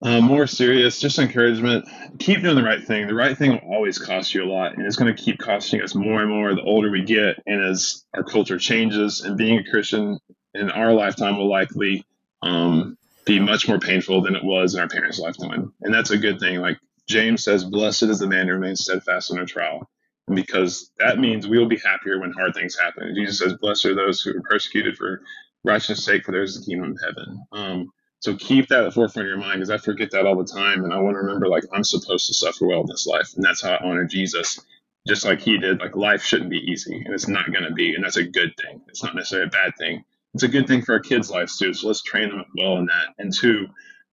Uh, 0.02 0.20
more 0.20 0.48
serious, 0.48 1.00
just 1.00 1.20
encouragement. 1.20 1.86
Keep 2.18 2.42
doing 2.42 2.56
the 2.56 2.62
right 2.62 2.82
thing. 2.82 3.06
The 3.06 3.14
right 3.14 3.38
thing 3.38 3.52
will 3.52 3.72
always 3.72 3.98
cost 3.98 4.34
you 4.34 4.42
a 4.42 4.50
lot, 4.50 4.76
and 4.76 4.84
it's 4.84 4.96
going 4.96 5.14
to 5.14 5.22
keep 5.22 5.38
costing 5.38 5.80
us 5.80 5.94
more 5.94 6.20
and 6.20 6.28
more 6.28 6.52
the 6.54 6.62
older 6.62 6.90
we 6.90 7.04
get, 7.04 7.40
and 7.46 7.62
as 7.62 8.04
our 8.12 8.24
culture 8.24 8.58
changes. 8.58 9.20
And 9.20 9.36
being 9.36 9.58
a 9.58 9.70
Christian 9.70 10.18
in 10.54 10.72
our 10.72 10.92
lifetime 10.92 11.36
will 11.36 11.48
likely 11.48 12.04
um, 12.42 12.98
be 13.24 13.38
much 13.38 13.68
more 13.68 13.78
painful 13.78 14.22
than 14.22 14.34
it 14.34 14.42
was 14.42 14.74
in 14.74 14.80
our 14.80 14.88
parents' 14.88 15.20
lifetime, 15.20 15.72
and 15.82 15.94
that's 15.94 16.10
a 16.10 16.18
good 16.18 16.40
thing. 16.40 16.58
Like 16.58 16.78
James 17.08 17.44
says, 17.44 17.64
"Blessed 17.64 18.04
is 18.04 18.18
the 18.18 18.26
man 18.26 18.48
who 18.48 18.54
remains 18.54 18.80
steadfast 18.80 19.30
under 19.30 19.46
trial." 19.46 19.88
Because 20.34 20.90
that 20.98 21.18
means 21.18 21.46
we 21.48 21.58
will 21.58 21.68
be 21.68 21.78
happier 21.84 22.20
when 22.20 22.32
hard 22.32 22.54
things 22.54 22.78
happen. 22.78 23.14
Jesus 23.14 23.38
says, 23.38 23.54
Blessed 23.54 23.86
are 23.86 23.94
those 23.94 24.20
who 24.20 24.30
are 24.36 24.42
persecuted 24.42 24.96
for 24.96 25.22
righteousness' 25.64 26.04
sake, 26.04 26.24
for 26.24 26.32
theirs 26.32 26.56
is 26.56 26.64
the 26.64 26.72
kingdom 26.72 26.92
of 26.92 26.98
heaven. 27.04 27.44
Um, 27.52 27.92
so 28.20 28.36
keep 28.36 28.68
that 28.68 28.80
at 28.80 28.84
the 28.84 28.90
forefront 28.92 29.26
of 29.26 29.30
your 29.30 29.38
mind 29.38 29.54
because 29.60 29.70
I 29.70 29.78
forget 29.78 30.12
that 30.12 30.26
all 30.26 30.36
the 30.36 30.44
time. 30.44 30.84
And 30.84 30.92
I 30.92 31.00
want 31.00 31.14
to 31.14 31.18
remember, 31.18 31.48
like, 31.48 31.64
I'm 31.72 31.84
supposed 31.84 32.28
to 32.28 32.34
suffer 32.34 32.66
well 32.66 32.80
in 32.82 32.86
this 32.86 33.06
life. 33.06 33.34
And 33.34 33.44
that's 33.44 33.62
how 33.62 33.72
I 33.72 33.84
honor 33.84 34.04
Jesus, 34.04 34.60
just 35.08 35.24
like 35.24 35.40
he 35.40 35.58
did. 35.58 35.80
Like, 35.80 35.96
life 35.96 36.22
shouldn't 36.22 36.50
be 36.50 36.58
easy, 36.58 37.02
and 37.04 37.14
it's 37.14 37.28
not 37.28 37.52
going 37.52 37.64
to 37.64 37.72
be. 37.72 37.94
And 37.94 38.04
that's 38.04 38.16
a 38.16 38.24
good 38.24 38.52
thing. 38.62 38.80
It's 38.88 39.02
not 39.02 39.16
necessarily 39.16 39.48
a 39.48 39.50
bad 39.50 39.72
thing. 39.78 40.04
it's 40.34 40.44
a 40.44 40.48
good 40.48 40.68
thing 40.68 40.82
for 40.82 40.94
our 40.94 41.00
kids' 41.00 41.30
lives 41.30 41.58
too. 41.58 41.74
So 41.74 41.88
let's 41.88 42.02
train 42.02 42.28
them 42.30 42.44
well 42.56 42.78
in 42.78 42.86
that. 42.86 43.08
And 43.18 43.32
two, 43.34 43.66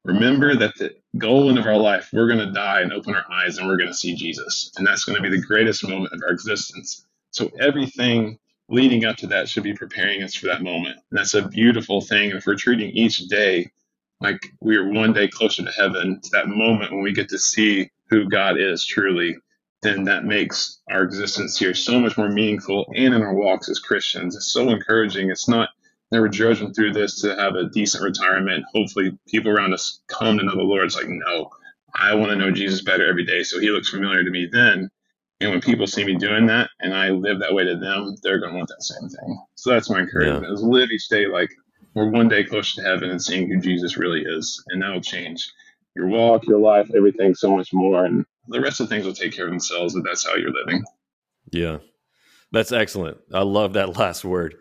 remember 0.04 0.56
that 0.56 0.76
the 0.78 0.96
goal 1.18 1.58
of 1.58 1.66
our 1.66 1.78
life, 1.78 2.10
we're 2.14 2.28
going 2.28 2.46
to 2.46 2.52
die 2.52 2.82
and 2.82 2.94
open 2.94 3.16
our 3.16 3.26
eyes 3.32 3.58
and 3.58 3.68
we're 3.68 3.78
going 3.78 3.90
to 3.90 3.94
see 3.94 4.16
Jesus. 4.16 4.72
And 4.78 4.86
that's 4.86 5.04
going 5.04 5.22
to 5.22 5.30
be 5.30 5.36
the 5.36 5.46
greatest 5.46 5.88
moment 5.88 6.14
of 6.14 6.22
our 6.24 6.32
existence. 6.32 7.06
So 7.32 7.50
everything 7.60 8.40
leading 8.70 9.06
up 9.06 9.18
to 9.18 9.28
that 9.28 9.50
should 9.50 9.64
be 9.64 9.74
preparing 9.74 10.24
us 10.24 10.36
for 10.36 10.48
that 10.48 10.62
moment. 10.62 10.98
And 11.10 11.20
that's 11.20 11.34
a 11.34 11.48
beautiful 11.48 12.02
thing. 12.02 12.30
And 12.30 12.40
if 12.40 12.46
we're 12.46 12.56
treating 12.56 12.92
each 12.92 13.18
day 13.28 13.72
like 14.22 14.40
we 14.60 14.76
are 14.76 14.88
one 14.88 15.14
day 15.14 15.28
closer 15.28 15.64
to 15.64 15.72
heaven, 15.72 16.20
to 16.22 16.30
that 16.32 16.48
moment 16.48 16.92
when 16.92 17.02
we 17.02 17.14
get 17.14 17.30
to 17.30 17.40
see 17.40 17.90
who 18.10 18.28
God 18.30 18.60
is 18.60 18.86
truly, 18.86 19.38
then 19.82 20.04
that 20.06 20.26
makes 20.26 20.80
our 20.90 21.04
existence 21.04 21.58
here 21.58 21.74
so 21.74 22.00
much 22.00 22.18
more 22.18 22.30
meaningful 22.30 22.92
and 22.96 23.14
in 23.14 23.22
our 23.22 23.34
walks 23.34 23.70
as 23.70 23.80
Christians. 23.80 24.36
It's 24.36 24.52
so 24.52 24.70
encouraging. 24.70 25.30
It's 25.30 25.48
not 25.48 25.70
that 26.12 26.22
we're 26.22 26.28
drudging 26.28 26.74
through 26.74 26.94
this 26.94 27.22
to 27.22 27.36
have 27.36 27.56
a 27.56 27.70
decent 27.70 28.04
retirement. 28.04 28.66
Hopefully, 28.74 29.18
people 29.28 29.52
around 29.52 29.74
us 29.74 30.02
come 30.08 30.38
to 30.38 30.44
know 30.44 30.56
the 30.56 30.64
Lord. 30.64 30.86
It's 30.86 30.96
like, 30.96 31.08
no, 31.08 31.50
I 31.94 32.16
want 32.16 32.32
to 32.32 32.36
know 32.36 32.52
Jesus 32.52 32.82
better 32.82 33.08
every 33.08 33.26
day. 33.26 33.44
So 33.44 33.60
he 33.60 33.70
looks 33.70 33.90
familiar 33.90 34.24
to 34.24 34.32
me 34.32 34.48
then. 34.52 34.90
And 35.42 35.52
when 35.52 35.62
people 35.62 35.88
see 35.88 36.04
me 36.04 36.16
doing 36.16 36.48
that 36.48 36.70
and 36.82 36.94
I 36.94 37.10
live 37.10 37.40
that 37.40 37.54
way 37.54 37.64
to 37.64 37.78
them, 37.78 38.16
they're 38.24 38.40
going 38.40 38.52
to 38.52 38.58
want 38.58 38.70
that 38.70 38.84
same 38.84 39.08
thing. 39.08 39.42
So 39.56 39.70
that's 39.70 39.90
my 39.90 40.00
encouragement 40.00 40.46
yeah. 40.46 40.54
is 40.54 40.62
live 40.62 40.90
each 40.92 41.08
day 41.08 41.28
like 41.28 41.50
we're 41.96 42.10
one 42.10 42.28
day 42.28 42.44
closer 42.44 42.82
to 42.82 42.88
heaven 42.88 43.10
and 43.10 43.22
seeing 43.22 43.50
who 43.50 43.62
Jesus 43.62 43.98
really 43.98 44.22
is. 44.22 44.62
And 44.68 44.82
that 44.82 44.92
will 44.92 45.02
change 45.02 45.50
your 45.96 46.08
walk, 46.08 46.46
your 46.46 46.60
life, 46.60 46.90
everything 46.96 47.36
so 47.36 47.56
much 47.56 47.70
more. 47.72 48.04
And 48.04 48.26
the 48.48 48.60
rest 48.60 48.82
of 48.82 48.90
things 48.90 49.06
will 49.06 49.14
take 49.14 49.34
care 49.34 49.46
of 49.46 49.52
themselves 49.52 49.96
if 49.96 50.04
that's 50.04 50.26
how 50.26 50.36
you're 50.36 50.54
living. 50.54 50.84
Yeah. 51.52 51.78
That's 52.52 52.72
excellent. 52.72 53.18
I 53.34 53.44
love 53.44 53.74
that 53.74 53.98
last 53.98 54.26
word. 54.26 54.56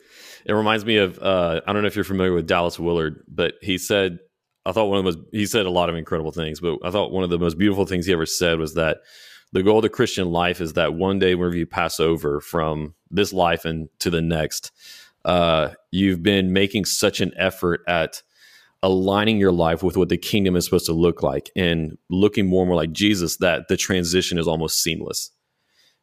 It 0.44 0.52
reminds 0.52 0.84
me 0.84 0.96
of 0.96 1.18
uh, 1.18 1.60
I 1.66 1.72
don't 1.72 1.82
know 1.82 1.88
if 1.88 1.96
you're 1.96 2.04
familiar 2.04 2.32
with 2.32 2.46
Dallas 2.46 2.78
Willard, 2.78 3.22
but 3.28 3.54
he 3.60 3.78
said 3.78 4.18
I 4.64 4.72
thought 4.72 4.86
one 4.86 4.98
of 4.98 5.04
the 5.04 5.18
most 5.18 5.28
he 5.32 5.46
said 5.46 5.66
a 5.66 5.70
lot 5.70 5.88
of 5.88 5.96
incredible 5.96 6.32
things, 6.32 6.60
but 6.60 6.78
I 6.84 6.90
thought 6.90 7.10
one 7.10 7.24
of 7.24 7.30
the 7.30 7.38
most 7.38 7.58
beautiful 7.58 7.86
things 7.86 8.06
he 8.06 8.12
ever 8.12 8.26
said 8.26 8.58
was 8.58 8.74
that 8.74 8.98
the 9.52 9.62
goal 9.62 9.78
of 9.78 9.82
the 9.82 9.88
Christian 9.88 10.30
life 10.30 10.60
is 10.60 10.74
that 10.74 10.94
one 10.94 11.18
day 11.18 11.34
whenever 11.34 11.56
you 11.56 11.66
pass 11.66 11.98
over 11.98 12.40
from 12.40 12.94
this 13.10 13.32
life 13.32 13.64
and 13.64 13.88
to 14.00 14.10
the 14.10 14.20
next, 14.20 14.70
uh, 15.24 15.70
you've 15.90 16.22
been 16.22 16.52
making 16.52 16.84
such 16.84 17.20
an 17.20 17.32
effort 17.36 17.80
at 17.88 18.22
aligning 18.82 19.38
your 19.38 19.52
life 19.52 19.82
with 19.82 19.96
what 19.96 20.08
the 20.08 20.18
kingdom 20.18 20.54
is 20.54 20.64
supposed 20.64 20.86
to 20.86 20.92
look 20.92 21.22
like 21.22 21.50
and 21.56 21.96
looking 22.10 22.46
more 22.46 22.62
and 22.62 22.68
more 22.68 22.76
like 22.76 22.92
Jesus 22.92 23.38
that 23.38 23.68
the 23.68 23.76
transition 23.76 24.38
is 24.38 24.46
almost 24.46 24.82
seamless. 24.82 25.30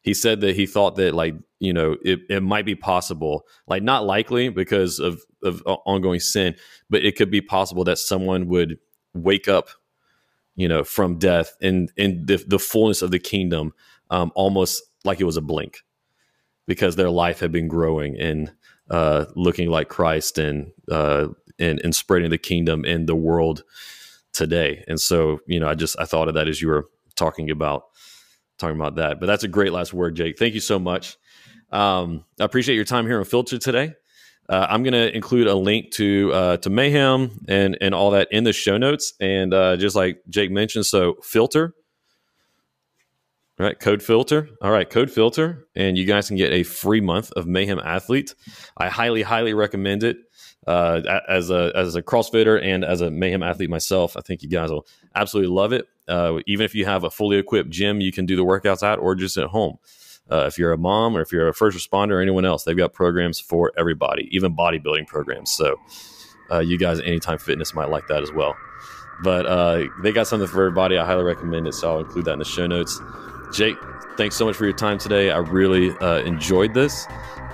He 0.06 0.14
said 0.14 0.40
that 0.42 0.54
he 0.54 0.66
thought 0.66 0.94
that 0.96 1.16
like, 1.16 1.34
you 1.58 1.72
know, 1.72 1.96
it, 2.04 2.20
it 2.30 2.40
might 2.40 2.64
be 2.64 2.76
possible, 2.76 3.44
like 3.66 3.82
not 3.82 4.06
likely 4.06 4.48
because 4.48 5.00
of, 5.00 5.20
of 5.42 5.60
ongoing 5.66 6.20
sin, 6.20 6.54
but 6.88 7.04
it 7.04 7.16
could 7.16 7.28
be 7.28 7.40
possible 7.40 7.82
that 7.82 7.98
someone 7.98 8.46
would 8.46 8.78
wake 9.14 9.48
up, 9.48 9.68
you 10.54 10.68
know, 10.68 10.84
from 10.84 11.18
death 11.18 11.56
in, 11.60 11.88
in 11.96 12.24
the, 12.24 12.36
the 12.46 12.60
fullness 12.60 13.02
of 13.02 13.10
the 13.10 13.18
kingdom, 13.18 13.72
um, 14.10 14.30
almost 14.36 14.80
like 15.04 15.20
it 15.20 15.24
was 15.24 15.36
a 15.36 15.42
blink 15.42 15.82
because 16.68 16.94
their 16.94 17.10
life 17.10 17.40
had 17.40 17.50
been 17.50 17.66
growing 17.66 18.16
and 18.16 18.52
uh, 18.88 19.24
looking 19.34 19.68
like 19.68 19.88
Christ 19.88 20.38
and 20.38 20.70
uh, 20.88 21.28
and, 21.58 21.80
and 21.82 21.96
spreading 21.96 22.30
the 22.30 22.38
kingdom 22.38 22.84
in 22.84 23.06
the 23.06 23.16
world 23.16 23.64
today. 24.32 24.84
And 24.86 25.00
so, 25.00 25.40
you 25.48 25.58
know, 25.58 25.68
I 25.68 25.74
just 25.74 25.98
I 25.98 26.04
thought 26.04 26.28
of 26.28 26.34
that 26.34 26.46
as 26.46 26.62
you 26.62 26.68
were 26.68 26.86
talking 27.16 27.50
about 27.50 27.86
talking 28.58 28.76
about 28.76 28.96
that. 28.96 29.20
But 29.20 29.26
that's 29.26 29.44
a 29.44 29.48
great 29.48 29.72
last 29.72 29.92
word, 29.92 30.16
Jake. 30.16 30.38
Thank 30.38 30.54
you 30.54 30.60
so 30.60 30.78
much. 30.78 31.16
Um, 31.70 32.24
I 32.40 32.44
appreciate 32.44 32.76
your 32.76 32.84
time 32.84 33.06
here 33.06 33.18
on 33.18 33.24
Filter 33.24 33.58
today. 33.58 33.94
Uh, 34.48 34.66
I'm 34.68 34.82
going 34.82 34.92
to 34.92 35.14
include 35.14 35.48
a 35.48 35.54
link 35.54 35.90
to 35.92 36.32
uh, 36.32 36.56
to 36.58 36.70
Mayhem 36.70 37.44
and 37.48 37.76
and 37.80 37.94
all 37.94 38.12
that 38.12 38.28
in 38.30 38.44
the 38.44 38.52
show 38.52 38.76
notes. 38.76 39.14
And 39.20 39.52
uh, 39.52 39.76
just 39.76 39.96
like 39.96 40.22
Jake 40.28 40.52
mentioned, 40.52 40.86
so 40.86 41.16
filter, 41.22 41.74
right? 43.58 43.78
Code 43.78 44.02
filter. 44.02 44.48
All 44.62 44.70
right, 44.70 44.88
code 44.88 45.10
filter, 45.10 45.66
and 45.74 45.98
you 45.98 46.04
guys 46.04 46.28
can 46.28 46.36
get 46.36 46.52
a 46.52 46.62
free 46.62 47.00
month 47.00 47.32
of 47.32 47.48
Mayhem 47.48 47.80
Athlete. 47.80 48.36
I 48.76 48.88
highly, 48.88 49.22
highly 49.22 49.52
recommend 49.52 50.04
it 50.04 50.18
uh, 50.66 51.20
as 51.28 51.50
a 51.50 51.72
as 51.74 51.94
a 51.94 52.02
CrossFitter 52.02 52.62
and 52.62 52.84
as 52.84 53.00
a 53.00 53.10
Mayhem 53.10 53.42
athlete 53.42 53.70
myself, 53.70 54.16
I 54.16 54.20
think 54.20 54.42
you 54.42 54.48
guys 54.48 54.70
will 54.70 54.86
absolutely 55.14 55.52
love 55.52 55.72
it. 55.72 55.86
Uh, 56.08 56.38
even 56.46 56.64
if 56.64 56.74
you 56.74 56.84
have 56.84 57.04
a 57.04 57.10
fully 57.10 57.36
equipped 57.36 57.70
gym, 57.70 58.00
you 58.00 58.12
can 58.12 58.26
do 58.26 58.36
the 58.36 58.44
workouts 58.44 58.82
at 58.82 58.98
or 58.98 59.14
just 59.14 59.36
at 59.36 59.46
home. 59.46 59.78
Uh, 60.30 60.44
if 60.46 60.58
you're 60.58 60.72
a 60.72 60.78
mom 60.78 61.16
or 61.16 61.20
if 61.20 61.32
you're 61.32 61.48
a 61.48 61.54
first 61.54 61.76
responder 61.76 62.12
or 62.12 62.20
anyone 62.20 62.44
else, 62.44 62.64
they've 62.64 62.76
got 62.76 62.92
programs 62.92 63.38
for 63.38 63.72
everybody, 63.78 64.28
even 64.32 64.56
bodybuilding 64.56 65.06
programs. 65.06 65.50
So 65.50 65.76
uh, 66.50 66.58
you 66.58 66.78
guys 66.78 67.00
Anytime 67.00 67.38
Fitness 67.38 67.74
might 67.74 67.90
like 67.90 68.08
that 68.08 68.22
as 68.22 68.32
well. 68.32 68.56
But 69.22 69.46
uh, 69.46 69.84
they 70.02 70.12
got 70.12 70.26
something 70.26 70.48
for 70.48 70.60
everybody. 70.62 70.98
I 70.98 71.06
highly 71.06 71.24
recommend 71.24 71.66
it. 71.66 71.74
So 71.74 71.92
I'll 71.92 72.00
include 72.00 72.24
that 72.26 72.32
in 72.32 72.38
the 72.38 72.44
show 72.44 72.66
notes. 72.66 73.00
Jake, 73.52 73.76
thanks 74.16 74.36
so 74.36 74.44
much 74.44 74.56
for 74.56 74.64
your 74.64 74.74
time 74.74 74.98
today. 74.98 75.30
I 75.30 75.38
really 75.38 75.90
uh, 75.98 76.18
enjoyed 76.18 76.74
this. 76.74 77.06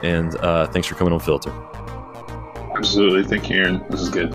And 0.03 0.33
thanks 0.73 0.89
for 0.89 0.95
coming 0.95 1.13
on 1.13 1.21
Filter. 1.21 1.53
Absolutely. 2.75 3.23
Thank 3.25 3.51
you, 3.51 3.57
Aaron. 3.57 3.85
This 3.91 4.01
is 4.01 4.09
good. 4.09 4.35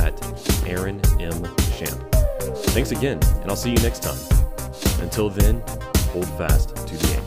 at 0.00 0.66
Aaron 0.66 1.00
M. 1.20 1.42
Champ. 1.76 2.00
Thanks 2.74 2.90
again, 2.90 3.18
and 3.42 3.50
I'll 3.50 3.56
see 3.56 3.70
you 3.70 3.78
next 3.78 4.02
time. 4.02 4.18
Until 5.00 5.28
then, 5.28 5.62
hold 6.12 6.28
fast 6.38 6.74
to 6.74 6.96
the. 6.96 7.19